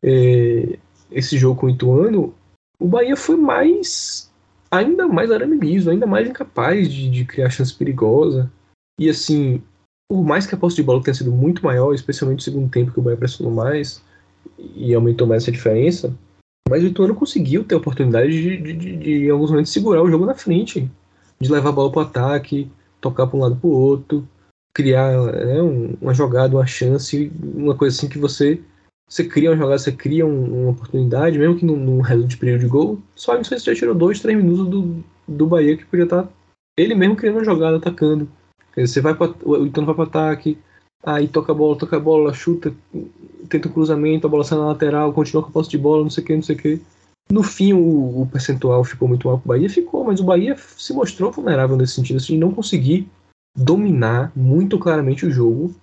é, 0.04 0.78
esse 1.12 1.38
jogo 1.38 1.60
com 1.60 1.68
o 1.68 1.70
Ituano, 1.70 2.34
o 2.80 2.88
Bahia 2.88 3.16
foi 3.16 3.38
mais. 3.38 4.32
ainda 4.70 5.08
mais 5.08 5.32
arame 5.32 5.58
liso, 5.58 5.90
ainda 5.90 6.06
mais 6.06 6.28
incapaz 6.28 6.92
de, 6.92 7.10
de 7.10 7.26
criar 7.26 7.50
chance 7.50 7.74
perigosa. 7.74 8.52
E 9.00 9.10
assim, 9.10 9.62
por 10.14 10.24
mais 10.24 10.46
que 10.46 10.54
a 10.54 10.58
posse 10.60 10.76
de 10.76 10.84
bola 10.84 11.02
tenha 11.02 11.16
sido 11.16 11.32
muito 11.32 11.66
maior, 11.66 11.92
especialmente 11.92 12.38
no 12.38 12.44
segundo 12.44 12.70
tempo 12.70 12.92
que 12.92 13.00
o 13.00 13.02
Bahia 13.02 13.18
pressionou 13.18 13.52
mais 13.52 14.00
e 14.76 14.94
aumentou 14.94 15.26
mais 15.26 15.42
essa 15.42 15.52
diferença, 15.52 16.14
mas 16.70 16.84
o 16.84 16.86
Ituano 16.86 17.16
conseguiu 17.16 17.64
ter 17.64 17.74
a 17.74 17.80
oportunidade 17.80 18.32
de, 18.32 18.58
de, 18.58 18.74
de, 18.74 18.96
de, 18.96 19.26
em 19.26 19.30
alguns 19.32 19.50
momentos, 19.50 19.72
segurar 19.72 20.04
o 20.04 20.12
jogo 20.12 20.28
na 20.28 20.36
frente, 20.36 20.88
de 21.42 21.52
levar 21.52 21.70
a 21.70 21.72
bola 21.72 21.92
para 21.92 22.00
o 22.00 22.06
ataque, 22.06 22.72
tocar 23.02 23.26
para 23.26 23.38
um 23.38 23.40
lado 23.40 23.56
para 23.56 23.68
o 23.68 23.72
outro, 23.72 24.28
criar 24.72 25.14
né, 25.34 25.60
uma 26.00 26.14
jogada, 26.14 26.56
uma 26.56 26.68
chance, 26.68 27.32
uma 27.42 27.76
coisa 27.76 27.98
assim 27.98 28.08
que 28.08 28.20
você 28.20 28.62
você 29.10 29.24
cria 29.24 29.50
uma 29.50 29.58
jogada, 29.58 29.80
você 29.80 29.92
cria 29.92 30.28
um, 30.28 30.62
uma 30.62 30.72
oportunidade, 30.72 31.40
mesmo 31.40 31.56
que 31.56 31.66
num, 31.66 32.02
resultado 32.02 32.30
de 32.30 32.38
período 32.38 32.62
de 32.62 32.68
gol, 32.68 33.02
só 33.16 33.36
não 33.36 33.44
sei 33.44 33.58
se 33.58 33.66
já 33.66 33.74
tirou 33.74 33.96
dois, 33.96 34.20
três 34.20 34.38
minutos 34.38 34.68
do, 34.68 35.04
do 35.28 35.48
Bahia 35.48 35.76
que 35.76 35.86
podia 35.86 36.04
estar 36.04 36.22
tá 36.24 36.30
ele 36.78 36.94
mesmo 36.94 37.16
criando 37.16 37.38
uma 37.38 37.44
jogada, 37.44 37.78
atacando. 37.78 38.30
Você 38.76 39.02
vai 39.02 39.14
pra, 39.14 39.34
o 39.44 39.66
Ituano 39.66 39.94
vai 39.94 39.96
para 39.96 40.04
ataque, 40.06 40.58
aí 41.04 41.28
toca 41.28 41.52
a 41.52 41.56
bola, 41.56 41.78
toca 41.78 41.98
a 41.98 42.00
bola, 42.00 42.34
chuta, 42.34 42.74
tenta 43.50 43.68
um 43.68 43.72
cruzamento, 43.72 44.26
a 44.26 44.30
bola 44.30 44.44
sai 44.44 44.58
na 44.58 44.68
lateral, 44.68 45.14
continua 45.14 45.44
com 45.44 45.50
a 45.50 45.52
posse 45.52 45.70
de 45.70 45.78
bola, 45.78 46.04
não 46.04 46.10
sei 46.10 46.24
o 46.24 46.28
que, 46.28 46.36
não 46.36 46.44
sei 46.44 46.56
o 46.56 46.60
que. 46.60 46.82
No 47.32 47.44
fim, 47.44 47.74
o, 47.74 48.22
o 48.22 48.28
percentual 48.32 48.84
ficou 48.84 49.08
muito 49.08 49.30
alto 49.30 49.44
para 49.44 49.56
o 49.56 49.58
Bahia, 49.58 49.70
ficou, 49.70 50.04
mas 50.04 50.20
o 50.20 50.24
Bahia 50.24 50.56
se 50.78 50.94
mostrou 50.94 51.32
vulnerável 51.32 51.78
nesse 51.78 51.94
sentido, 51.94 52.18
assim, 52.18 52.34
de 52.34 52.40
não 52.40 52.52
conseguir 52.52 53.08
dominar 53.56 54.32
muito 54.36 54.78
claramente 54.80 55.26
o 55.26 55.32
jogo. 55.32 55.74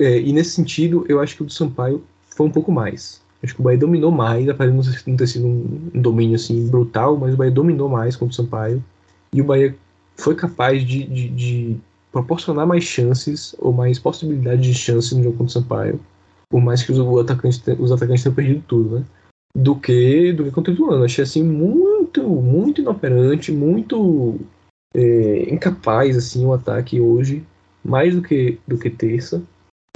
É, 0.00 0.20
e 0.20 0.32
nesse 0.32 0.50
sentido, 0.50 1.04
eu 1.08 1.20
acho 1.20 1.36
que 1.36 1.42
o 1.42 1.46
do 1.46 1.52
Sampaio 1.52 2.02
foi 2.34 2.46
um 2.46 2.50
pouco 2.50 2.72
mais. 2.72 3.20
Acho 3.42 3.54
que 3.54 3.60
o 3.60 3.64
Bahia 3.64 3.78
dominou 3.78 4.10
mais, 4.10 4.48
apesar 4.48 4.70
de 4.70 5.08
não 5.08 5.16
ter 5.16 5.26
sido 5.26 5.46
um, 5.46 5.90
um 5.94 6.00
domínio 6.00 6.36
assim 6.36 6.68
brutal, 6.68 7.16
mas 7.16 7.34
o 7.34 7.36
Bahia 7.36 7.52
dominou 7.52 7.88
mais 7.88 8.16
contra 8.16 8.32
o 8.32 8.36
Sampaio. 8.36 8.84
E 9.32 9.40
o 9.40 9.44
Bahia 9.44 9.74
foi 10.16 10.34
capaz 10.34 10.86
de, 10.86 11.04
de, 11.04 11.28
de 11.28 11.76
proporcionar 12.12 12.66
mais 12.66 12.84
chances 12.84 13.54
ou 13.58 13.72
mais 13.72 13.98
possibilidades 13.98 14.64
de 14.64 14.74
chance 14.74 15.14
no 15.14 15.22
jogo 15.22 15.36
contra 15.38 15.50
o 15.50 15.62
Sampaio 15.62 16.00
por 16.50 16.60
mais 16.60 16.82
que 16.82 16.90
os, 16.90 16.98
atacantes, 17.20 17.62
os 17.78 17.92
atacantes 17.92 18.24
tenham 18.24 18.34
perdido 18.34 18.64
tudo, 18.66 18.98
né? 18.98 19.04
Do 19.56 19.76
que, 19.76 20.32
do 20.32 20.44
que 20.44 20.50
contra 20.50 20.72
o 20.72 20.74
Ituano. 20.74 21.04
Achei 21.04 21.22
assim 21.22 21.44
muito, 21.44 22.22
muito 22.28 22.80
inoperante, 22.80 23.52
muito 23.52 24.38
é, 24.94 25.52
incapaz 25.52 26.16
assim 26.16 26.44
o 26.44 26.52
ataque 26.52 27.00
hoje, 27.00 27.44
mais 27.84 28.14
do 28.14 28.22
que, 28.22 28.58
do 28.66 28.76
que 28.76 28.90
terça. 28.90 29.42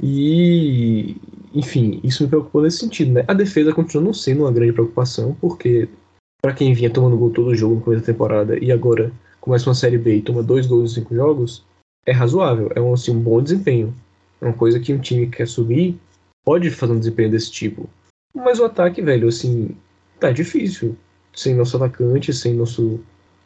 E, 0.01 1.17
enfim, 1.53 1.99
isso 2.03 2.23
me 2.23 2.29
preocupou 2.29 2.61
nesse 2.61 2.79
sentido, 2.79 3.11
né? 3.11 3.25
A 3.27 3.33
defesa 3.33 3.73
continua 3.73 4.05
não 4.05 4.13
sendo 4.13 4.43
uma 4.43 4.51
grande 4.51 4.73
preocupação, 4.73 5.35
porque 5.39 5.89
para 6.41 6.53
quem 6.53 6.73
vinha 6.73 6.89
tomando 6.89 7.17
gol 7.17 7.31
todo 7.31 7.55
jogo 7.55 7.75
no 7.75 7.81
começo 7.81 8.01
da 8.01 8.13
temporada 8.13 8.57
e 8.63 8.71
agora 8.71 9.11
começa 9.41 9.69
uma 9.69 9.75
Série 9.75 9.97
B 9.97 10.17
e 10.17 10.21
toma 10.21 10.43
dois 10.43 10.67
gols 10.67 10.91
em 10.91 10.95
cinco 10.95 11.15
jogos, 11.15 11.65
é 12.05 12.11
razoável, 12.11 12.71
é 12.75 12.81
um, 12.81 12.93
assim, 12.93 13.11
um 13.11 13.19
bom 13.19 13.41
desempenho. 13.41 13.93
É 14.39 14.45
uma 14.45 14.53
coisa 14.53 14.79
que 14.79 14.93
um 14.93 14.99
time 14.99 15.25
que 15.25 15.37
quer 15.37 15.47
subir 15.47 15.97
pode 16.43 16.69
fazer 16.69 16.93
um 16.93 16.99
desempenho 16.99 17.31
desse 17.31 17.51
tipo. 17.51 17.89
Mas 18.33 18.59
o 18.59 18.65
ataque, 18.65 19.01
velho, 19.01 19.27
assim, 19.27 19.75
tá 20.19 20.31
difícil. 20.31 20.95
Sem 21.33 21.55
nosso 21.55 21.75
atacante, 21.77 22.33
sem 22.33 22.53
nosso 22.53 22.99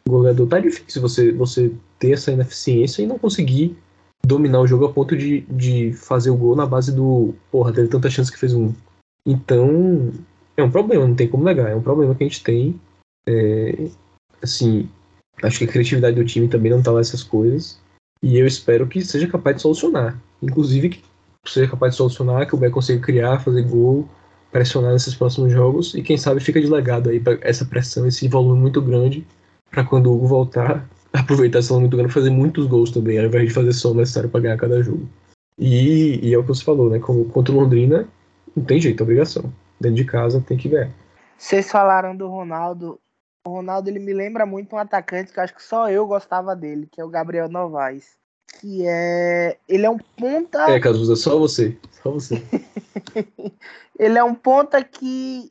goleador, 0.08 0.46
tá 0.48 0.58
difícil 0.58 1.00
você, 1.00 1.32
você 1.32 1.72
ter 1.98 2.12
essa 2.12 2.32
ineficiência 2.32 3.02
e 3.02 3.06
não 3.06 3.18
conseguir 3.18 3.76
dominar 4.24 4.60
o 4.60 4.66
jogo 4.66 4.84
a 4.84 4.92
ponto 4.92 5.16
de, 5.16 5.40
de 5.42 5.92
fazer 5.92 6.30
o 6.30 6.36
gol 6.36 6.54
na 6.54 6.66
base 6.66 6.92
do. 6.92 7.34
Porra, 7.50 7.72
teve 7.72 7.88
tanta 7.88 8.10
chance 8.10 8.30
que 8.30 8.38
fez 8.38 8.54
um. 8.54 8.72
Então, 9.24 10.12
é 10.56 10.62
um 10.62 10.70
problema, 10.70 11.06
não 11.06 11.14
tem 11.14 11.28
como 11.28 11.44
negar. 11.44 11.70
É 11.70 11.74
um 11.74 11.82
problema 11.82 12.14
que 12.14 12.24
a 12.24 12.26
gente 12.26 12.42
tem. 12.42 12.80
É, 13.26 13.88
assim, 14.42 14.88
acho 15.42 15.58
que 15.58 15.64
a 15.64 15.68
criatividade 15.68 16.16
do 16.16 16.24
time 16.24 16.48
também 16.48 16.70
não 16.70 16.82
tá 16.82 16.90
lá 16.90 17.00
essas 17.00 17.22
coisas. 17.22 17.80
E 18.22 18.38
eu 18.38 18.46
espero 18.46 18.86
que 18.86 19.00
seja 19.02 19.26
capaz 19.26 19.56
de 19.56 19.62
solucionar. 19.62 20.20
Inclusive 20.42 20.90
que 20.90 21.02
seja 21.44 21.70
capaz 21.70 21.92
de 21.92 21.96
solucionar, 21.98 22.46
que 22.46 22.54
o 22.54 22.58
Bahia 22.58 22.72
consiga 22.72 23.00
criar, 23.00 23.40
fazer 23.40 23.62
gol, 23.62 24.08
pressionar 24.50 24.92
nesses 24.92 25.14
próximos 25.14 25.52
jogos 25.52 25.94
e 25.94 26.02
quem 26.02 26.16
sabe 26.16 26.40
fica 26.40 26.60
de 26.60 26.66
legado 26.66 27.08
aí 27.08 27.22
essa 27.40 27.64
pressão, 27.64 28.06
esse 28.06 28.28
volume 28.28 28.60
muito 28.60 28.82
grande 28.82 29.26
para 29.70 29.84
quando 29.84 30.08
o 30.08 30.14
Hugo 30.14 30.26
voltar, 30.26 30.88
aproveitar 31.12 31.60
esse 31.60 31.68
volume 31.68 31.84
muito 31.84 31.96
grande 31.96 32.12
fazer 32.12 32.30
muitos 32.30 32.66
gols 32.66 32.90
também, 32.90 33.18
ao 33.18 33.26
invés 33.26 33.48
de 33.48 33.54
fazer 33.54 33.72
só 33.72 33.92
o 33.92 33.94
necessário 33.94 34.28
para 34.28 34.40
ganhar 34.40 34.56
cada 34.56 34.82
jogo. 34.82 35.08
E, 35.58 36.18
e, 36.22 36.34
é 36.34 36.38
o 36.38 36.42
que 36.42 36.48
você 36.48 36.64
falou, 36.64 36.88
né? 36.88 36.98
Como 36.98 37.26
contra 37.26 37.54
o 37.54 37.60
Londrina, 37.60 38.08
não 38.56 38.64
tem 38.64 38.80
jeito, 38.80 39.02
é 39.02 39.04
obrigação. 39.04 39.52
Dentro 39.78 39.96
de 39.96 40.04
casa 40.04 40.42
tem 40.46 40.56
que 40.56 40.68
ganhar. 40.68 40.90
Vocês 41.36 41.70
falaram 41.70 42.16
do 42.16 42.28
Ronaldo. 42.28 42.98
O 43.46 43.50
Ronaldo 43.50 43.88
ele 43.88 43.98
me 43.98 44.12
lembra 44.12 44.44
muito 44.44 44.74
um 44.74 44.78
atacante 44.78 45.32
que 45.32 45.38
eu 45.38 45.44
acho 45.44 45.54
que 45.54 45.62
só 45.62 45.90
eu 45.90 46.06
gostava 46.06 46.54
dele, 46.54 46.86
que 46.90 47.00
é 47.00 47.04
o 47.04 47.08
Gabriel 47.08 47.48
Novaes 47.48 48.20
que 48.58 48.86
é. 48.86 49.56
Ele 49.68 49.86
é 49.86 49.90
um 49.90 49.98
ponta. 49.98 50.70
É, 50.70 50.80
Cazuza, 50.80 51.16
só 51.16 51.38
você. 51.38 51.76
Só 52.02 52.10
você. 52.10 52.42
ele 53.98 54.18
é 54.18 54.24
um 54.24 54.34
ponta 54.34 54.82
que. 54.82 55.50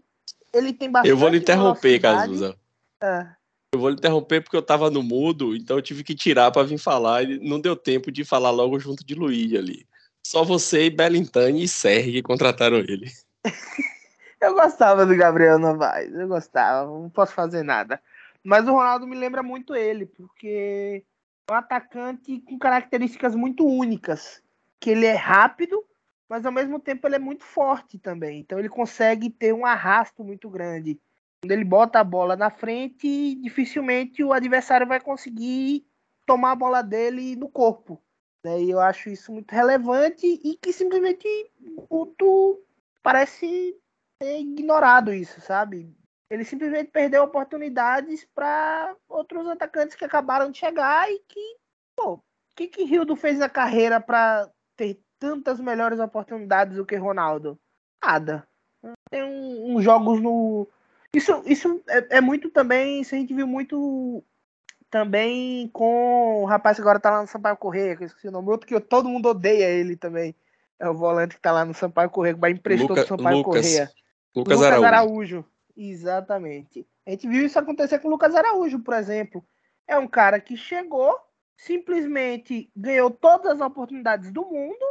Ele 0.54 0.74
tem 0.74 0.92
bastante. 0.92 1.12
Eu 1.12 1.18
vou 1.18 1.30
lhe 1.30 1.38
interromper, 1.38 2.00
Cazuza. 2.00 2.56
É. 3.02 3.28
Eu 3.74 3.80
vou 3.80 3.90
lhe 3.90 3.96
interromper 3.96 4.42
porque 4.42 4.58
eu 4.58 4.64
tava 4.64 4.90
no 4.90 5.04
mudo, 5.04 5.56
então 5.56 5.78
eu 5.78 5.82
tive 5.82 6.04
que 6.04 6.16
tirar 6.16 6.52
para 6.52 6.66
vir 6.66 6.80
falar 6.80 7.24
e 7.24 7.40
não 7.40 7.60
deu 7.60 7.76
tempo 7.76 8.12
de 8.12 8.26
falar 8.26 8.50
logo 8.50 8.80
junto 8.80 9.06
de 9.06 9.14
Luiz 9.14 9.54
ali. 9.54 9.86
Só 10.26 10.44
você 10.44 10.86
e 10.86 10.90
Belintani 10.90 11.64
e 11.64 11.68
Sergi 11.68 12.22
contrataram 12.24 12.78
ele. 12.78 13.12
eu 14.42 14.54
gostava 14.54 15.06
do 15.06 15.16
Gabriel 15.16 15.60
Novaes, 15.60 16.14
eu 16.14 16.28
gostava, 16.28 16.90
não 16.90 17.10
posso 17.10 17.34
fazer 17.34 17.64
nada. 17.64 18.02
Mas 18.44 18.68
o 18.68 18.72
Ronaldo 18.72 19.06
me 19.06 19.16
lembra 19.16 19.44
muito 19.44 19.76
ele, 19.76 20.06
porque 20.06 21.04
um 21.52 21.54
atacante 21.54 22.40
com 22.42 22.58
características 22.58 23.36
muito 23.36 23.66
únicas, 23.66 24.42
que 24.80 24.92
ele 24.92 25.06
é 25.06 25.16
rápido, 25.16 25.84
mas 26.30 26.46
ao 26.46 26.52
mesmo 26.52 26.80
tempo 26.80 27.08
ele 27.08 27.16
é 27.16 27.20
muito 27.20 27.44
forte 27.44 27.98
também. 27.98 28.40
Então 28.40 28.60
ele 28.60 28.70
consegue 28.70 29.30
ter 29.30 29.54
um 29.54 29.66
arrasto 29.66 30.24
muito 30.24 30.50
grande. 30.50 31.00
Quando 31.42 31.52
ele 31.52 31.66
bota 31.66 32.00
a 32.00 32.04
bola 32.04 32.36
na 32.36 32.50
frente, 32.50 33.36
dificilmente 33.36 34.24
o 34.24 34.32
adversário 34.32 34.88
vai 34.88 35.00
conseguir 35.00 35.86
tomar 36.26 36.52
a 36.52 36.56
bola 36.56 36.82
dele 36.82 37.36
no 37.36 37.50
corpo. 37.50 38.02
Né? 38.44 38.62
E 38.62 38.70
eu 38.70 38.80
acho 38.80 39.10
isso 39.10 39.32
muito 39.34 39.52
relevante 39.52 40.26
e 40.26 40.56
que 40.56 40.72
simplesmente 40.72 41.28
o 41.90 42.06
parece 43.02 43.76
ter 44.20 44.42
ignorado 44.42 45.14
isso, 45.14 45.40
sabe? 45.42 45.96
Ele 46.30 46.44
simplesmente 46.44 46.92
perdeu 46.92 47.24
oportunidades 47.24 48.28
para 48.36 48.96
outros 49.08 49.48
atacantes 49.48 49.96
que 49.96 50.06
acabaram 50.06 50.52
de 50.52 50.60
chegar 50.60 51.10
e 51.10 51.20
que, 51.28 51.58
pô, 51.96 52.14
o 52.14 52.22
que 52.56 52.68
que 52.68 52.84
Rildo 52.84 53.16
fez 53.16 53.40
na 53.40 53.50
carreira 53.50 54.00
para 54.00 54.48
ter 54.76 55.00
tantas 55.18 55.60
melhores 55.60 56.00
oportunidades 56.00 56.76
do 56.76 56.86
que 56.86 56.96
Ronaldo? 56.96 57.58
Nada. 58.04 58.48
Tem 59.10 59.24
uns 59.24 59.78
um, 59.78 59.82
jogos 59.82 60.22
no 60.22 60.68
isso, 61.14 61.42
isso 61.46 61.82
é, 61.90 62.18
é, 62.18 62.22
muito 62.22 62.50
também, 62.52 63.02
isso 63.02 63.16
a 63.16 63.18
gente 63.18 63.34
viu 63.34 63.48
muito 63.48 64.24
também 64.92 65.68
com 65.70 66.44
o 66.44 66.46
rapaz 66.46 66.78
que 66.78 66.82
agora 66.82 67.00
tá 67.00 67.10
lá 67.10 67.22
no 67.22 67.28
Sampaio 67.28 67.58
Correia, 67.58 67.96
que 67.96 68.04
eu 68.04 68.08
esqueci 68.08 68.28
o 68.28 68.32
nome, 68.32 68.50
outro 68.50 68.68
que 68.68 68.80
todo 68.80 69.10
mundo 69.10 69.30
odeia 69.30 69.66
ele 69.66 69.96
também. 69.96 70.36
É 70.80 70.88
o 70.88 70.94
volante 70.94 71.36
que 71.36 71.42
tá 71.42 71.52
lá 71.52 71.66
no 71.66 71.74
Sampaio 71.74 72.10
Correia, 72.10 72.36
que 72.36 72.40
vai 72.40 72.52
emprestou 72.52 72.90
Luca, 72.90 73.02
pro 73.06 73.18
Sampaio 73.18 73.38
Lucas, 73.38 73.66
Correia. 73.66 73.92
Lucas, 74.36 74.62
Araújo. 74.62 74.86
Araújo. 74.86 75.46
Exatamente. 75.76 76.88
A 77.06 77.12
gente 77.12 77.28
viu 77.28 77.46
isso 77.46 77.58
acontecer 77.58 78.00
com 78.00 78.08
o 78.08 78.12
Lucas 78.12 78.36
Araújo, 78.36 78.80
por 78.80 78.94
exemplo. 78.94 79.46
É 79.88 79.98
um 79.98 80.08
cara 80.08 80.40
que 80.40 80.56
chegou, 80.56 81.18
simplesmente 81.58 82.72
ganhou 82.76 83.10
todas 83.10 83.54
as 83.54 83.62
oportunidades 83.62 84.32
do 84.32 84.46
mundo, 84.46 84.86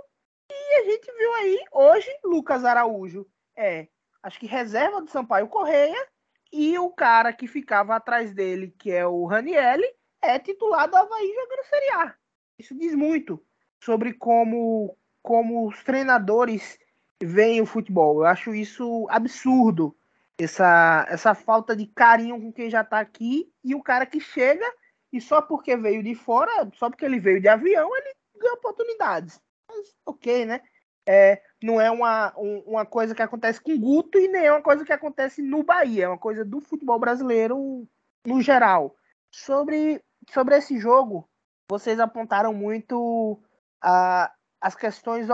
e 0.51 0.75
a 0.81 0.85
gente 0.85 1.13
viu 1.17 1.35
aí, 1.35 1.59
hoje, 1.73 2.09
Lucas 2.25 2.65
Araújo 2.65 3.27
é, 3.57 3.89
acho 4.23 4.39
que 4.39 4.47
reserva 4.47 5.03
do 5.03 5.11
Sampaio 5.11 5.49
Correia, 5.49 6.09
e 6.53 6.79
o 6.79 6.91
cara 6.91 7.33
que 7.33 7.47
ficava 7.47 7.97
atrás 7.97 8.33
dele, 8.33 8.75
que 8.79 8.91
é 8.91 9.07
o 9.07 9.27
Ranielli, 9.27 9.87
é 10.23 10.39
titular 10.39 10.89
do 10.89 10.97
Havaí 10.97 11.29
jogando 11.29 11.69
Série 11.69 11.91
A. 11.91 12.15
Isso 12.59 12.75
diz 12.75 12.95
muito 12.95 13.45
sobre 13.83 14.15
como, 14.15 14.97
como 15.23 15.69
os 15.69 15.83
treinadores 15.85 16.79
veem 17.23 17.61
o 17.61 17.67
futebol. 17.67 18.21
Eu 18.21 18.27
acho 18.27 18.55
isso 18.55 19.07
absurdo. 19.11 19.97
Essa, 20.41 21.05
essa 21.09 21.35
falta 21.35 21.75
de 21.75 21.87
carinho 21.87 22.41
com 22.41 22.53
quem 22.53 22.71
já 22.71 22.83
está 22.83 23.01
aqui 23.01 23.53
e 23.65 23.75
o 23.75 23.83
cara 23.83 24.07
que 24.07 24.21
chega 24.21 24.65
e 25.13 25.21
só 25.21 25.43
porque 25.43 25.77
veio 25.77 26.03
de 26.03 26.15
fora, 26.15 26.71
só 26.75 26.89
porque 26.89 27.05
ele 27.05 27.19
veio 27.19 27.41
de 27.41 27.49
avião, 27.49 27.91
ele 27.97 28.15
ganha 28.39 28.55
oportunidades. 28.55 29.41
Mas, 29.69 29.95
ok, 30.07 30.47
né? 30.47 30.61
É, 31.07 31.43
não 31.63 31.81
é 31.81 31.91
uma, 31.91 32.35
um, 32.39 32.59
uma 32.67 32.85
coisa 32.85 33.15
que 33.15 33.23
acontece 33.23 33.61
com 33.61 33.79
Guto 33.79 34.19
e 34.19 34.29
nem 34.29 34.45
é 34.45 34.53
uma 34.53 34.63
coisa 34.63 34.85
que 34.85 34.93
acontece 34.93 35.41
no 35.41 35.63
Bahia, 35.63 36.05
é 36.05 36.09
uma 36.09 36.19
coisa 36.19 36.45
do 36.45 36.61
futebol 36.61 36.99
brasileiro 36.99 37.89
no 38.27 38.43
geral. 38.43 38.95
Sobre, 39.31 40.03
sobre 40.31 40.57
esse 40.57 40.79
jogo, 40.79 41.29
vocês 41.71 41.99
apontaram 41.99 42.53
muito 42.53 43.41
a, 43.81 44.31
as 44.61 44.75
questões 44.75 45.27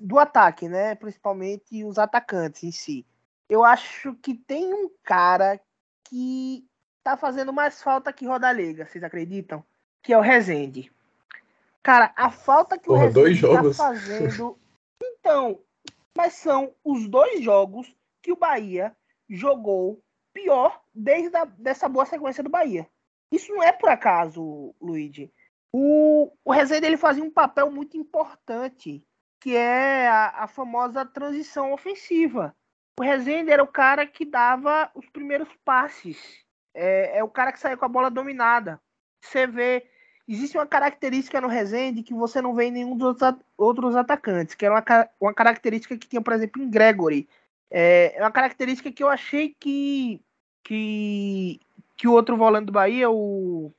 do 0.00 0.18
ataque, 0.18 0.68
né? 0.68 0.94
Principalmente 0.94 1.84
os 1.84 1.98
atacantes 1.98 2.62
em 2.62 2.70
si. 2.70 3.06
Eu 3.48 3.64
acho 3.64 4.14
que 4.16 4.34
tem 4.34 4.72
um 4.72 4.90
cara 5.02 5.60
que 6.04 6.66
tá 7.02 7.16
fazendo 7.16 7.52
mais 7.52 7.82
falta 7.82 8.12
que 8.12 8.26
Rodalega, 8.26 8.86
vocês 8.86 9.02
acreditam? 9.02 9.64
Que 10.02 10.12
é 10.12 10.18
o 10.18 10.22
Rezende. 10.22 10.92
Cara, 11.82 12.12
a 12.16 12.30
falta 12.30 12.78
que 12.78 12.86
Porra, 12.86 13.06
o 13.06 13.12
dois 13.12 13.40
Rezende 13.40 13.52
tá 13.52 13.62
jogos. 13.62 13.76
fazendo. 13.78 14.58
Então, 15.02 15.60
mas 16.16 16.34
são 16.34 16.74
os 16.84 17.08
dois 17.08 17.42
jogos 17.42 17.92
que 18.22 18.32
o 18.32 18.36
Bahia 18.36 18.94
jogou 19.28 20.02
pior 20.32 20.80
desde 20.94 21.36
a, 21.36 21.44
dessa 21.44 21.88
boa 21.88 22.04
sequência 22.06 22.42
do 22.42 22.50
Bahia. 22.50 22.88
Isso 23.30 23.52
não 23.52 23.62
é 23.62 23.72
por 23.72 23.88
acaso, 23.88 24.74
Luigi. 24.80 25.32
O, 25.72 26.32
o 26.44 26.52
Rezende 26.52 26.86
ele 26.86 26.96
fazia 26.96 27.22
um 27.22 27.30
papel 27.30 27.70
muito 27.70 27.96
importante, 27.96 29.04
que 29.40 29.54
é 29.54 30.08
a, 30.08 30.44
a 30.44 30.48
famosa 30.48 31.04
transição 31.04 31.72
ofensiva. 31.72 32.54
O 32.98 33.02
Rezende 33.02 33.50
era 33.50 33.62
o 33.62 33.68
cara 33.68 34.06
que 34.06 34.24
dava 34.24 34.90
os 34.94 35.08
primeiros 35.10 35.48
passes. 35.64 36.44
É, 36.74 37.18
é 37.18 37.24
o 37.24 37.28
cara 37.28 37.52
que 37.52 37.60
saía 37.60 37.76
com 37.76 37.84
a 37.84 37.88
bola 37.88 38.10
dominada. 38.10 38.80
Você 39.22 39.46
vê 39.46 39.86
existe 40.28 40.58
uma 40.58 40.66
característica 40.66 41.40
no 41.40 41.48
Rezende 41.48 42.02
que 42.02 42.12
você 42.12 42.42
não 42.42 42.54
vê 42.54 42.66
em 42.66 42.70
nenhum 42.70 42.96
dos 42.96 43.16
outros, 43.56 43.96
atacantes, 43.96 44.54
que 44.54 44.66
era 44.66 44.74
uma, 44.74 45.08
uma 45.18 45.34
característica 45.34 45.96
que 45.96 46.06
tinha, 46.06 46.20
por 46.20 46.34
exemplo, 46.34 46.62
em 46.62 46.68
Gregory. 46.68 47.26
É, 47.70 48.14
é 48.14 48.20
uma 48.20 48.30
característica 48.30 48.92
que 48.92 49.02
eu 49.02 49.08
achei 49.08 49.56
que, 49.58 50.20
que, 50.62 51.58
que 51.96 52.06
o 52.06 52.12
outro 52.12 52.36
volante 52.36 52.66
do 52.66 52.72
Bahia, 52.72 53.10
o. 53.10 53.72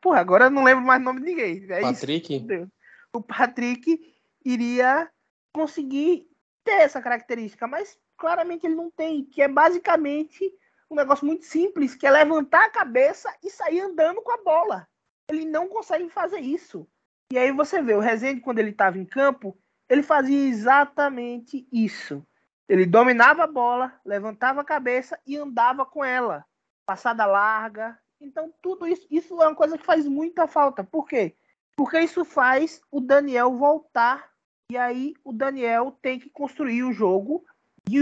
Porra, 0.00 0.20
agora 0.20 0.46
eu 0.46 0.50
não 0.50 0.64
lembro 0.64 0.84
mais 0.84 1.00
o 1.00 1.04
nome 1.04 1.20
de 1.20 1.26
ninguém. 1.26 1.66
É 1.70 1.80
Patrick? 1.80 2.36
Isso, 2.36 2.72
o 3.12 3.22
Patrick 3.22 4.14
iria 4.44 5.10
conseguir 5.52 6.28
ter 6.64 6.82
essa 6.82 7.00
característica, 7.00 7.66
mas 7.66 7.98
claramente 8.16 8.66
ele 8.66 8.74
não 8.74 8.90
tem, 8.90 9.24
que 9.24 9.42
é 9.42 9.48
basicamente 9.48 10.52
um 10.90 10.94
negócio 10.94 11.26
muito 11.26 11.44
simples, 11.44 11.94
que 11.94 12.06
é 12.06 12.10
levantar 12.10 12.64
a 12.64 12.70
cabeça 12.70 13.32
e 13.42 13.50
sair 13.50 13.80
andando 13.80 14.20
com 14.22 14.32
a 14.32 14.42
bola 14.42 14.88
ele 15.30 15.44
não 15.44 15.68
consegue 15.68 16.08
fazer 16.10 16.40
isso. 16.40 16.86
E 17.32 17.38
aí 17.38 17.52
você 17.52 17.80
vê, 17.80 17.94
o 17.94 18.00
Rezende, 18.00 18.40
quando 18.40 18.58
ele 18.58 18.70
estava 18.70 18.98
em 18.98 19.04
campo, 19.04 19.56
ele 19.88 20.02
fazia 20.02 20.48
exatamente 20.48 21.66
isso. 21.72 22.26
Ele 22.68 22.84
dominava 22.86 23.44
a 23.44 23.46
bola, 23.46 23.92
levantava 24.04 24.60
a 24.60 24.64
cabeça 24.64 25.18
e 25.26 25.36
andava 25.36 25.86
com 25.86 26.04
ela. 26.04 26.44
Passada 26.86 27.24
larga. 27.26 27.98
Então, 28.20 28.52
tudo 28.60 28.86
isso, 28.86 29.06
isso 29.10 29.42
é 29.42 29.46
uma 29.46 29.54
coisa 29.54 29.78
que 29.78 29.84
faz 29.84 30.06
muita 30.06 30.46
falta. 30.46 30.84
Por 30.84 31.08
quê? 31.08 31.34
Porque 31.76 31.98
isso 32.00 32.24
faz 32.24 32.82
o 32.90 33.00
Daniel 33.00 33.56
voltar. 33.56 34.30
E 34.70 34.76
aí 34.76 35.14
o 35.24 35.32
Daniel 35.32 35.96
tem 36.02 36.18
que 36.18 36.28
construir 36.28 36.84
o 36.84 36.92
jogo 36.92 37.44
de, 37.88 38.00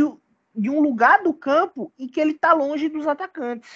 de 0.55 0.69
um 0.69 0.81
lugar 0.81 1.23
do 1.23 1.33
campo 1.33 1.93
em 1.99 2.09
que 2.09 2.21
ele 2.21 2.33
está 2.33 2.53
longe 2.53 2.89
dos 2.89 3.07
atacantes. 3.07 3.71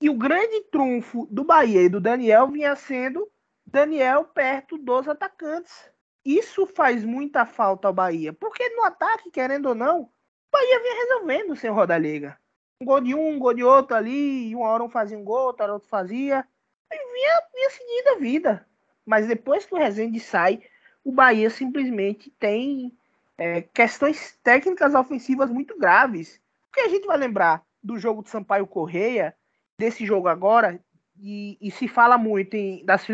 E 0.00 0.10
o 0.10 0.14
grande 0.14 0.60
trunfo 0.70 1.26
do 1.30 1.42
Bahia 1.42 1.82
e 1.82 1.88
do 1.88 2.00
Daniel 2.00 2.48
vinha 2.48 2.76
sendo 2.76 3.26
Daniel 3.66 4.24
perto 4.26 4.76
dos 4.76 5.08
atacantes. 5.08 5.90
Isso 6.24 6.66
faz 6.66 7.04
muita 7.04 7.46
falta 7.46 7.88
ao 7.88 7.94
Bahia, 7.94 8.32
porque 8.32 8.68
no 8.70 8.84
ataque, 8.84 9.30
querendo 9.30 9.70
ou 9.70 9.74
não, 9.74 10.02
o 10.02 10.10
Bahia 10.52 10.80
vinha 10.80 11.04
resolvendo 11.04 11.56
sem 11.56 11.70
rodar 11.70 12.00
liga. 12.00 12.38
Um 12.80 12.84
gol 12.84 13.00
de 13.00 13.14
um, 13.14 13.28
um 13.30 13.38
gol 13.38 13.54
de 13.54 13.64
outro 13.64 13.96
ali, 13.96 14.54
uma 14.54 14.68
hora 14.68 14.84
um 14.84 14.88
fazia 14.88 15.18
um 15.18 15.24
gol, 15.24 15.46
outra 15.46 15.64
hora 15.64 15.72
outro 15.74 15.88
fazia. 15.88 16.46
E 16.92 16.96
vinha, 16.96 17.42
vinha 17.54 17.70
seguindo 17.70 18.08
a 18.08 18.18
vida. 18.18 18.66
Mas 19.04 19.26
depois 19.26 19.64
que 19.64 19.74
o 19.74 19.78
Rezende 19.78 20.20
sai, 20.20 20.62
o 21.04 21.12
Bahia 21.12 21.48
simplesmente 21.48 22.30
tem 22.38 22.96
é, 23.38 23.62
questões 23.62 24.38
técnicas 24.42 24.94
ofensivas 24.94 25.50
muito 25.50 25.78
graves. 25.78 26.40
Porque 26.66 26.80
a 26.80 26.88
gente 26.88 27.06
vai 27.06 27.16
lembrar 27.16 27.64
do 27.82 27.98
jogo 27.98 28.22
de 28.22 28.30
Sampaio 28.30 28.66
Correia, 28.66 29.34
desse 29.78 30.04
jogo 30.04 30.28
agora, 30.28 30.80
e, 31.18 31.56
e 31.60 31.70
se 31.70 31.88
fala 31.88 32.18
muito 32.18 32.54
em, 32.54 32.84
das, 32.84 33.06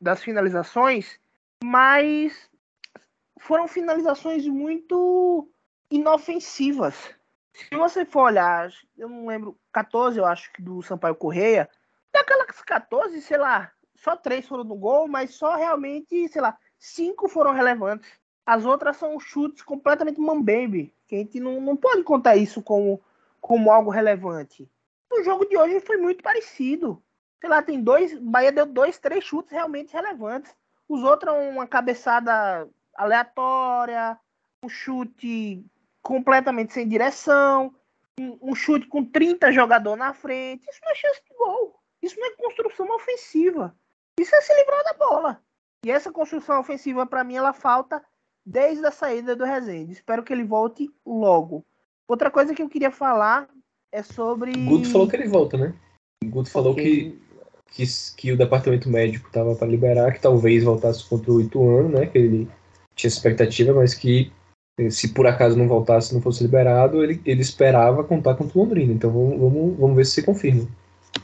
das 0.00 0.22
finalizações, 0.22 1.18
mas 1.62 2.48
foram 3.38 3.66
finalizações 3.66 4.46
muito 4.46 5.48
inofensivas. 5.90 7.14
Se 7.52 7.76
você 7.76 8.04
for 8.04 8.24
olhar, 8.24 8.70
eu 8.96 9.08
não 9.08 9.26
lembro, 9.26 9.58
14 9.72 10.18
eu 10.18 10.24
acho 10.24 10.50
do 10.58 10.82
Sampaio 10.82 11.14
Correia, 11.14 11.68
daquelas 12.12 12.62
14, 12.62 13.20
sei 13.20 13.38
lá, 13.38 13.72
só 13.96 14.16
três 14.16 14.46
foram 14.46 14.64
no 14.64 14.76
gol, 14.76 15.06
mas 15.08 15.34
só 15.34 15.56
realmente, 15.56 16.28
sei 16.28 16.40
lá, 16.40 16.56
cinco 16.78 17.28
foram 17.28 17.52
relevantes. 17.52 18.10
As 18.46 18.64
outras 18.64 18.96
são 18.96 19.18
chutes 19.20 19.62
completamente 19.62 20.20
mambembe, 20.20 20.94
que 21.06 21.16
a 21.16 21.18
gente 21.18 21.38
não, 21.38 21.60
não 21.60 21.76
pode 21.76 22.02
contar 22.02 22.36
isso 22.36 22.62
como, 22.62 23.00
como 23.40 23.70
algo 23.70 23.90
relevante. 23.90 24.68
O 25.12 25.22
jogo 25.22 25.44
de 25.44 25.56
hoje 25.56 25.80
foi 25.80 25.96
muito 25.96 26.22
parecido. 26.22 27.02
Sei 27.40 27.48
lá, 27.48 27.62
tem 27.62 27.82
dois. 27.82 28.18
Bahia 28.18 28.52
deu 28.52 28.66
dois, 28.66 28.98
três 28.98 29.24
chutes 29.24 29.52
realmente 29.52 29.92
relevantes. 29.92 30.54
Os 30.88 31.02
outros, 31.02 31.34
uma 31.34 31.66
cabeçada 31.66 32.68
aleatória, 32.94 34.18
um 34.64 34.68
chute 34.68 35.64
completamente 36.02 36.72
sem 36.72 36.88
direção, 36.88 37.74
um, 38.18 38.38
um 38.50 38.54
chute 38.54 38.86
com 38.86 39.04
30 39.04 39.52
jogadores 39.52 39.98
na 39.98 40.12
frente. 40.12 40.68
Isso 40.68 40.80
não 40.82 40.92
é 40.92 40.94
chance 40.94 41.22
de 41.28 41.36
gol. 41.36 41.80
Isso 42.02 42.18
não 42.18 42.26
é 42.26 42.30
construção 42.36 42.94
ofensiva. 42.94 43.74
Isso 44.18 44.34
é 44.34 44.40
se 44.40 44.54
livrar 44.54 44.84
da 44.84 44.94
bola. 44.94 45.42
E 45.84 45.90
essa 45.90 46.12
construção 46.12 46.60
ofensiva, 46.60 47.06
para 47.06 47.24
mim, 47.24 47.36
ela 47.36 47.52
falta 47.52 48.02
desde 48.44 48.84
a 48.84 48.90
saída 48.90 49.34
do 49.34 49.44
Rezende. 49.44 49.92
Espero 49.92 50.22
que 50.22 50.32
ele 50.32 50.44
volte 50.44 50.90
logo. 51.06 51.64
Outra 52.06 52.30
coisa 52.30 52.54
que 52.54 52.62
eu 52.62 52.68
queria 52.68 52.90
falar 52.90 53.48
é 53.92 54.02
sobre. 54.02 54.52
Guto 54.52 54.90
falou 54.90 55.08
que 55.08 55.16
ele 55.16 55.28
volta, 55.28 55.56
né? 55.56 55.74
Guto 56.24 56.50
falou 56.50 56.72
Ok. 56.72 56.84
que, 56.84 57.22
que, 57.72 57.84
que 58.16 58.32
o 58.32 58.36
departamento 58.36 58.90
médico 58.90 59.28
estava 59.28 59.54
para 59.54 59.68
liberar, 59.68 60.12
que 60.12 60.20
talvez 60.20 60.64
voltasse 60.64 61.08
contra 61.08 61.32
o 61.32 61.40
Ituano, 61.40 61.88
né? 61.88 62.06
Que 62.06 62.18
ele 62.18 62.50
tinha 62.94 63.08
expectativa, 63.08 63.72
mas 63.72 63.94
que 63.94 64.32
se 64.88 65.08
por 65.08 65.26
acaso 65.26 65.58
não 65.58 65.66
voltasse, 65.66 66.14
não 66.14 66.22
fosse 66.22 66.42
liberado, 66.42 67.02
ele, 67.02 67.20
ele 67.26 67.42
esperava 67.42 68.04
contar 68.04 68.34
contra 68.34 68.56
o 68.56 68.62
Londrina. 68.62 68.92
Então 68.92 69.10
vamos, 69.10 69.38
vamos, 69.38 69.78
vamos 69.78 69.96
ver 69.96 70.06
se 70.06 70.12
se 70.12 70.22
confirma. 70.22 70.68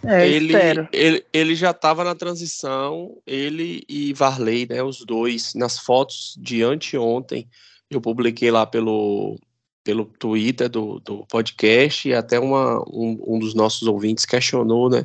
É, 0.04 0.28
ele, 0.28 0.52
espero. 0.52 0.88
ele, 0.92 1.24
ele 1.32 1.54
já 1.54 1.70
estava 1.70 2.04
na 2.04 2.14
transição, 2.14 3.16
ele 3.26 3.84
e 3.88 4.12
Varley, 4.12 4.66
né, 4.68 4.82
os 4.82 5.04
dois, 5.04 5.54
nas 5.54 5.78
fotos 5.78 6.36
de 6.38 6.62
anteontem, 6.62 7.48
eu 7.88 8.00
publiquei 8.00 8.50
lá 8.50 8.66
pelo, 8.66 9.38
pelo 9.84 10.04
Twitter 10.04 10.68
do, 10.68 11.00
do 11.00 11.24
podcast, 11.26 12.08
e 12.08 12.14
até 12.14 12.38
uma, 12.38 12.80
um, 12.88 13.18
um 13.26 13.38
dos 13.38 13.54
nossos 13.54 13.86
ouvintes 13.86 14.24
questionou, 14.24 14.90
né, 14.90 15.04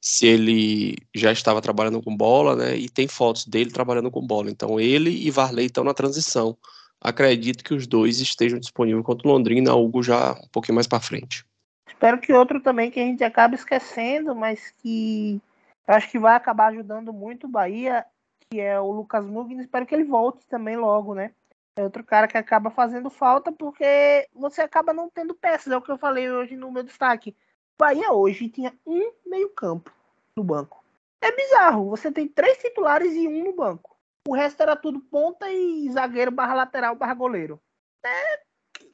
se 0.00 0.26
ele 0.26 0.96
já 1.14 1.32
estava 1.32 1.60
trabalhando 1.60 2.02
com 2.02 2.16
bola, 2.16 2.54
né, 2.54 2.76
e 2.76 2.88
tem 2.88 3.08
fotos 3.08 3.46
dele 3.46 3.70
trabalhando 3.70 4.10
com 4.10 4.26
bola, 4.26 4.50
então 4.50 4.78
ele 4.78 5.10
e 5.10 5.30
Varley 5.30 5.66
estão 5.66 5.84
na 5.84 5.94
transição. 5.94 6.56
Acredito 7.00 7.62
que 7.62 7.74
os 7.74 7.86
dois 7.86 8.20
estejam 8.20 8.58
disponíveis 8.58 9.04
contra 9.04 9.28
o 9.28 9.30
Londrina, 9.30 9.74
Hugo 9.74 10.02
já 10.02 10.32
um 10.32 10.48
pouquinho 10.52 10.74
mais 10.74 10.86
para 10.86 11.00
frente. 11.00 11.44
Espero 11.86 12.20
que 12.20 12.32
outro 12.32 12.60
também 12.60 12.90
que 12.90 13.00
a 13.00 13.04
gente 13.04 13.22
acaba 13.24 13.54
esquecendo, 13.54 14.34
mas 14.34 14.72
que 14.78 15.40
eu 15.86 15.94
acho 15.94 16.10
que 16.10 16.18
vai 16.18 16.34
acabar 16.34 16.68
ajudando 16.68 17.12
muito 17.12 17.46
o 17.46 17.50
Bahia, 17.50 18.04
que 18.50 18.60
é 18.60 18.78
o 18.78 18.90
Lucas 18.90 19.24
Mugni. 19.24 19.62
Espero 19.62 19.86
que 19.86 19.94
ele 19.94 20.04
volte 20.04 20.46
também 20.48 20.76
logo, 20.76 21.14
né? 21.14 21.32
É 21.76 21.82
outro 21.82 22.02
cara 22.02 22.26
que 22.26 22.36
acaba 22.36 22.70
fazendo 22.70 23.08
falta 23.08 23.52
porque 23.52 24.28
você 24.34 24.60
acaba 24.60 24.92
não 24.92 25.08
tendo 25.08 25.32
peças. 25.32 25.72
É 25.72 25.76
o 25.76 25.82
que 25.82 25.90
eu 25.90 25.96
falei 25.96 26.28
hoje 26.28 26.56
no 26.56 26.72
meu 26.72 26.82
destaque. 26.82 27.30
O 27.30 27.84
Bahia 27.84 28.12
hoje 28.12 28.48
tinha 28.48 28.74
um 28.84 29.12
meio-campo 29.24 29.92
no 30.36 30.42
banco. 30.42 30.84
É 31.20 31.30
bizarro. 31.30 31.88
Você 31.90 32.10
tem 32.10 32.26
três 32.26 32.58
titulares 32.58 33.14
e 33.14 33.28
um 33.28 33.44
no 33.44 33.52
banco. 33.54 33.87
O 34.28 34.34
resto 34.34 34.62
era 34.62 34.76
tudo 34.76 35.00
ponta 35.00 35.50
e 35.50 35.90
zagueiro 35.90 36.30
barra 36.30 36.52
lateral 36.52 36.94
barra 36.94 37.14
goleiro. 37.14 37.58
É... 38.04 38.40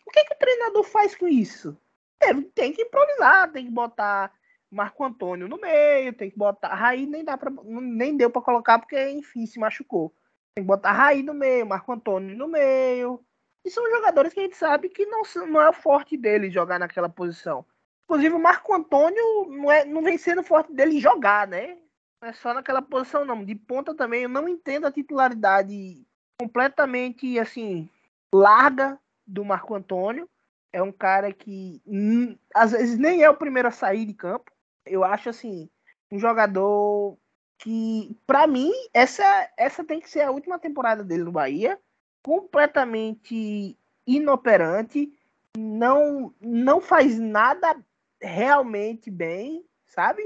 O 0.06 0.10
que, 0.12 0.24
que 0.24 0.32
o 0.32 0.38
treinador 0.38 0.84
faz 0.84 1.16
com 1.16 1.26
isso? 1.26 1.76
É, 2.22 2.32
tem 2.54 2.72
que 2.72 2.82
improvisar, 2.82 3.50
tem 3.50 3.64
que 3.64 3.70
botar 3.72 4.32
Marco 4.70 5.02
Antônio 5.02 5.48
no 5.48 5.58
meio, 5.58 6.12
tem 6.12 6.30
que 6.30 6.38
botar. 6.38 6.72
Raí 6.72 7.04
nem 7.04 7.24
dá 7.24 7.36
para 7.36 7.50
nem 7.64 8.16
deu 8.16 8.30
para 8.30 8.42
colocar 8.42 8.78
porque, 8.78 9.10
enfim, 9.10 9.44
se 9.44 9.58
machucou. 9.58 10.14
Tem 10.54 10.62
que 10.62 10.68
botar 10.68 10.92
Raí 10.92 11.20
no 11.24 11.34
meio, 11.34 11.66
Marco 11.66 11.92
Antônio 11.92 12.36
no 12.36 12.46
meio. 12.46 13.20
E 13.64 13.70
são 13.72 13.84
jogadores 13.90 14.32
que 14.32 14.38
a 14.38 14.44
gente 14.44 14.56
sabe 14.56 14.88
que 14.88 15.04
não, 15.04 15.22
não 15.48 15.60
é 15.60 15.68
o 15.68 15.72
forte 15.72 16.16
dele 16.16 16.48
jogar 16.48 16.78
naquela 16.78 17.08
posição. 17.08 17.66
Inclusive, 18.04 18.36
o 18.36 18.40
Marco 18.40 18.72
Antônio 18.72 19.46
não, 19.48 19.72
é, 19.72 19.84
não 19.84 20.00
vem 20.00 20.16
sendo 20.16 20.44
forte 20.44 20.72
dele 20.72 21.00
jogar, 21.00 21.48
né? 21.48 21.76
É 22.24 22.32
só 22.32 22.54
naquela 22.54 22.82
posição, 22.82 23.24
não. 23.24 23.44
De 23.44 23.54
ponta 23.54 23.94
também, 23.94 24.22
eu 24.22 24.28
não 24.28 24.48
entendo 24.48 24.86
a 24.86 24.92
titularidade 24.92 26.06
completamente, 26.38 27.38
assim, 27.38 27.88
larga 28.32 28.98
do 29.26 29.44
Marco 29.44 29.74
Antônio. 29.74 30.28
É 30.72 30.82
um 30.82 30.90
cara 30.90 31.32
que, 31.32 31.80
hum, 31.86 32.36
às 32.54 32.72
vezes, 32.72 32.98
nem 32.98 33.22
é 33.22 33.30
o 33.30 33.36
primeiro 33.36 33.68
a 33.68 33.70
sair 33.70 34.04
de 34.04 34.14
campo 34.14 34.50
eu 34.86 35.04
acho 35.04 35.28
assim, 35.28 35.68
um 36.10 36.18
jogador 36.18 37.16
que, 37.58 38.16
para 38.26 38.46
mim, 38.46 38.70
essa, 38.92 39.50
essa 39.56 39.84
tem 39.84 40.00
que 40.00 40.10
ser 40.10 40.22
a 40.22 40.30
última 40.30 40.58
temporada 40.58 41.02
dele 41.02 41.24
no 41.24 41.32
Bahia, 41.32 41.78
completamente 42.22 43.78
inoperante, 44.06 45.12
não, 45.56 46.34
não 46.40 46.80
faz 46.80 47.18
nada 47.18 47.76
realmente 48.20 49.10
bem, 49.10 49.64
sabe? 49.86 50.22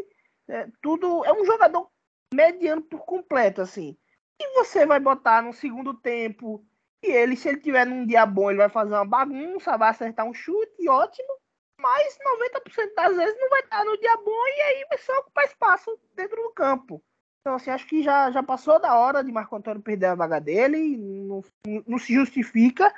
É, 0.48 0.66
tudo 0.80 1.24
é 1.24 1.32
um 1.32 1.44
jogador 1.44 1.90
mediano 2.32 2.82
por 2.82 3.04
completo, 3.04 3.60
assim. 3.60 3.96
E 4.40 4.54
você 4.54 4.86
vai 4.86 5.00
botar 5.00 5.42
no 5.42 5.52
segundo 5.52 5.94
tempo 5.94 6.64
e 7.02 7.10
ele, 7.10 7.36
se 7.36 7.48
ele 7.48 7.60
tiver 7.60 7.84
num 7.84 8.06
dia 8.06 8.24
bom, 8.26 8.50
ele 8.50 8.58
vai 8.58 8.68
fazer 8.68 8.94
uma 8.94 9.04
bagunça, 9.04 9.76
vai 9.76 9.90
acertar 9.90 10.26
um 10.26 10.34
chute, 10.34 10.88
ótimo 10.88 11.38
mas 11.80 12.18
90% 12.18 12.94
das 12.94 13.16
vezes 13.16 13.40
não 13.40 13.48
vai 13.48 13.60
estar 13.60 13.84
no 13.84 13.96
dia 13.98 14.16
bom 14.16 14.46
e 14.46 14.60
aí 14.60 14.86
vai 14.88 14.98
só 14.98 15.16
ocupar 15.20 15.44
espaço 15.44 15.98
dentro 16.14 16.42
do 16.42 16.50
campo. 16.50 17.02
Então, 17.40 17.54
assim, 17.54 17.70
acho 17.70 17.86
que 17.86 18.02
já, 18.02 18.30
já 18.30 18.42
passou 18.42 18.80
da 18.80 18.98
hora 18.98 19.22
de 19.22 19.30
Marco 19.30 19.54
Antônio 19.56 19.80
perder 19.80 20.06
a 20.06 20.14
vaga 20.14 20.40
dele, 20.40 20.96
não, 20.96 21.42
não 21.86 21.98
se 21.98 22.12
justifica. 22.12 22.92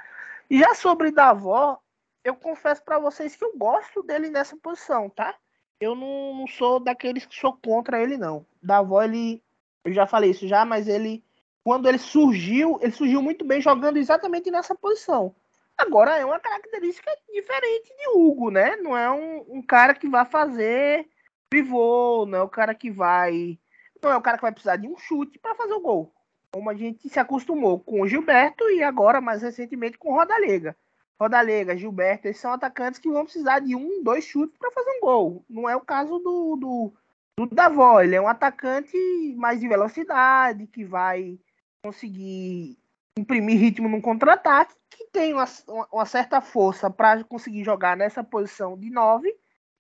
E 0.49 0.59
já 0.59 0.75
sobre 0.75 1.13
Davó, 1.13 1.79
eu 2.25 2.35
confesso 2.35 2.83
para 2.83 2.99
vocês 2.99 3.37
que 3.37 3.45
eu 3.45 3.57
gosto 3.57 4.03
dele 4.03 4.31
nessa 4.31 4.57
posição, 4.57 5.11
tá? 5.11 5.37
Eu 5.81 5.95
não, 5.95 6.35
não 6.35 6.47
sou 6.47 6.79
daqueles 6.79 7.25
que 7.25 7.35
sou 7.35 7.55
contra 7.55 8.03
ele, 8.03 8.17
não. 8.17 8.45
Davó, 8.63 9.03
ele. 9.03 9.43
Eu 9.85 9.93
já 9.93 10.07
falei 10.07 10.31
isso 10.31 10.47
já, 10.47 10.65
mas 10.65 10.87
ele. 10.87 11.25
Quando 11.65 11.89
ele 11.89 11.99
surgiu, 11.99 12.79
ele 12.81 12.93
surgiu 12.93 13.23
muito 13.23 13.45
bem 13.45 13.61
jogando 13.61 13.97
exatamente 13.97 14.51
nessa 14.51 14.75
posição. 14.75 15.35
Agora 15.77 16.17
é 16.17 16.25
uma 16.25 16.39
característica 16.39 17.11
diferente 17.33 17.89
de 17.97 18.09
Hugo, 18.15 18.51
né? 18.51 18.77
Não 18.77 18.97
é 18.97 19.11
um, 19.11 19.45
um 19.49 19.63
cara 19.63 19.95
que 19.95 20.09
vai 20.09 20.27
fazer 20.27 21.09
pivô, 21.49 22.27
não 22.27 22.39
é 22.39 22.43
o 22.43 22.49
cara 22.49 22.75
que 22.75 22.91
vai. 22.91 23.59
Não 24.03 24.11
é 24.11 24.17
o 24.17 24.23
cara 24.23 24.37
que 24.37 24.43
vai 24.43 24.53
precisar 24.53 24.77
de 24.77 24.87
um 24.87 24.97
chute 24.97 25.39
para 25.39 25.55
fazer 25.55 25.73
o 25.73 25.81
gol. 25.81 26.13
Como 26.53 26.69
a 26.69 26.75
gente 26.75 27.09
se 27.09 27.19
acostumou 27.19 27.81
com 27.81 28.03
o 28.03 28.07
Gilberto 28.07 28.69
e 28.71 28.83
agora, 28.83 29.21
mais 29.21 29.43
recentemente, 29.43 29.99
com 29.99 30.13
o 30.13 30.15
Rodalega. 30.15 30.77
Rodalega, 31.21 31.77
Gilberto, 31.77 32.27
eles 32.27 32.39
são 32.39 32.53
atacantes 32.53 32.99
que 32.99 33.11
vão 33.11 33.25
precisar 33.25 33.59
de 33.59 33.77
um, 33.77 34.03
dois 34.03 34.25
chutes 34.25 34.57
para 34.59 34.71
fazer 34.71 34.91
um 34.91 35.01
gol. 35.01 35.45
Não 35.51 35.69
é 35.69 35.77
o 35.77 35.81
caso 35.81 36.19
do, 36.19 36.57
do, 36.57 36.93
do 37.37 37.55
Davó. 37.55 38.01
Ele 38.01 38.15
é 38.15 38.21
um 38.21 38.29
atacante 38.29 38.97
mais 39.37 39.61
de 39.61 39.69
velocidade, 39.69 40.67
que 40.67 40.83
vai 40.83 41.39
conseguir 41.85 42.79
imprimir 43.19 43.59
ritmo 43.61 43.87
num 43.87 44.01
contra-ataque, 44.01 44.75
que 44.89 45.09
tem 45.09 45.35
uma, 45.35 45.45
uma 45.93 46.07
certa 46.07 46.41
força 46.41 46.89
para 46.89 47.23
conseguir 47.25 47.65
jogar 47.65 47.99
nessa 47.99 48.25
posição 48.25 48.79
de 48.79 48.89
9, 48.89 49.31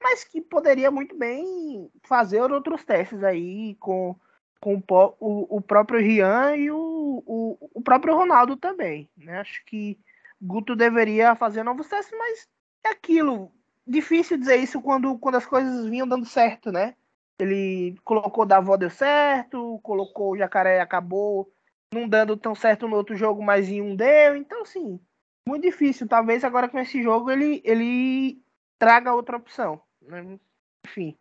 mas 0.03 0.25
que 0.25 0.43
poderia 0.43 0.91
muito 0.91 1.17
bem 1.17 1.91
fazer 2.07 2.43
outros 2.43 2.85
testes 2.85 3.23
aí 3.25 3.77
com, 3.77 4.15
com 4.61 4.83
o, 5.19 5.57
o 5.57 5.61
próprio 5.63 6.01
Rian 6.01 6.57
e 6.57 6.71
o, 6.71 7.23
o, 7.27 7.71
o 7.75 7.83
próprio 7.83 8.15
Ronaldo 8.15 8.59
também. 8.59 9.09
Né? 9.17 9.39
Acho 9.39 9.65
que 9.65 9.99
Guto 10.41 10.75
deveria 10.75 11.35
fazer 11.37 11.63
novos 11.63 11.89
testes, 11.89 12.17
mas 12.19 12.49
é 12.85 12.91
aquilo. 12.91 13.53
Difícil 13.87 14.39
dizer 14.39 14.57
isso 14.57 14.81
quando, 14.81 15.19
quando 15.19 15.37
as 15.37 15.47
coisas 15.47 15.87
vinham 15.87 16.07
dando 16.07 16.25
certo, 16.25 16.73
né? 16.73 16.95
Ele 17.39 17.97
colocou 18.05 18.47
Davó 18.47 18.77
deu 18.77 18.91
certo, 18.91 19.81
colocou 19.83 20.33
o 20.33 20.37
Jacaré 20.37 20.81
acabou 20.81 21.51
não 21.93 22.09
dando 22.09 22.37
tão 22.37 22.55
certo 22.55 22.87
no 22.87 22.97
outro 22.97 23.17
jogo, 23.17 23.43
mas 23.43 23.69
em 23.69 23.83
um 23.83 23.97
deu. 23.97 24.37
Então, 24.37 24.63
assim, 24.63 25.01
muito 25.47 25.63
difícil. 25.63 26.07
Talvez 26.07 26.45
agora 26.45 26.69
com 26.69 26.79
esse 26.79 27.03
jogo 27.03 27.31
ele, 27.31 27.61
ele 27.65 28.41
traga 28.79 29.15
outra 29.15 29.37
opção. 29.37 29.81
Né? 30.01 30.39
Enfim. 30.87 31.17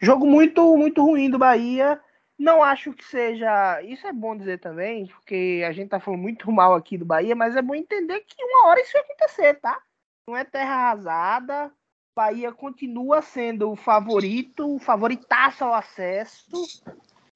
Jogo 0.00 0.26
muito, 0.26 0.76
muito 0.76 1.02
ruim 1.02 1.28
do 1.28 1.38
Bahia. 1.38 2.00
Não 2.40 2.62
acho 2.62 2.94
que 2.94 3.04
seja. 3.04 3.82
Isso 3.82 4.06
é 4.06 4.12
bom 4.14 4.34
dizer 4.34 4.58
também, 4.60 5.06
porque 5.06 5.62
a 5.68 5.72
gente 5.72 5.90
tá 5.90 6.00
falando 6.00 6.22
muito 6.22 6.50
mal 6.50 6.74
aqui 6.74 6.96
do 6.96 7.04
Bahia, 7.04 7.36
mas 7.36 7.54
é 7.54 7.60
bom 7.60 7.74
entender 7.74 8.20
que 8.20 8.42
uma 8.42 8.68
hora 8.68 8.80
isso 8.80 8.94
vai 8.94 9.02
acontecer, 9.02 9.60
tá? 9.60 9.78
Não 10.26 10.34
é 10.34 10.42
terra 10.42 10.74
arrasada. 10.74 11.70
Bahia 12.16 12.50
continua 12.50 13.20
sendo 13.20 13.70
o 13.70 13.76
favorito, 13.76 14.74
o 14.74 14.78
favoritaço 14.78 15.64
ao 15.64 15.74
acesso. 15.74 16.50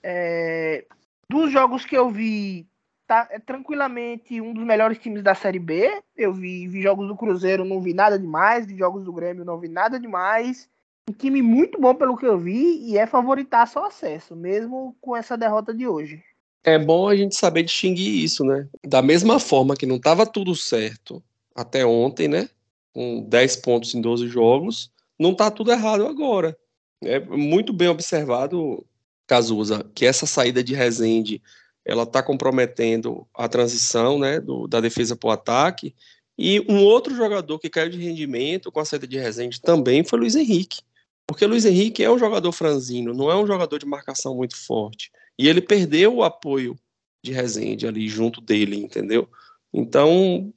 É, 0.03 0.87
dos 1.29 1.53
jogos 1.53 1.85
que 1.85 1.97
eu 1.97 2.11
vi, 2.11 2.67
tá 3.07 3.29
é 3.31 3.39
tranquilamente 3.39 4.41
um 4.41 4.55
dos 4.55 4.65
melhores 4.65 4.97
times 4.97 5.23
da 5.23 5.35
Série 5.35 5.59
B. 5.59 6.03
Eu 6.17 6.33
vi, 6.33 6.67
vi 6.67 6.81
jogos 6.81 7.07
do 7.07 7.17
Cruzeiro, 7.17 7.63
não 7.63 7.79
vi 7.79 7.93
nada 7.93 8.19
demais. 8.19 8.65
Vi 8.65 8.79
jogos 8.79 9.05
do 9.05 9.13
Grêmio, 9.13 9.45
não 9.45 9.59
vi 9.59 9.69
nada 9.69 10.01
demais. 10.01 10.67
Um 11.09 11.13
time 11.13 11.43
muito 11.43 11.79
bom 11.79 11.95
pelo 11.95 12.17
que 12.17 12.27
eu 12.27 12.39
vi 12.39 12.79
e 12.89 12.97
é 12.97 13.07
favoritar 13.07 13.69
só 13.69 13.87
acesso, 13.87 14.35
mesmo 14.35 14.97
com 15.01 15.15
essa 15.15 15.37
derrota 15.37 15.75
de 15.75 15.87
hoje. 15.87 16.23
É 16.65 16.79
bom 16.79 17.07
a 17.07 17.15
gente 17.15 17.37
saber 17.37 17.63
distinguir 17.65 18.25
isso, 18.25 18.43
né? 18.43 18.67
Da 18.83 19.03
mesma 19.03 19.39
forma 19.39 19.77
que 19.77 19.85
não 19.85 19.97
estava 19.97 20.25
tudo 20.25 20.55
certo 20.57 21.23
até 21.55 21.85
ontem, 21.85 22.27
né? 22.27 22.49
Com 22.95 23.23
10 23.29 23.57
pontos 23.57 23.95
em 23.95 24.01
12 24.01 24.29
jogos, 24.29 24.91
não 25.19 25.33
está 25.33 25.51
tudo 25.51 25.73
errado 25.73 26.07
agora. 26.07 26.57
É 27.03 27.21
muito 27.21 27.71
bem 27.73 27.89
observado 27.89 28.85
Cazuza, 29.27 29.85
que 29.95 30.07
essa 30.07 30.25
saída 30.25 30.65
de 30.65 30.75
Rezende 30.75 31.43
ela 31.85 32.05
está 32.05 32.23
comprometendo 32.23 33.27
a 33.35 33.47
transição 33.47 34.19
né, 34.19 34.41
do, 34.41 34.67
da 34.67 34.81
defesa 34.81 35.15
para 35.15 35.29
o 35.29 35.33
ataque. 35.33 35.95
E 36.37 36.65
um 36.67 36.83
outro 36.83 37.15
jogador 37.15 37.59
que 37.59 37.69
caiu 37.69 37.91
de 37.91 37.99
rendimento 37.99 38.73
com 38.73 38.81
a 38.81 38.87
saída 38.87 39.07
de 39.07 39.19
Rezende 39.19 39.61
também 39.61 40.03
foi 40.03 40.19
Luiz 40.19 40.35
Henrique. 40.35 40.81
Porque 41.27 41.47
Luiz 41.47 41.65
Henrique 41.65 42.03
é 42.03 42.11
um 42.11 42.19
jogador 42.19 42.53
franzino, 42.53 43.15
não 43.15 43.31
é 43.31 43.37
um 43.37 43.47
jogador 43.47 43.79
de 43.79 43.87
marcação 43.87 44.37
muito 44.37 44.57
forte. 44.57 45.11
E 45.39 45.49
ele 45.49 45.61
perdeu 45.61 46.17
o 46.17 46.25
apoio 46.25 46.77
de 47.23 47.33
Rezende 47.33 47.87
ali 47.87 48.09
junto 48.09 48.41
dele, 48.41 48.77
entendeu? 48.77 49.29
Então, 49.73 50.53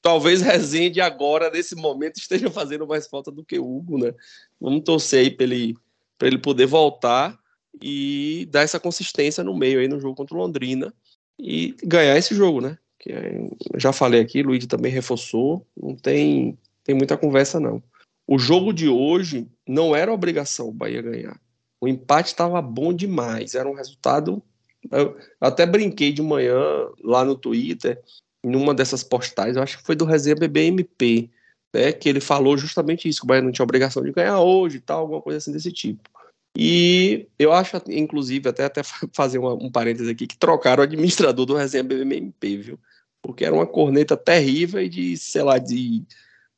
talvez 0.00 0.40
Rezende 0.40 1.00
agora, 1.00 1.50
nesse 1.50 1.74
momento, 1.74 2.18
esteja 2.20 2.50
fazendo 2.50 2.86
mais 2.86 3.08
falta 3.08 3.30
do 3.30 3.44
que 3.44 3.58
Hugo, 3.58 3.98
né? 3.98 4.14
Vamos 4.60 4.84
torcer 4.84 5.20
aí 5.20 5.30
para 5.30 5.44
ele, 5.44 5.74
ele 6.22 6.38
poder 6.38 6.66
voltar 6.66 7.38
e 7.82 8.46
dar 8.50 8.62
essa 8.62 8.78
consistência 8.78 9.42
no 9.42 9.56
meio 9.56 9.80
aí 9.80 9.88
no 9.88 10.00
jogo 10.00 10.14
contra 10.14 10.36
o 10.36 10.38
Londrina 10.38 10.94
e 11.38 11.74
ganhar 11.82 12.16
esse 12.16 12.34
jogo, 12.34 12.60
né? 12.60 12.78
Que 12.98 13.12
é, 13.12 13.50
já 13.76 13.92
falei 13.92 14.20
aqui, 14.20 14.42
Luiz 14.42 14.64
também 14.66 14.92
reforçou, 14.92 15.66
não 15.76 15.96
tem, 15.96 16.56
tem 16.84 16.94
muita 16.94 17.16
conversa 17.16 17.58
não. 17.58 17.82
O 18.26 18.38
jogo 18.38 18.72
de 18.72 18.88
hoje 18.88 19.46
não 19.66 19.94
era 19.94 20.12
obrigação 20.12 20.68
o 20.68 20.72
Bahia 20.72 21.02
ganhar. 21.02 21.40
O 21.80 21.88
empate 21.88 22.28
estava 22.28 22.60
bom 22.62 22.92
demais, 22.92 23.54
era 23.54 23.68
um 23.68 23.74
resultado. 23.74 24.42
Eu 24.90 25.16
até 25.40 25.66
brinquei 25.66 26.12
de 26.12 26.22
manhã 26.22 26.58
lá 27.02 27.24
no 27.24 27.36
Twitter, 27.36 28.00
numa 28.42 28.74
dessas 28.74 29.02
postais, 29.02 29.56
eu 29.56 29.62
acho 29.62 29.78
que 29.78 29.84
foi 29.84 29.96
do 29.96 30.04
Resenha 30.04 30.36
BBMP, 30.36 31.30
né, 31.74 31.92
que 31.92 32.08
ele 32.08 32.20
falou 32.20 32.56
justamente 32.56 33.08
isso, 33.08 33.20
que 33.20 33.24
o 33.24 33.28
Bahia 33.28 33.42
não 33.42 33.50
tinha 33.50 33.64
obrigação 33.64 34.02
de 34.02 34.12
ganhar 34.12 34.38
hoje 34.40 34.76
e 34.76 34.80
tal, 34.80 35.00
alguma 35.00 35.20
coisa 35.20 35.38
assim 35.38 35.52
desse 35.52 35.72
tipo. 35.72 36.08
E 36.56 37.26
eu 37.38 37.52
acho, 37.52 37.76
inclusive, 37.88 38.48
até, 38.48 38.64
até 38.64 38.82
fazer 39.12 39.38
uma, 39.38 39.54
um 39.54 39.70
parênteses 39.70 40.08
aqui, 40.08 40.26
que 40.26 40.36
trocaram 40.36 40.82
o 40.82 40.84
administrador 40.84 41.44
do 41.44 41.56
Resenha 41.56 41.82
BBMP, 41.82 42.56
viu? 42.58 42.78
Porque 43.20 43.44
era 43.44 43.54
uma 43.54 43.66
corneta 43.66 44.16
terrível 44.16 44.80
e 44.80 44.88
de, 44.88 45.16
sei 45.16 45.42
lá, 45.42 45.58
de, 45.58 46.04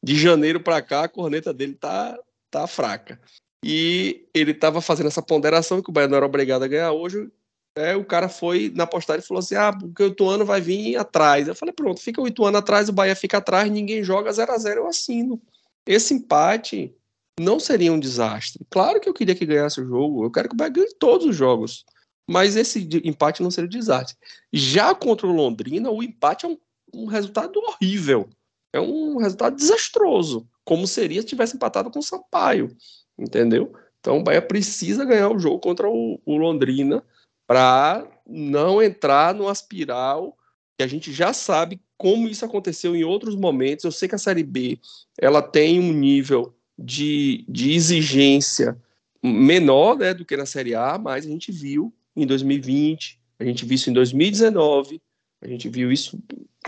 de 0.06 0.16
janeiro 0.16 0.60
para 0.60 0.80
cá 0.80 1.02
a 1.02 1.08
corneta 1.08 1.52
dele 1.52 1.74
tá, 1.74 2.16
tá 2.48 2.64
fraca. 2.68 3.20
e 3.60 4.28
ele 4.32 4.52
estava 4.52 4.80
fazendo 4.80 5.08
essa 5.08 5.20
ponderação 5.20 5.82
que 5.82 5.90
o 5.90 5.92
Bahia 5.92 6.06
não 6.06 6.16
era 6.16 6.24
obrigado 6.24 6.62
a 6.62 6.68
ganhar 6.68 6.92
hoje. 6.92 7.28
É, 7.76 7.96
o 7.96 8.04
cara 8.04 8.28
foi 8.28 8.72
na 8.74 8.86
postagem 8.86 9.24
e 9.24 9.26
falou 9.26 9.40
assim: 9.40 9.56
ah, 9.56 9.72
porque 9.72 10.04
o 10.04 10.06
Ituano 10.06 10.46
vai 10.46 10.60
vir 10.60 10.96
atrás. 10.96 11.48
Eu 11.48 11.56
falei: 11.56 11.74
pronto, 11.74 12.00
fica 12.00 12.22
o 12.22 12.28
Ituano 12.28 12.56
atrás, 12.56 12.88
o 12.88 12.92
Bahia 12.92 13.16
fica 13.16 13.38
atrás, 13.38 13.68
ninguém 13.68 14.04
joga 14.04 14.32
0 14.32 14.52
a 14.52 14.58
0 14.58 14.82
eu 14.82 14.86
assino. 14.86 15.42
Esse 15.84 16.14
empate 16.14 16.94
não 17.38 17.58
seria 17.58 17.92
um 17.92 17.98
desastre. 17.98 18.64
Claro 18.70 19.00
que 19.00 19.08
eu 19.08 19.14
queria 19.14 19.34
que 19.34 19.44
ganhasse 19.44 19.80
o 19.80 19.86
jogo, 19.86 20.24
eu 20.24 20.30
quero 20.30 20.48
que 20.48 20.54
o 20.54 20.56
Bahia 20.56 20.72
ganhe 20.72 20.94
todos 21.00 21.26
os 21.26 21.34
jogos. 21.34 21.84
Mas 22.30 22.54
esse 22.54 22.88
empate 23.04 23.42
não 23.42 23.50
seria 23.50 23.66
um 23.66 23.70
desastre. 23.70 24.16
Já 24.52 24.94
contra 24.94 25.26
o 25.26 25.32
Londrina, 25.32 25.90
o 25.90 26.02
empate 26.02 26.46
é 26.46 26.48
um, 26.48 26.58
um 26.94 27.06
resultado 27.06 27.58
horrível. 27.58 28.28
É 28.76 28.80
um 28.80 29.16
resultado 29.16 29.56
desastroso. 29.56 30.48
Como 30.64 30.86
seria 30.86 31.22
se 31.22 31.28
tivesse 31.28 31.56
empatado 31.56 31.90
com 31.90 31.98
o 31.98 32.02
Sampaio. 32.02 32.76
Entendeu? 33.18 33.72
Então 34.00 34.18
o 34.18 34.22
Bahia 34.22 34.42
precisa 34.42 35.04
ganhar 35.04 35.30
o 35.30 35.38
jogo 35.38 35.58
contra 35.58 35.88
o, 35.88 36.20
o 36.24 36.36
Londrina 36.36 37.02
para 37.46 38.06
não 38.26 38.82
entrar 38.82 39.34
numa 39.34 39.52
espiral 39.52 40.36
que 40.76 40.82
a 40.82 40.86
gente 40.86 41.12
já 41.12 41.32
sabe 41.32 41.80
como 41.96 42.28
isso 42.28 42.44
aconteceu 42.44 42.94
em 42.94 43.04
outros 43.04 43.34
momentos. 43.34 43.84
Eu 43.84 43.92
sei 43.92 44.08
que 44.08 44.14
a 44.14 44.18
Série 44.18 44.42
B 44.42 44.78
ela 45.18 45.40
tem 45.40 45.80
um 45.80 45.92
nível 45.92 46.54
de, 46.78 47.44
de 47.48 47.72
exigência 47.72 48.76
menor 49.22 49.96
né, 49.96 50.12
do 50.12 50.24
que 50.24 50.36
na 50.36 50.46
Série 50.46 50.74
A, 50.74 50.98
mas 50.98 51.24
a 51.24 51.28
gente 51.28 51.50
viu 51.50 51.92
em 52.14 52.26
2020, 52.26 53.18
a 53.38 53.44
gente 53.44 53.64
viu 53.64 53.74
isso 53.74 53.90
em 53.90 53.92
2019, 53.92 55.00
a 55.40 55.48
gente 55.48 55.68
viu 55.68 55.90
isso 55.90 56.18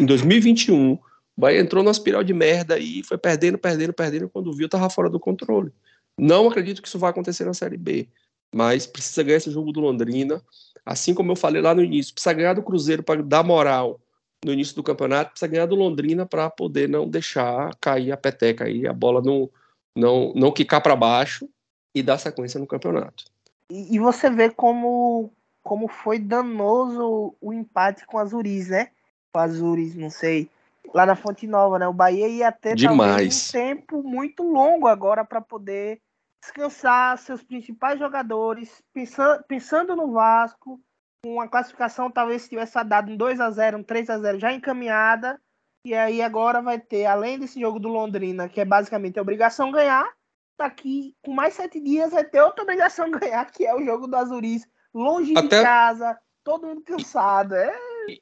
em 0.00 0.06
2021. 0.06 0.98
O 1.38 1.40
Bahia 1.40 1.60
entrou 1.60 1.84
numa 1.84 1.92
espiral 1.92 2.24
de 2.24 2.34
merda 2.34 2.80
e 2.80 3.00
foi 3.04 3.16
perdendo, 3.16 3.56
perdendo, 3.56 3.92
perdendo. 3.92 4.28
Quando 4.28 4.52
viu, 4.52 4.66
estava 4.66 4.90
fora 4.90 5.08
do 5.08 5.20
controle. 5.20 5.72
Não 6.18 6.48
acredito 6.48 6.82
que 6.82 6.88
isso 6.88 6.98
vai 6.98 7.10
acontecer 7.10 7.44
na 7.44 7.54
Série 7.54 7.76
B, 7.76 8.08
mas 8.52 8.88
precisa 8.88 9.22
ganhar 9.22 9.36
esse 9.36 9.52
jogo 9.52 9.70
do 9.70 9.78
Londrina. 9.78 10.42
Assim 10.84 11.14
como 11.14 11.30
eu 11.30 11.36
falei 11.36 11.62
lá 11.62 11.76
no 11.76 11.84
início, 11.84 12.12
precisa 12.12 12.32
ganhar 12.32 12.54
do 12.54 12.62
Cruzeiro 12.62 13.04
para 13.04 13.22
dar 13.22 13.44
moral 13.44 14.00
no 14.44 14.52
início 14.52 14.74
do 14.74 14.82
campeonato, 14.82 15.30
precisa 15.30 15.48
ganhar 15.48 15.66
do 15.66 15.76
Londrina 15.76 16.26
para 16.26 16.50
poder 16.50 16.88
não 16.88 17.08
deixar 17.08 17.72
cair 17.80 18.10
a 18.10 18.16
peteca 18.16 18.64
aí, 18.64 18.84
a 18.84 18.92
bola 18.92 19.22
não, 19.22 19.48
não, 19.96 20.32
não 20.34 20.50
quicar 20.50 20.80
para 20.80 20.96
baixo 20.96 21.48
e 21.94 22.02
dar 22.02 22.18
sequência 22.18 22.58
no 22.58 22.66
campeonato. 22.66 23.24
E, 23.70 23.96
você 24.00 24.28
vê 24.28 24.50
como, 24.50 25.30
como 25.62 25.86
foi 25.86 26.18
danoso 26.18 27.36
o 27.40 27.52
empate 27.52 28.04
com 28.06 28.18
a 28.18 28.22
Azuris, 28.22 28.70
né? 28.70 28.88
Com 29.32 29.38
a 29.38 29.44
Azuris, 29.44 29.94
não 29.94 30.10
sei, 30.10 30.50
lá 30.94 31.06
na 31.06 31.16
Fonte 31.16 31.46
Nova, 31.46 31.78
né? 31.78 31.86
O 31.86 31.92
Bahia 31.92 32.28
ia 32.28 32.52
ter 32.52 32.74
Demais. 32.74 33.48
um 33.48 33.52
tempo 33.52 34.02
muito 34.02 34.42
longo 34.42 34.86
agora 34.86 35.24
para 35.24 35.40
poder 35.40 36.00
descansar 36.40 37.18
seus 37.18 37.42
principais 37.42 37.98
jogadores, 37.98 38.82
pensando, 38.92 39.42
pensando 39.44 39.96
no 39.96 40.12
Vasco, 40.12 40.80
com 41.22 41.40
a 41.40 41.48
classificação 41.48 42.10
talvez 42.10 42.42
se 42.42 42.50
tivesse 42.50 42.82
dado 42.84 43.10
um 43.10 43.16
2 43.16 43.40
a 43.40 43.50
0 43.50 43.78
um 43.78 43.82
3 43.82 44.10
a 44.10 44.18
0 44.18 44.38
já 44.38 44.52
encaminhada, 44.52 45.40
e 45.84 45.94
aí 45.94 46.22
agora 46.22 46.62
vai 46.62 46.78
ter, 46.78 47.06
além 47.06 47.38
desse 47.38 47.60
jogo 47.60 47.78
do 47.78 47.88
Londrina, 47.88 48.48
que 48.48 48.60
é 48.60 48.64
basicamente 48.64 49.18
a 49.18 49.22
obrigação 49.22 49.70
ganhar, 49.70 50.08
daqui 50.58 51.14
com 51.24 51.32
mais 51.32 51.54
sete 51.54 51.80
dias 51.80 52.10
vai 52.10 52.24
ter 52.24 52.42
outra 52.42 52.62
obrigação 52.62 53.10
ganhar, 53.12 53.44
que 53.50 53.66
é 53.66 53.74
o 53.74 53.84
jogo 53.84 54.06
do 54.06 54.16
Azuris, 54.16 54.66
longe 54.94 55.32
Até... 55.36 55.58
de 55.58 55.62
casa, 55.62 56.18
todo 56.44 56.66
mundo 56.66 56.82
cansado. 56.82 57.54
É, 57.54 57.74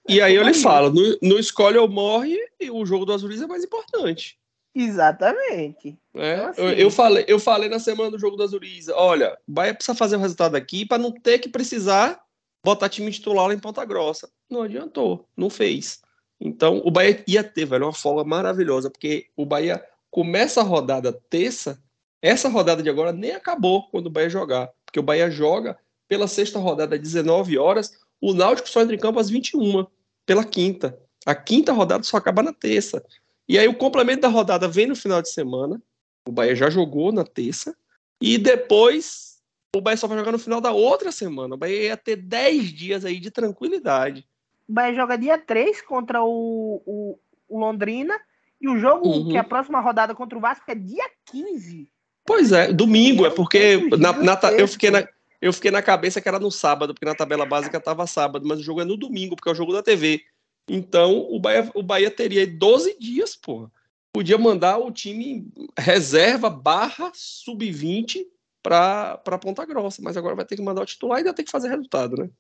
e, 0.09 0.21
é 0.21 0.23
aí 0.25 0.35
eu 0.35 0.43
lhe 0.43 0.55
falo, 0.55 0.91
no, 0.91 1.19
no 1.23 1.39
escolhe 1.39 1.79
ou 1.79 1.89
morre, 1.89 2.37
o 2.71 2.85
jogo 2.85 3.05
do 3.05 3.13
Azuris 3.13 3.43
é 3.43 3.47
mais 3.47 3.65
importante. 3.65 4.39
Exatamente. 4.75 5.99
É, 6.15 6.35
então, 6.35 6.51
assim, 6.51 6.63
eu, 6.63 6.71
eu, 6.73 6.91
falei, 6.91 7.25
eu 7.27 7.39
falei 7.39 7.69
na 7.69 7.79
semana 7.79 8.11
do 8.11 8.19
jogo 8.19 8.37
da 8.37 8.47
Zuriza, 8.47 8.95
olha, 8.95 9.37
o 9.49 9.53
Bahia 9.53 9.73
precisa 9.73 9.97
fazer 9.97 10.17
o 10.17 10.21
resultado 10.21 10.55
aqui 10.55 10.85
para 10.85 10.99
não 10.99 11.11
ter 11.11 11.39
que 11.39 11.49
precisar 11.49 12.21
botar 12.63 12.91
time 12.91 13.11
titular 13.11 13.47
lá 13.47 13.55
em 13.55 13.59
Ponta 13.59 13.85
Grossa. 13.87 14.29
Não 14.51 14.63
adiantou, 14.63 15.27
não 15.35 15.49
fez. 15.49 16.03
Então, 16.39 16.83
o 16.85 16.91
Bahia 16.91 17.25
ia 17.27 17.43
ter, 17.43 17.65
velho, 17.65 17.87
uma 17.87 17.93
folga 17.93 18.23
maravilhosa, 18.23 18.91
porque 18.91 19.27
o 19.35 19.47
Bahia 19.47 19.83
começa 20.11 20.61
a 20.61 20.65
rodada 20.65 21.11
terça, 21.31 21.83
essa 22.21 22.49
rodada 22.49 22.83
de 22.83 22.91
agora 22.91 23.13
nem 23.13 23.33
acabou 23.33 23.89
quando 23.89 24.07
o 24.07 24.11
Bahia 24.11 24.29
jogar, 24.29 24.71
porque 24.85 25.01
o 25.01 25.03
Bahia 25.03 25.31
joga 25.31 25.79
pela 26.07 26.29
sexta 26.29 26.59
rodada 26.59 26.97
às 26.97 27.01
19 27.01 27.57
horas, 27.57 27.99
o 28.21 28.33
Náutico 28.33 28.69
só 28.69 28.83
entra 28.83 28.95
em 28.95 28.99
campo 28.99 29.19
às 29.19 29.31
21, 29.31 29.87
pela 30.25 30.45
quinta. 30.45 30.99
A 31.25 31.35
quinta 31.35 31.73
rodada 31.73 32.03
só 32.03 32.17
acaba 32.17 32.43
na 32.43 32.53
terça. 32.53 33.05
E 33.49 33.59
aí 33.59 33.69
o 33.69 33.77
complemento 33.77 34.23
da 34.23 34.29
rodada 34.29 34.69
vem 34.69 34.87
no 34.87 34.97
final 34.97 35.23
de 35.23 35.31
semana. 35.31 35.81
O 36.27 36.33
Bahia 36.33 36.55
já 36.55 36.71
jogou 36.71 37.13
na 37.13 37.25
terça. 37.25 37.77
E 38.21 38.39
depois 38.39 39.37
o 39.75 39.81
Bahia 39.81 39.97
só 39.97 40.07
vai 40.07 40.19
jogar 40.19 40.33
no 40.33 40.39
final 40.39 40.61
da 40.61 40.73
outra 40.73 41.13
semana. 41.13 41.55
O 41.55 41.59
Bahia 41.59 41.83
ia 41.83 41.97
ter 41.97 42.17
10 42.17 42.73
dias 42.73 43.05
aí 43.05 43.21
de 43.21 43.31
tranquilidade. 43.31 44.27
O 44.69 44.73
Bahia 44.73 44.95
joga 44.95 45.17
dia 45.17 45.39
3 45.39 45.83
contra 45.83 46.23
o, 46.23 46.83
o, 46.87 47.19
o 47.49 47.59
Londrina. 47.59 48.19
E 48.61 48.69
o 48.69 48.79
jogo, 48.79 49.09
uhum. 49.09 49.29
que 49.29 49.37
é 49.37 49.41
a 49.41 49.45
próxima 49.45 49.81
rodada 49.81 50.15
contra 50.15 50.37
o 50.37 50.41
Vasco, 50.41 50.65
é 50.71 50.75
dia 50.75 51.05
15. 51.27 51.91
Pois 52.25 52.51
é, 52.51 52.73
domingo, 52.73 53.25
é 53.25 53.31
porque 53.31 53.89
na, 53.97 54.13
na, 54.13 54.39
eu, 54.59 54.67
fiquei 54.67 54.91
na, 54.91 55.07
eu 55.41 55.53
fiquei 55.53 55.71
na 55.71 55.83
cabeça 55.83 56.21
que 56.21 56.29
era 56.29 56.39
no 56.39 56.51
sábado, 56.51 56.95
porque 56.95 57.07
na 57.07 57.15
tabela 57.15 57.47
básica 57.47 57.79
estava 57.79 58.07
sábado, 58.07 58.47
mas 58.47 58.61
o 58.61 58.63
jogo 58.63 58.81
é 58.81 58.85
no 58.85 58.97
domingo, 58.97 59.37
porque 59.37 59.49
é 59.49 59.53
o 59.53 59.57
jogo 59.57 59.73
da 59.73 59.83
TV. 59.83 60.23
Então, 60.69 61.27
o 61.31 61.39
Bahia, 61.39 61.71
o 61.75 61.83
Bahia 61.83 62.11
teria 62.11 62.47
12 62.47 62.99
dias, 62.99 63.37
porra. 63.37 63.71
Podia 64.13 64.39
mandar 64.39 64.79
o 64.79 64.91
time 64.91 65.47
reserva 65.79 66.49
barra 66.49 67.13
sub-20 67.15 68.25
para 68.63 69.21
Ponta 69.41 69.65
Grossa, 69.65 70.01
mas 70.03 70.17
agora 70.17 70.35
vai 70.35 70.45
ter 70.45 70.57
que 70.57 70.63
mandar 70.63 70.83
o 70.83 70.87
titular 70.87 71.19
e 71.19 71.21
ainda 71.21 71.33
tem 71.33 71.45
que 71.45 71.51
fazer 71.51 71.69
resultado, 71.69 72.17
né? 72.17 72.31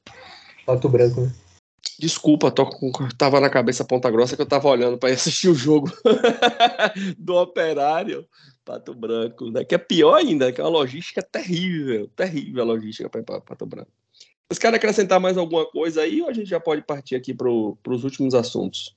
Pato 0.64 0.88
Branco, 0.88 1.20
né? 1.20 1.32
Desculpa, 1.98 2.50
tô 2.50 2.66
com, 2.66 2.90
tava 3.16 3.40
na 3.40 3.48
cabeça 3.48 3.84
Ponta 3.84 4.10
Grossa 4.10 4.36
que 4.36 4.42
eu 4.42 4.46
tava 4.46 4.68
olhando 4.68 4.98
para 4.98 5.14
assistir 5.14 5.48
o 5.48 5.54
jogo 5.54 5.90
do 7.16 7.36
Operário 7.36 8.26
Pato 8.64 8.94
Branco, 8.94 9.50
né? 9.50 9.64
Que 9.64 9.76
é 9.76 9.78
pior 9.78 10.14
ainda, 10.14 10.52
que 10.52 10.60
é 10.60 10.64
uma 10.64 10.70
logística 10.70 11.22
terrível, 11.22 12.08
terrível 12.14 12.62
a 12.62 12.66
logística 12.66 13.08
para 13.08 13.40
Pato 13.40 13.64
Branco. 13.64 13.90
Vocês 14.48 14.58
querem 14.58 14.76
acrescentar 14.76 15.18
mais 15.18 15.38
alguma 15.38 15.64
coisa 15.64 16.02
aí 16.02 16.20
ou 16.20 16.28
a 16.28 16.32
gente 16.32 16.48
já 16.48 16.60
pode 16.60 16.82
partir 16.82 17.16
aqui 17.16 17.32
para 17.32 17.48
os 17.48 18.04
últimos 18.04 18.34
assuntos? 18.34 18.94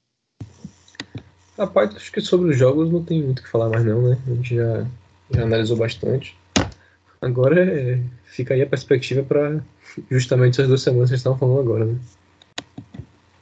Rapaz, 1.57 1.95
acho 1.95 2.11
que 2.11 2.21
sobre 2.21 2.51
os 2.51 2.57
jogos 2.57 2.91
não 2.91 3.03
tem 3.03 3.23
muito 3.23 3.39
o 3.39 3.43
que 3.43 3.49
falar 3.49 3.69
mais 3.69 3.85
não, 3.85 4.01
né? 4.01 4.17
A 4.27 4.29
gente 4.35 4.55
já, 4.55 4.85
já 5.31 5.43
analisou 5.43 5.77
bastante. 5.77 6.37
Agora 7.21 7.61
é, 7.61 8.01
fica 8.25 8.53
aí 8.53 8.61
a 8.61 8.67
perspectiva 8.67 9.23
para 9.23 9.61
justamente 10.09 10.53
essas 10.53 10.67
duas 10.67 10.81
semanas 10.81 11.09
que 11.09 11.09
vocês 11.09 11.19
estão 11.19 11.37
falando 11.37 11.59
agora, 11.59 11.85
né? 11.85 11.99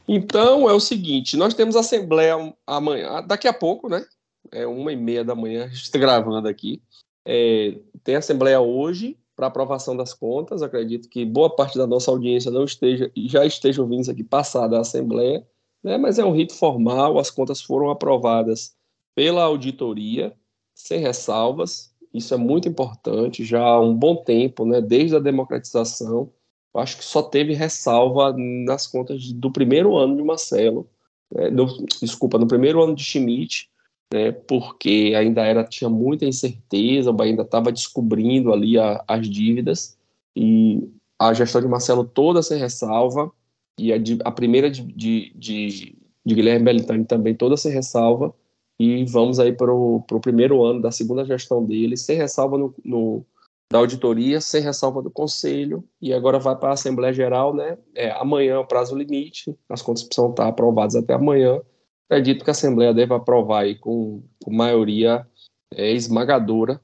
Então 0.07 0.69
é 0.69 0.73
o 0.73 0.79
seguinte, 0.79 1.35
nós 1.35 1.53
temos 1.53 1.75
assembleia 1.75 2.53
amanhã, 2.65 3.21
daqui 3.21 3.47
a 3.47 3.53
pouco, 3.53 3.89
né? 3.89 4.05
É 4.51 4.65
uma 4.65 4.93
e 4.93 4.95
meia 4.95 5.23
da 5.23 5.35
manhã, 5.35 5.65
a 5.65 5.67
gente 5.67 5.83
está 5.83 5.99
gravando 5.99 6.47
aqui. 6.47 6.81
É, 7.25 7.77
tem 8.03 8.15
assembleia 8.15 8.61
hoje, 8.61 9.17
para 9.37 9.45
aprovação 9.45 9.95
das 9.95 10.15
contas. 10.15 10.63
Acredito 10.63 11.07
que 11.07 11.23
boa 11.23 11.55
parte 11.55 11.77
da 11.77 11.85
nossa 11.85 12.09
audiência 12.09 12.49
não 12.49 12.65
esteja 12.65 13.11
já 13.15 13.45
esteja 13.45 13.81
ouvindo 13.83 14.01
isso 14.01 14.11
aqui 14.11 14.23
passada 14.23 14.77
a 14.77 14.81
Assembleia, 14.81 15.45
né? 15.83 15.95
mas 15.97 16.17
é 16.17 16.25
um 16.25 16.31
rito 16.31 16.55
formal, 16.55 17.19
as 17.19 17.29
contas 17.29 17.61
foram 17.61 17.91
aprovadas 17.91 18.75
pela 19.15 19.43
auditoria, 19.43 20.35
sem 20.73 20.99
ressalvas. 20.99 21.93
Isso 22.11 22.33
é 22.33 22.37
muito 22.37 22.67
importante, 22.67 23.45
já 23.45 23.61
há 23.61 23.79
um 23.79 23.93
bom 23.93 24.15
tempo, 24.15 24.65
né? 24.65 24.81
desde 24.81 25.15
a 25.15 25.19
democratização. 25.19 26.31
Acho 26.79 26.97
que 26.97 27.03
só 27.03 27.21
teve 27.21 27.53
ressalva 27.53 28.35
nas 28.37 28.87
contas 28.87 29.31
do 29.31 29.51
primeiro 29.51 29.97
ano 29.97 30.15
de 30.15 30.23
Marcelo, 30.23 30.87
né? 31.33 31.49
do, 31.49 31.65
desculpa, 32.01 32.37
no 32.37 32.47
primeiro 32.47 32.81
ano 32.83 32.95
de 32.95 33.03
Schmidt, 33.03 33.69
né, 34.13 34.31
porque 34.31 35.13
ainda 35.17 35.43
era 35.43 35.63
tinha 35.63 35.89
muita 35.89 36.25
incerteza, 36.25 37.09
o 37.09 37.13
Bahia 37.13 37.33
ainda 37.33 37.43
estava 37.43 37.71
descobrindo 37.71 38.53
ali 38.53 38.77
a, 38.79 39.03
as 39.07 39.29
dívidas 39.29 39.97
e 40.35 40.89
a 41.19 41.33
gestão 41.33 41.61
de 41.61 41.67
Marcelo 41.67 42.05
toda 42.05 42.41
sem 42.41 42.59
ressalva 42.59 43.31
e 43.77 43.91
a, 43.91 43.97
de, 43.97 44.17
a 44.23 44.31
primeira 44.31 44.69
de, 44.69 44.81
de, 44.83 45.33
de, 45.35 45.95
de 46.25 46.35
Guilherme 46.35 46.65
Belintani 46.65 47.05
também 47.05 47.35
toda 47.35 47.57
sem 47.57 47.71
ressalva 47.71 48.33
e 48.79 49.03
vamos 49.05 49.39
aí 49.39 49.51
para 49.51 49.73
o 49.73 50.01
primeiro 50.21 50.63
ano 50.63 50.81
da 50.81 50.91
segunda 50.91 51.25
gestão 51.25 51.65
dele 51.65 51.97
sem 51.97 52.17
ressalva 52.17 52.57
no, 52.57 52.73
no, 52.85 53.25
da 53.69 53.79
auditoria, 53.79 54.39
sem 54.39 54.61
ressalva 54.61 55.01
do 55.01 55.11
conselho 55.11 55.83
e 56.01 56.13
agora 56.13 56.39
vai 56.39 56.55
para 56.55 56.69
a 56.69 56.73
Assembleia 56.73 57.13
Geral, 57.13 57.53
né? 57.53 57.77
É, 57.93 58.11
amanhã 58.11 58.53
é 58.53 58.57
o 58.57 58.65
prazo 58.65 58.95
limite, 58.95 59.57
as 59.69 59.81
contas 59.81 60.03
precisam 60.03 60.29
estar 60.29 60.47
aprovadas 60.47 60.95
até 60.95 61.13
amanhã 61.13 61.61
acredito 62.09 62.43
que 62.43 62.49
a 62.49 62.51
Assembleia 62.51 62.93
deve 62.93 63.13
aprovar 63.13 63.63
aí 63.63 63.75
com, 63.75 64.23
com 64.43 64.51
maioria 64.51 65.27
é, 65.73 65.91
esmagadora. 65.91 66.81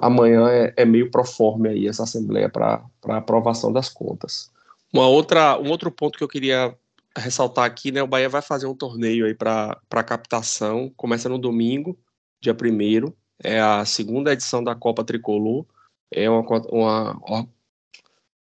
Amanhã 0.00 0.48
é, 0.48 0.72
é 0.76 0.84
meio 0.84 1.10
proforme 1.10 1.68
aí 1.68 1.88
essa 1.88 2.04
Assembleia 2.04 2.48
para 2.48 2.84
aprovação 3.08 3.72
das 3.72 3.88
contas. 3.88 4.50
Uma 4.92 5.08
outra, 5.08 5.58
um 5.58 5.70
outro 5.70 5.90
ponto 5.90 6.16
que 6.16 6.22
eu 6.22 6.28
queria 6.28 6.74
ressaltar 7.16 7.64
aqui, 7.64 7.90
né, 7.90 8.02
o 8.02 8.06
Bahia 8.06 8.28
vai 8.28 8.40
fazer 8.40 8.66
um 8.66 8.74
torneio 8.74 9.26
aí 9.26 9.34
para 9.34 10.04
captação, 10.06 10.90
começa 10.96 11.28
no 11.28 11.36
domingo, 11.36 11.98
dia 12.40 12.54
1 12.54 13.12
é 13.44 13.60
a 13.60 13.84
segunda 13.84 14.32
edição 14.32 14.62
da 14.62 14.74
Copa 14.74 15.02
Tricolor. 15.04 15.66
É, 16.14 16.28
uma, 16.28 16.40
uma, 16.70 17.48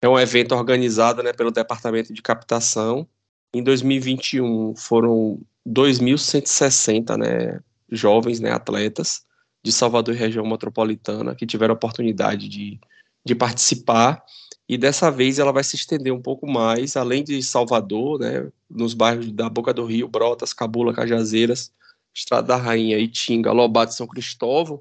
é 0.03 0.09
um 0.09 0.19
evento 0.19 0.55
organizado 0.55 1.23
né, 1.23 1.33
pelo 1.33 1.51
Departamento 1.51 2.13
de 2.13 2.23
Captação. 2.23 3.07
Em 3.53 3.63
2021 3.63 4.75
foram 4.77 5.41
2.160 5.67 7.17
né, 7.17 7.61
jovens 7.91 8.41
né, 8.41 8.53
atletas 8.53 9.25
de 9.63 9.73
Salvador 9.73 10.15
e 10.15 10.19
região 10.19 10.47
metropolitana 10.47 11.35
que 11.35 11.47
tiveram 11.47 11.75
a 11.75 11.77
oportunidade 11.77 12.49
de, 12.49 12.81
de 13.25 13.35
participar. 13.35 14.23
E 14.69 14.79
dessa 14.79 15.11
vez 15.11 15.39
ela 15.39 15.53
vai 15.53 15.65
se 15.65 15.77
estender 15.77 16.13
um 16.13 16.23
pouco 16.23 16.47
mais, 16.47 16.97
além 16.97 17.25
de 17.25 17.43
Salvador, 17.43 18.21
né, 18.21 18.51
nos 18.71 18.95
bairros 18.95 19.31
da 19.33 19.49
Boca 19.49 19.75
do 19.75 19.85
Rio, 19.85 20.09
Brotas, 20.09 20.53
Cabula, 20.53 20.95
Cajazeiras, 20.95 21.73
Estrada 22.15 22.49
da 22.49 22.57
Rainha, 22.57 22.99
Itinga, 22.99 23.53
Lobato 23.53 23.93
e 23.93 23.97
São 23.97 24.07
Cristóvão, 24.07 24.81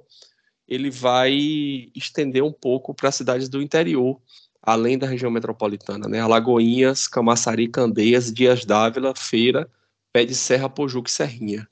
ele 0.69 0.91
vai 0.91 1.33
estender 1.95 2.43
um 2.43 2.53
pouco 2.53 2.93
para 2.93 3.09
as 3.09 3.15
cidades 3.15 3.49
do 3.49 3.59
interior, 3.59 4.21
além 4.61 4.99
da 4.99 5.07
região 5.07 5.31
metropolitana, 5.31 6.07
né? 6.07 6.19
Alagoinhas, 6.19 7.07
Camaçari, 7.07 7.67
Candeias, 7.67 8.31
Dias 8.31 8.63
Dávila, 8.63 9.15
Feira, 9.15 9.67
Pé 10.13 10.23
de 10.23 10.35
Serra, 10.35 10.69
Pojuca 10.69 11.09
e 11.09 11.13
Serrinha. 11.13 11.67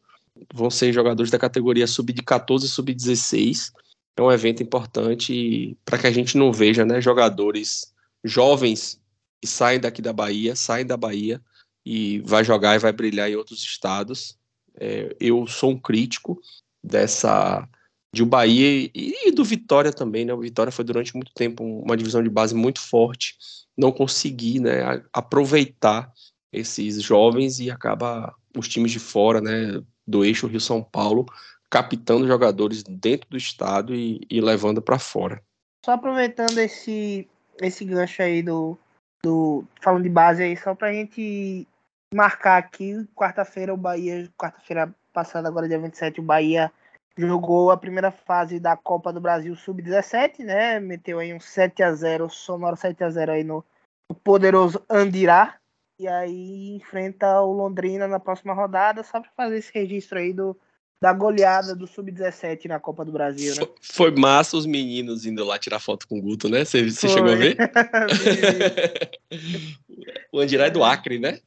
Vão 0.51 0.71
ser 0.71 0.91
jogadores 0.91 1.29
da 1.29 1.37
categoria 1.37 1.85
sub-14 1.85 2.63
e 2.63 2.67
sub-16. 2.67 3.71
É 4.17 4.21
um 4.21 4.31
evento 4.31 4.63
importante 4.63 5.77
para 5.85 5.99
que 5.99 6.07
a 6.07 6.11
gente 6.11 6.35
não 6.35 6.51
veja 6.51 6.83
né, 6.83 6.99
jogadores 6.99 7.93
jovens 8.23 8.99
que 9.39 9.47
saem 9.47 9.79
daqui 9.79 10.01
da 10.01 10.11
Bahia, 10.11 10.55
saem 10.55 10.85
da 10.85 10.97
Bahia 10.97 11.39
e 11.85 12.19
vai 12.21 12.43
jogar 12.43 12.75
e 12.75 12.79
vai 12.79 12.91
brilhar 12.91 13.29
em 13.29 13.35
outros 13.35 13.61
estados. 13.61 14.35
É, 14.79 15.15
eu 15.19 15.45
sou 15.45 15.71
um 15.71 15.79
crítico 15.79 16.41
dessa 16.83 17.67
de 18.13 18.23
o 18.23 18.25
Bahia 18.25 18.89
e, 18.93 19.31
do 19.31 19.43
Vitória 19.43 19.91
também, 19.91 20.25
né? 20.25 20.33
O 20.33 20.39
Vitória 20.39 20.71
foi 20.71 20.85
durante 20.85 21.13
muito 21.13 21.33
tempo 21.33 21.63
uma 21.63 21.97
divisão 21.97 22.23
de 22.23 22.29
base 22.29 22.55
muito 22.55 22.79
forte, 22.79 23.35
não 23.77 23.91
consegui, 23.91 24.59
né, 24.59 25.03
aproveitar 25.13 26.11
esses 26.51 27.01
jovens 27.01 27.59
e 27.59 27.69
acaba 27.69 28.33
os 28.57 28.67
times 28.67 28.91
de 28.91 28.99
fora, 28.99 29.39
né, 29.41 29.81
do 30.07 30.25
eixo 30.25 30.47
Rio 30.47 30.61
São 30.61 30.81
Paulo, 30.81 31.25
captando 31.69 32.27
jogadores 32.27 32.81
dentro 32.83 33.29
do 33.29 33.37
estado 33.37 33.93
e, 33.93 34.21
e 34.29 34.41
levando 34.41 34.81
para 34.81 34.97
fora. 34.97 35.41
Só 35.85 35.91
aproveitando 35.91 36.57
esse 36.57 37.27
esse 37.61 37.83
gancho 37.83 38.21
aí 38.21 38.43
do, 38.43 38.77
do 39.23 39.63
falando 39.81 40.03
de 40.03 40.09
base 40.09 40.43
aí 40.43 40.55
só 40.55 40.75
pra 40.75 40.93
gente 40.93 41.67
marcar 42.13 42.57
aqui, 42.57 43.07
quarta-feira 43.15 43.73
o 43.73 43.77
Bahia, 43.77 44.29
quarta-feira 44.37 44.93
passada 45.11 45.47
agora 45.47 45.67
dia 45.67 45.79
27, 45.79 46.19
o 46.19 46.23
Bahia 46.23 46.71
jogou 47.17 47.71
a 47.71 47.77
primeira 47.77 48.11
fase 48.11 48.59
da 48.59 48.77
Copa 48.77 49.11
do 49.11 49.19
Brasil 49.19 49.55
Sub-17, 49.55 50.39
né? 50.39 50.79
Meteu 50.79 51.19
aí 51.19 51.33
um 51.33 51.39
7 51.39 51.81
a 51.81 51.93
0 51.93 52.29
sonoro 52.29 52.75
7 52.75 53.03
a 53.03 53.09
0 53.09 53.31
aí 53.31 53.43
no, 53.43 53.63
no 54.09 54.15
poderoso 54.15 54.83
Andirá. 54.89 55.55
E 55.99 56.07
aí 56.07 56.75
enfrenta 56.75 57.41
o 57.41 57.51
Londrina 57.51 58.07
na 58.07 58.19
próxima 58.19 58.53
rodada, 58.53 59.03
só 59.03 59.19
para 59.19 59.31
fazer 59.35 59.57
esse 59.57 59.71
registro 59.73 60.19
aí 60.19 60.31
do, 60.31 60.55
da 61.01 61.11
goleada 61.11 61.75
do 61.75 61.87
Sub-17 61.87 62.65
na 62.65 62.79
Copa 62.79 63.03
do 63.03 63.11
Brasil, 63.11 63.55
né? 63.55 63.67
Foi 63.81 64.11
massa 64.11 64.57
os 64.57 64.67
meninos 64.67 65.25
indo 65.25 65.43
lá 65.43 65.57
tirar 65.57 65.79
foto 65.79 66.07
com 66.07 66.19
o 66.19 66.21
Guto, 66.21 66.49
né? 66.49 66.63
Você, 66.63 66.87
você 66.87 67.07
chegou 67.07 67.31
a 67.31 67.35
ver? 67.35 67.57
o 70.31 70.39
Andirá 70.39 70.67
é 70.67 70.69
do 70.69 70.83
Acre, 70.83 71.17
né? 71.17 71.39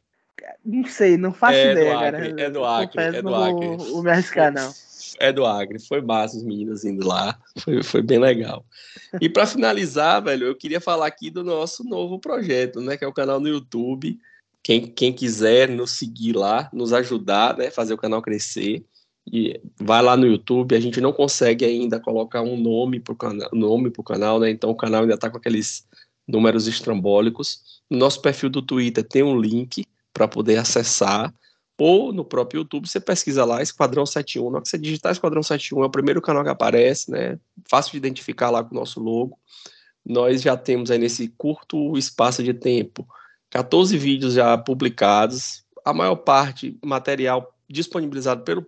Não 0.64 0.84
sei, 0.84 1.16
não 1.16 1.32
faço 1.32 1.54
é 1.54 1.70
ideia, 1.70 1.92
do 1.92 1.98
Acre, 1.98 2.30
cara. 2.30 2.42
É 2.42 2.50
do 2.50 2.64
Acre, 2.64 2.86
Confesso, 2.88 3.16
é 3.16 3.22
do 3.22 3.30
não 3.30 3.44
Acre. 3.44 3.66
Vou, 3.68 3.78
vou 3.78 4.02
me 4.02 4.10
arriscar, 4.10 4.52
não 4.52 4.72
é 5.18 5.32
do 5.32 5.44
Agri. 5.44 5.78
Foi 5.78 6.00
massa 6.00 6.36
os 6.36 6.42
meninos 6.42 6.84
indo 6.84 7.06
lá. 7.06 7.38
Foi, 7.58 7.82
foi 7.82 8.02
bem 8.02 8.18
legal. 8.18 8.64
E 9.20 9.28
para 9.28 9.46
finalizar, 9.46 10.22
velho, 10.22 10.46
eu 10.46 10.54
queria 10.54 10.80
falar 10.80 11.06
aqui 11.06 11.30
do 11.30 11.42
nosso 11.42 11.84
novo 11.84 12.18
projeto, 12.18 12.80
né? 12.80 12.96
Que 12.96 13.04
é 13.04 13.08
o 13.08 13.12
canal 13.12 13.40
no 13.40 13.48
YouTube. 13.48 14.18
Quem, 14.62 14.86
quem 14.86 15.12
quiser 15.12 15.68
nos 15.68 15.92
seguir 15.92 16.34
lá, 16.34 16.68
nos 16.72 16.92
ajudar, 16.92 17.56
né? 17.56 17.70
Fazer 17.70 17.94
o 17.94 17.98
canal 17.98 18.22
crescer. 18.22 18.84
E 19.30 19.60
vai 19.78 20.02
lá 20.02 20.16
no 20.16 20.26
YouTube. 20.26 20.74
A 20.74 20.80
gente 20.80 21.00
não 21.00 21.12
consegue 21.12 21.64
ainda 21.64 22.00
colocar 22.00 22.42
um 22.42 22.56
nome 22.56 23.00
para 23.00 23.12
o 23.12 23.16
canal, 23.16 23.50
nome 23.52 23.90
pro 23.90 24.02
canal, 24.02 24.38
né? 24.38 24.50
Então 24.50 24.70
o 24.70 24.76
canal 24.76 25.02
ainda 25.02 25.14
está 25.14 25.30
com 25.30 25.36
aqueles 25.36 25.86
números 26.26 26.66
estrambólicos. 26.66 27.80
No 27.88 27.98
nosso 27.98 28.20
perfil 28.22 28.50
do 28.50 28.62
Twitter 28.62 29.04
tem 29.04 29.22
um 29.22 29.38
link 29.38 29.84
para 30.12 30.28
poder 30.28 30.56
acessar 30.56 31.32
ou 31.80 32.12
no 32.12 32.24
próprio 32.24 32.60
YouTube, 32.60 32.88
você 32.88 33.00
pesquisa 33.00 33.44
lá 33.44 33.62
Esquadrão 33.62 34.04
71. 34.04 34.44
Na 34.44 34.56
hora 34.56 34.62
que 34.62 34.68
você 34.68 34.78
digitar 34.78 35.12
Esquadrão 35.12 35.42
71, 35.42 35.82
é 35.82 35.86
o 35.86 35.90
primeiro 35.90 36.20
canal 36.20 36.42
que 36.42 36.50
aparece, 36.50 37.10
né? 37.10 37.38
Fácil 37.68 37.92
de 37.92 37.98
identificar 37.98 38.50
lá 38.50 38.62
com 38.62 38.74
o 38.74 38.78
nosso 38.78 39.00
logo. 39.00 39.38
Nós 40.04 40.42
já 40.42 40.56
temos 40.56 40.90
aí 40.90 40.98
nesse 40.98 41.28
curto 41.28 41.96
espaço 41.96 42.42
de 42.42 42.54
tempo 42.54 43.06
14 43.50 43.96
vídeos 43.98 44.34
já 44.34 44.56
publicados, 44.56 45.64
a 45.84 45.92
maior 45.92 46.16
parte 46.16 46.78
material 46.84 47.52
disponibilizado 47.68 48.42
pelo, 48.42 48.62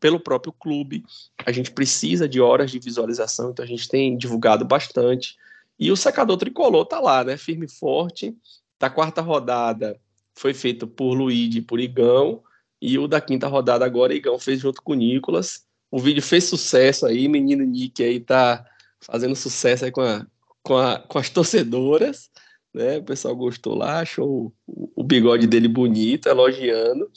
pelo 0.00 0.20
próprio 0.20 0.52
clube. 0.52 1.04
A 1.44 1.52
gente 1.52 1.70
precisa 1.70 2.28
de 2.28 2.40
horas 2.40 2.70
de 2.70 2.78
visualização, 2.78 3.50
então 3.50 3.64
a 3.64 3.68
gente 3.68 3.88
tem 3.88 4.16
divulgado 4.16 4.64
bastante. 4.64 5.36
E 5.78 5.90
o 5.90 5.96
secador 5.96 6.36
tricolor 6.36 6.84
tá 6.86 7.00
lá, 7.00 7.22
né? 7.22 7.36
Firme 7.36 7.66
e 7.66 7.70
forte. 7.70 8.36
Da 8.78 8.88
quarta 8.90 9.20
rodada 9.20 9.98
foi 10.34 10.52
feito 10.52 10.86
por 10.86 11.14
Luigi 11.14 11.58
e 11.58 11.62
por 11.62 11.80
Igão. 11.80 12.42
E 12.80 12.98
o 12.98 13.08
da 13.08 13.20
quinta 13.20 13.46
rodada 13.48 13.84
agora, 13.84 14.14
Igão 14.14 14.38
fez 14.38 14.60
junto 14.60 14.82
com 14.82 14.92
o 14.92 14.96
Nicolas. 14.96 15.64
O 15.90 15.98
vídeo 15.98 16.22
fez 16.22 16.44
sucesso 16.44 17.06
aí, 17.06 17.28
menino 17.28 17.64
Nick 17.64 18.02
aí 18.02 18.20
tá 18.20 18.64
fazendo 19.00 19.34
sucesso 19.36 19.84
aí 19.84 19.90
com, 19.90 20.02
a, 20.02 20.26
com, 20.62 20.76
a, 20.76 20.98
com 20.98 21.18
as 21.18 21.30
torcedoras, 21.30 22.30
né? 22.74 22.98
O 22.98 23.04
pessoal 23.04 23.34
gostou 23.34 23.74
lá, 23.74 24.00
achou 24.00 24.52
o, 24.66 24.90
o 24.94 25.02
bigode 25.02 25.46
dele 25.46 25.68
bonito, 25.68 26.28
elogiando. 26.28 27.10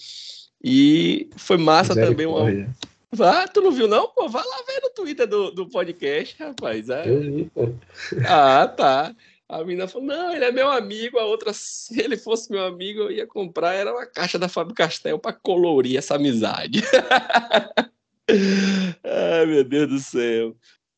E 0.63 1.29
foi 1.37 1.57
massa 1.57 1.95
também 1.95 2.25
uma. 2.25 2.45
Vá, 3.11 3.47
tu 3.47 3.61
não 3.61 3.71
viu, 3.71 3.87
não? 3.87 4.07
Pô, 4.09 4.29
vai 4.29 4.43
lá 4.43 4.57
ver 4.67 4.81
no 4.83 4.89
Twitter 4.91 5.27
do, 5.27 5.51
do 5.51 5.67
podcast, 5.67 6.35
rapaz. 6.41 6.89
É... 6.89 7.09
Eu 7.09 7.21
vi, 7.21 7.51
pô. 7.53 7.73
Ah, 8.27 8.67
tá. 8.67 9.15
A 9.49 9.63
menina 9.63 9.87
falou: 9.87 10.07
não, 10.07 10.31
ele 10.31 10.45
é 10.45 10.51
meu 10.51 10.69
amigo. 10.69 11.17
A 11.17 11.25
outra, 11.25 11.51
se 11.53 11.99
ele 11.99 12.15
fosse 12.15 12.51
meu 12.51 12.63
amigo, 12.63 13.01
eu 13.01 13.11
ia 13.11 13.25
comprar. 13.25 13.73
Era 13.73 13.91
uma 13.91 14.05
caixa 14.05 14.37
da 14.37 14.47
Fábio 14.47 14.75
Castel 14.75 15.17
para 15.17 15.33
colorir 15.33 15.97
essa 15.97 16.15
amizade. 16.15 16.83
Ai, 19.03 19.45
meu 19.47 19.63
Deus 19.63 19.89
do 19.89 19.99
céu. 19.99 20.55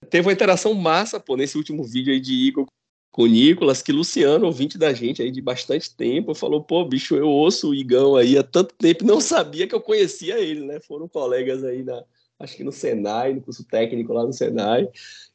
Teve 0.09 0.27
uma 0.27 0.33
interação 0.33 0.73
massa, 0.73 1.19
pô, 1.19 1.37
nesse 1.37 1.57
último 1.57 1.83
vídeo 1.83 2.11
aí 2.11 2.19
de 2.19 2.33
Igor 2.33 2.67
com 3.11 3.23
o 3.23 3.27
Nicolas, 3.27 3.81
que 3.81 3.91
Luciano, 3.91 4.45
ouvinte 4.45 4.77
da 4.77 4.93
gente 4.93 5.21
aí 5.21 5.31
de 5.31 5.41
bastante 5.41 5.95
tempo, 5.95 6.33
falou: 6.33 6.61
pô, 6.61 6.83
bicho, 6.83 7.15
eu 7.15 7.29
ouço 7.29 7.69
o 7.69 7.75
Igão 7.75 8.15
aí 8.15 8.37
há 8.37 8.43
tanto 8.43 8.73
tempo, 8.75 9.05
não 9.05 9.21
sabia 9.21 9.67
que 9.67 9.75
eu 9.75 9.81
conhecia 9.81 10.39
ele, 10.39 10.65
né? 10.65 10.79
Foram 10.81 11.07
colegas 11.07 11.63
aí 11.63 11.83
na, 11.83 12.03
acho 12.39 12.57
que 12.57 12.63
no 12.63 12.71
Senai, 12.71 13.33
no 13.33 13.41
curso 13.41 13.63
técnico 13.63 14.13
lá 14.13 14.25
no 14.25 14.33
Senai, 14.33 14.89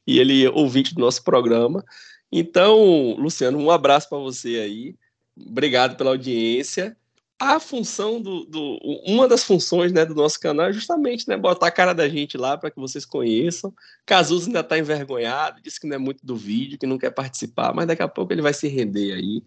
e 0.07 0.19
ele 0.19 0.49
ouvinte 0.49 0.95
do 0.95 1.01
nosso 1.01 1.23
programa. 1.23 1.85
Então, 2.31 3.15
Luciano, 3.19 3.59
um 3.59 3.71
abraço 3.71 4.09
para 4.09 4.19
você 4.19 4.61
aí. 4.61 4.95
Obrigado 5.37 5.97
pela 5.97 6.11
audiência. 6.11 6.97
A 7.39 7.61
função 7.61 8.21
do, 8.21 8.47
do, 8.47 8.79
uma 9.07 9.29
das 9.29 9.45
funções 9.45 9.93
né, 9.93 10.07
do 10.07 10.15
nosso 10.15 10.41
canal 10.41 10.67
é 10.67 10.73
justamente 10.73 11.29
né, 11.29 11.37
botar 11.37 11.67
a 11.67 11.71
cara 11.71 11.93
da 11.93 12.09
gente 12.09 12.39
lá 12.39 12.57
para 12.57 12.71
que 12.71 12.81
vocês 12.81 13.05
conheçam. 13.05 13.75
Cazuza 14.07 14.47
ainda 14.47 14.61
está 14.61 14.79
envergonhado, 14.79 15.61
disse 15.61 15.79
que 15.79 15.87
não 15.87 15.97
é 15.97 15.99
muito 15.99 16.25
do 16.25 16.35
vídeo, 16.35 16.79
que 16.79 16.87
não 16.87 16.97
quer 16.97 17.11
participar, 17.11 17.75
mas 17.75 17.87
daqui 17.87 18.03
a 18.03 18.09
pouco 18.09 18.33
ele 18.33 18.41
vai 18.41 18.55
se 18.55 18.69
render 18.69 19.13
aí. 19.13 19.43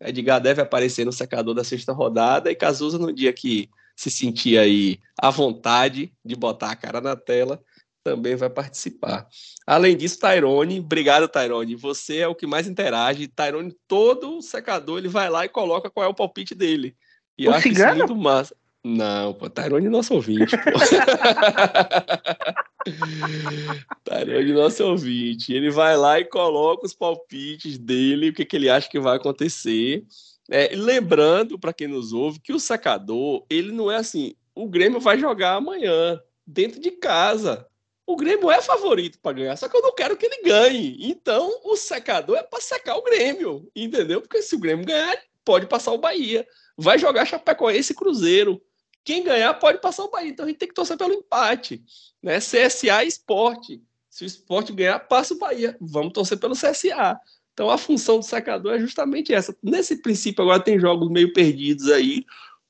Edgar 0.00 0.40
deve 0.40 0.60
aparecer 0.60 1.04
no 1.04 1.12
secador 1.12 1.54
da 1.54 1.62
sexta 1.62 1.92
rodada 1.92 2.50
e 2.50 2.56
Cazuza 2.56 2.98
no 2.98 3.12
dia 3.12 3.32
que 3.32 3.70
se 3.94 4.10
sentir 4.10 4.58
aí 4.58 4.98
à 5.16 5.30
vontade 5.30 6.10
de 6.24 6.34
botar 6.34 6.70
a 6.70 6.76
cara 6.76 7.00
na 7.00 7.14
tela, 7.14 7.62
também 8.02 8.34
vai 8.34 8.50
participar. 8.50 9.28
Além 9.66 9.96
disso, 9.96 10.18
Tyrone, 10.18 10.80
obrigado, 10.80 11.28
Tyrone. 11.28 11.76
Você 11.76 12.18
é 12.18 12.28
o 12.28 12.34
que 12.34 12.46
mais 12.46 12.66
interage. 12.66 13.28
Tyrone, 13.28 13.76
todo 13.86 14.42
secador, 14.42 14.98
ele 14.98 15.08
vai 15.08 15.28
lá 15.28 15.44
e 15.44 15.48
coloca 15.48 15.90
qual 15.90 16.06
é 16.06 16.08
o 16.08 16.14
palpite 16.14 16.54
dele. 16.54 16.96
E 17.38 17.46
o 17.46 17.50
eu 17.50 17.54
acho 17.54 17.68
cigano? 17.68 17.90
isso 17.90 17.98
muito 17.98 18.16
massa. 18.16 18.56
Não, 18.82 19.34
pô, 19.34 19.50
Tyrone 19.50 19.90
nosso 19.90 20.14
ouvinte, 20.14 20.56
pô. 20.56 20.70
Tyrone 24.04 24.52
nosso 24.54 24.84
ouvinte. 24.84 25.52
Ele 25.52 25.70
vai 25.70 25.96
lá 25.96 26.18
e 26.18 26.24
coloca 26.24 26.86
os 26.86 26.94
palpites 26.94 27.76
dele, 27.76 28.30
o 28.30 28.32
que, 28.32 28.44
que 28.44 28.56
ele 28.56 28.70
acha 28.70 28.88
que 28.88 28.98
vai 28.98 29.16
acontecer. 29.16 30.04
É, 30.50 30.74
lembrando, 30.74 31.58
para 31.58 31.74
quem 31.74 31.86
nos 31.86 32.12
ouve, 32.12 32.40
que 32.40 32.54
o 32.54 32.58
secador, 32.58 33.44
ele 33.50 33.70
não 33.70 33.90
é 33.90 33.96
assim, 33.96 34.34
o 34.54 34.66
Grêmio 34.66 34.98
vai 34.98 35.18
jogar 35.18 35.54
amanhã, 35.54 36.18
dentro 36.46 36.80
de 36.80 36.90
casa 36.90 37.66
o 38.12 38.16
Grêmio 38.16 38.50
é 38.50 38.60
favorito 38.60 39.18
para 39.20 39.32
ganhar, 39.32 39.56
só 39.56 39.68
que 39.68 39.76
eu 39.76 39.82
não 39.82 39.94
quero 39.94 40.16
que 40.16 40.26
ele 40.26 40.42
ganhe. 40.42 40.96
Então, 41.00 41.60
o 41.64 41.76
secador 41.76 42.36
é 42.36 42.42
para 42.42 42.60
secar 42.60 42.96
o 42.96 43.02
Grêmio, 43.02 43.70
entendeu? 43.74 44.20
Porque 44.20 44.42
se 44.42 44.54
o 44.54 44.58
Grêmio 44.58 44.84
ganhar, 44.84 45.16
pode 45.44 45.66
passar 45.66 45.92
o 45.92 45.98
Bahia. 45.98 46.46
Vai 46.76 46.98
jogar 46.98 47.26
Chapecoense 47.26 47.92
e 47.92 47.96
Cruzeiro. 47.96 48.60
Quem 49.04 49.22
ganhar 49.22 49.54
pode 49.54 49.80
passar 49.80 50.04
o 50.04 50.10
Bahia. 50.10 50.30
Então 50.30 50.44
a 50.44 50.48
gente 50.48 50.58
tem 50.58 50.68
que 50.68 50.74
torcer 50.74 50.96
pelo 50.96 51.12
empate. 51.12 51.82
Né? 52.22 52.38
CSA 52.38 53.04
e 53.04 53.08
Esporte. 53.08 53.82
Se 54.08 54.24
o 54.24 54.26
esporte 54.26 54.72
ganhar, 54.72 54.98
passa 55.00 55.34
o 55.34 55.38
Bahia. 55.38 55.76
Vamos 55.80 56.12
torcer 56.12 56.38
pelo 56.38 56.54
CSA. 56.54 57.18
Então 57.52 57.70
a 57.70 57.78
função 57.78 58.18
do 58.18 58.24
secador 58.24 58.74
é 58.74 58.78
justamente 58.78 59.32
essa. 59.32 59.56
Nesse 59.62 60.02
princípio, 60.02 60.42
agora 60.42 60.62
tem 60.62 60.78
jogos 60.78 61.10
meio 61.10 61.32
perdidos 61.32 61.90
aí, 61.90 62.24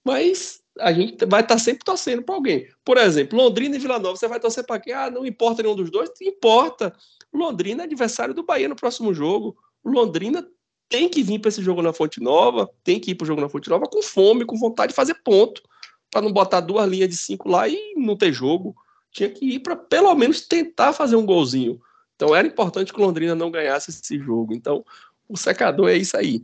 mas 0.04 0.59
a 0.80 0.92
gente 0.92 1.24
vai 1.26 1.42
estar 1.42 1.54
tá 1.54 1.58
sempre 1.58 1.84
torcendo 1.84 2.22
para 2.22 2.34
alguém. 2.34 2.66
Por 2.84 2.96
exemplo, 2.96 3.38
Londrina 3.38 3.76
e 3.76 3.78
Vila 3.78 3.98
Nova, 3.98 4.16
você 4.16 4.28
vai 4.28 4.40
torcer 4.40 4.64
para 4.64 4.80
quem? 4.80 4.92
Ah, 4.92 5.10
não 5.10 5.24
importa 5.24 5.62
nenhum 5.62 5.76
dos 5.76 5.90
dois? 5.90 6.10
Importa. 6.20 6.94
Londrina 7.32 7.82
é 7.82 7.86
adversário 7.86 8.34
do 8.34 8.42
Bahia 8.42 8.68
no 8.68 8.76
próximo 8.76 9.14
jogo. 9.14 9.56
Londrina 9.84 10.46
tem 10.88 11.08
que 11.08 11.22
vir 11.22 11.38
para 11.38 11.48
esse 11.48 11.62
jogo 11.62 11.80
na 11.80 11.92
Fonte 11.92 12.20
Nova, 12.20 12.68
tem 12.82 12.98
que 12.98 13.12
ir 13.12 13.14
para 13.14 13.24
o 13.24 13.26
jogo 13.26 13.40
na 13.40 13.48
Fonte 13.48 13.70
Nova 13.70 13.86
com 13.86 14.02
fome, 14.02 14.44
com 14.44 14.58
vontade 14.58 14.90
de 14.90 14.96
fazer 14.96 15.14
ponto, 15.22 15.62
para 16.10 16.20
não 16.20 16.32
botar 16.32 16.60
duas 16.60 16.88
linhas 16.88 17.08
de 17.08 17.16
cinco 17.16 17.48
lá 17.48 17.68
e 17.68 17.94
não 17.96 18.16
ter 18.16 18.32
jogo. 18.32 18.74
Tinha 19.12 19.30
que 19.30 19.44
ir 19.44 19.60
para 19.60 19.76
pelo 19.76 20.12
menos 20.14 20.40
tentar 20.46 20.92
fazer 20.92 21.16
um 21.16 21.24
golzinho. 21.24 21.80
Então 22.16 22.34
era 22.34 22.46
importante 22.46 22.92
que 22.92 23.00
Londrina 23.00 23.34
não 23.34 23.50
ganhasse 23.50 23.90
esse 23.90 24.18
jogo. 24.18 24.52
Então 24.52 24.84
o 25.28 25.36
secador 25.36 25.88
é 25.88 25.96
isso 25.96 26.16
aí. 26.16 26.42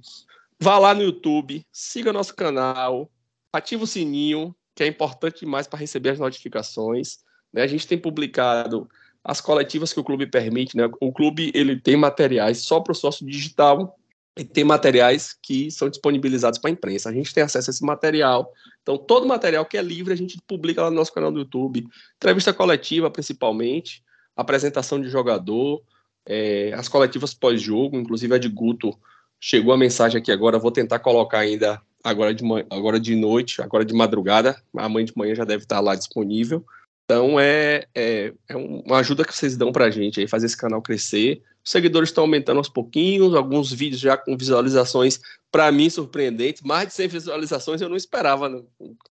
Vá 0.61 0.79
lá 0.79 0.95
no 0.95 1.03
YouTube, 1.03 1.67
siga 1.71 2.13
nosso 2.13 2.35
canal, 2.35 3.11
ativa 3.57 3.85
o 3.85 3.87
sininho, 3.87 4.55
que 4.75 4.83
é 4.83 4.87
importante 4.87 5.41
demais 5.41 5.67
para 5.67 5.79
receber 5.79 6.11
as 6.11 6.19
notificações. 6.19 7.19
Né? 7.53 7.63
A 7.63 7.67
gente 7.67 7.87
tem 7.87 7.99
publicado 7.99 8.89
as 9.25 9.41
coletivas 9.41 9.93
que 9.93 9.99
o 9.99 10.05
clube 10.05 10.27
permite, 10.27 10.77
né? 10.77 10.89
O 11.01 11.13
clube 11.13 11.51
ele 11.53 11.81
tem 11.81 11.97
materiais 11.97 12.59
só 12.59 12.79
para 12.79 12.93
o 12.93 12.95
sócio 12.95 13.27
digital 13.27 13.99
e 14.37 14.45
tem 14.45 14.63
materiais 14.63 15.37
que 15.43 15.69
são 15.71 15.89
disponibilizados 15.89 16.61
para 16.61 16.71
a 16.71 16.73
imprensa. 16.73 17.09
A 17.09 17.13
gente 17.13 17.35
tem 17.35 17.43
acesso 17.43 17.71
a 17.71 17.73
esse 17.73 17.85
material. 17.85 18.53
Então, 18.83 18.97
todo 18.97 19.27
material 19.27 19.65
que 19.67 19.77
é 19.77 19.83
livre 19.83 20.13
a 20.13 20.17
gente 20.17 20.39
publica 20.47 20.83
lá 20.83 20.91
no 20.91 20.97
nosso 20.97 21.13
canal 21.13 21.33
do 21.33 21.41
YouTube. 21.41 21.89
Entrevista 22.17 22.53
coletiva, 22.53 23.11
principalmente, 23.11 24.01
apresentação 24.37 25.01
de 25.01 25.09
jogador, 25.09 25.83
é, 26.25 26.73
as 26.75 26.87
coletivas 26.87 27.35
pós-jogo, 27.35 27.97
inclusive 27.97 28.35
a 28.35 28.39
de 28.39 28.49
Guto 28.49 28.97
chegou 29.41 29.73
a 29.73 29.77
mensagem 29.77 30.21
aqui 30.21 30.33
agora, 30.33 30.59
vou 30.59 30.71
tentar 30.71 30.99
colocar 30.99 31.39
ainda 31.39 31.81
agora 32.03 32.35
de, 32.35 32.45
agora 32.71 33.01
de 33.01 33.15
noite, 33.15 33.61
agora 33.63 33.85
de 33.85 33.95
madrugada, 33.95 34.61
amanhã 34.77 35.05
de 35.07 35.17
manhã 35.17 35.35
já 35.35 35.45
deve 35.45 35.65
estar 35.65 35.81
lá 35.81 35.95
disponível. 35.95 36.65
Então 37.05 37.39
é, 37.39 37.87
é, 37.95 38.33
é 38.49 38.57
uma 38.57 38.99
ajuda 38.99 39.25
que 39.25 39.35
vocês 39.35 39.57
dão 39.57 39.71
para 39.71 39.87
a 39.87 39.91
gente 39.91 40.21
aí, 40.21 40.27
fazer 40.27 40.47
esse 40.47 40.57
canal 40.57 40.83
crescer. 40.83 41.43
Os 41.65 41.71
seguidores 41.71 42.09
estão 42.09 42.25
aumentando 42.25 42.59
aos 42.59 42.69
pouquinhos, 42.69 43.35
alguns 43.35 43.73
vídeos 43.73 44.01
já 44.01 44.17
com 44.17 44.37
visualizações, 44.37 45.21
para 45.51 45.71
mim, 45.73 45.91
surpreendentes. 45.91 46.63
Mais 46.63 46.89
de 46.89 46.95
100 46.95 47.09
visualizações 47.09 47.81
eu 47.81 47.89
não 47.89 47.97
esperava 47.97 48.49
no 48.49 48.67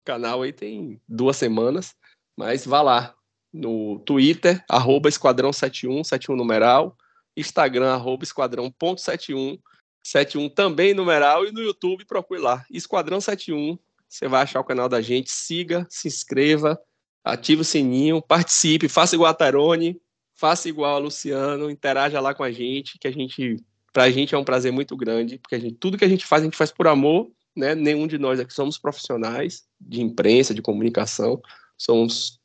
canal 0.04 0.42
aí, 0.42 0.52
tem 0.52 1.00
duas 1.08 1.36
semanas. 1.36 1.94
Mas 2.36 2.66
vá 2.66 2.82
lá 2.82 3.14
no 3.52 4.00
Twitter, 4.00 4.62
arroba 4.68 5.08
esquadrão71, 5.08 6.02
71 6.04 6.36
numeral, 6.36 6.96
Instagram, 7.36 7.92
arroba 7.92 8.24
esquadrão.71, 8.24 9.58
71 10.04 10.50
também 10.50 10.92
numeral, 10.92 11.46
e 11.46 11.52
no 11.52 11.62
YouTube 11.62 12.04
procure 12.04 12.40
lá, 12.40 12.64
Esquadrão 12.70 13.20
71. 13.20 13.78
Você 14.06 14.28
vai 14.28 14.42
achar 14.42 14.60
o 14.60 14.64
canal 14.64 14.88
da 14.88 15.00
gente, 15.00 15.30
siga, 15.30 15.86
se 15.88 16.06
inscreva, 16.06 16.78
ative 17.24 17.62
o 17.62 17.64
sininho, 17.64 18.20
participe, 18.20 18.88
faça 18.88 19.14
igual 19.14 19.30
a 19.30 19.34
Tarone, 19.34 19.98
faça 20.34 20.68
igual 20.68 20.96
a 20.96 20.98
Luciano, 20.98 21.70
interaja 21.70 22.20
lá 22.20 22.34
com 22.34 22.44
a 22.44 22.52
gente, 22.52 22.98
que 22.98 23.08
a 23.08 23.10
gente, 23.10 23.56
pra 23.92 24.10
gente 24.10 24.34
é 24.34 24.38
um 24.38 24.44
prazer 24.44 24.70
muito 24.70 24.94
grande, 24.94 25.38
porque 25.38 25.54
a 25.54 25.58
gente, 25.58 25.76
tudo 25.76 25.96
que 25.96 26.04
a 26.04 26.08
gente 26.08 26.26
faz, 26.26 26.42
a 26.42 26.44
gente 26.44 26.56
faz 26.56 26.70
por 26.70 26.86
amor, 26.86 27.30
né? 27.56 27.74
Nenhum 27.74 28.06
de 28.06 28.18
nós 28.18 28.38
aqui 28.38 28.52
somos 28.52 28.76
profissionais 28.76 29.64
de 29.80 30.02
imprensa, 30.02 30.52
de 30.52 30.60
comunicação, 30.60 31.40
somos 31.78 32.40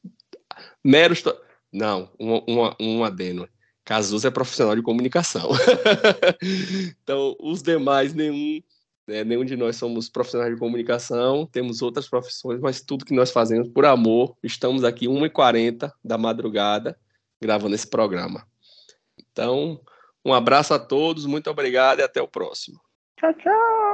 meros. 0.83 1.23
Não, 1.73 2.09
um, 2.19 2.35
um, 2.47 2.75
um 2.79 3.03
adeno. 3.03 3.47
Cazuza 3.89 4.27
é 4.27 4.31
profissional 4.31 4.75
de 4.75 4.83
comunicação. 4.83 5.49
então, 7.01 7.35
os 7.39 7.63
demais, 7.63 8.13
nenhum, 8.13 8.61
né, 9.07 9.23
nenhum 9.23 9.43
de 9.43 9.57
nós 9.57 9.77
somos 9.77 10.07
profissionais 10.07 10.53
de 10.53 10.59
comunicação, 10.59 11.47
temos 11.51 11.81
outras 11.81 12.07
profissões, 12.07 12.59
mas 12.59 12.81
tudo 12.81 13.03
que 13.03 13.15
nós 13.15 13.31
fazemos 13.31 13.67
por 13.67 13.87
amor. 13.87 14.37
Estamos 14.43 14.83
aqui 14.83 15.07
1h40 15.07 15.91
da 16.03 16.19
madrugada 16.19 16.95
gravando 17.41 17.73
esse 17.73 17.87
programa. 17.87 18.45
Então, 19.31 19.81
um 20.23 20.35
abraço 20.35 20.71
a 20.71 20.77
todos, 20.77 21.25
muito 21.25 21.49
obrigado 21.49 21.99
e 21.99 22.03
até 22.03 22.21
o 22.21 22.27
próximo. 22.27 22.79
Tchau, 23.19 23.33
tchau! 23.33 23.88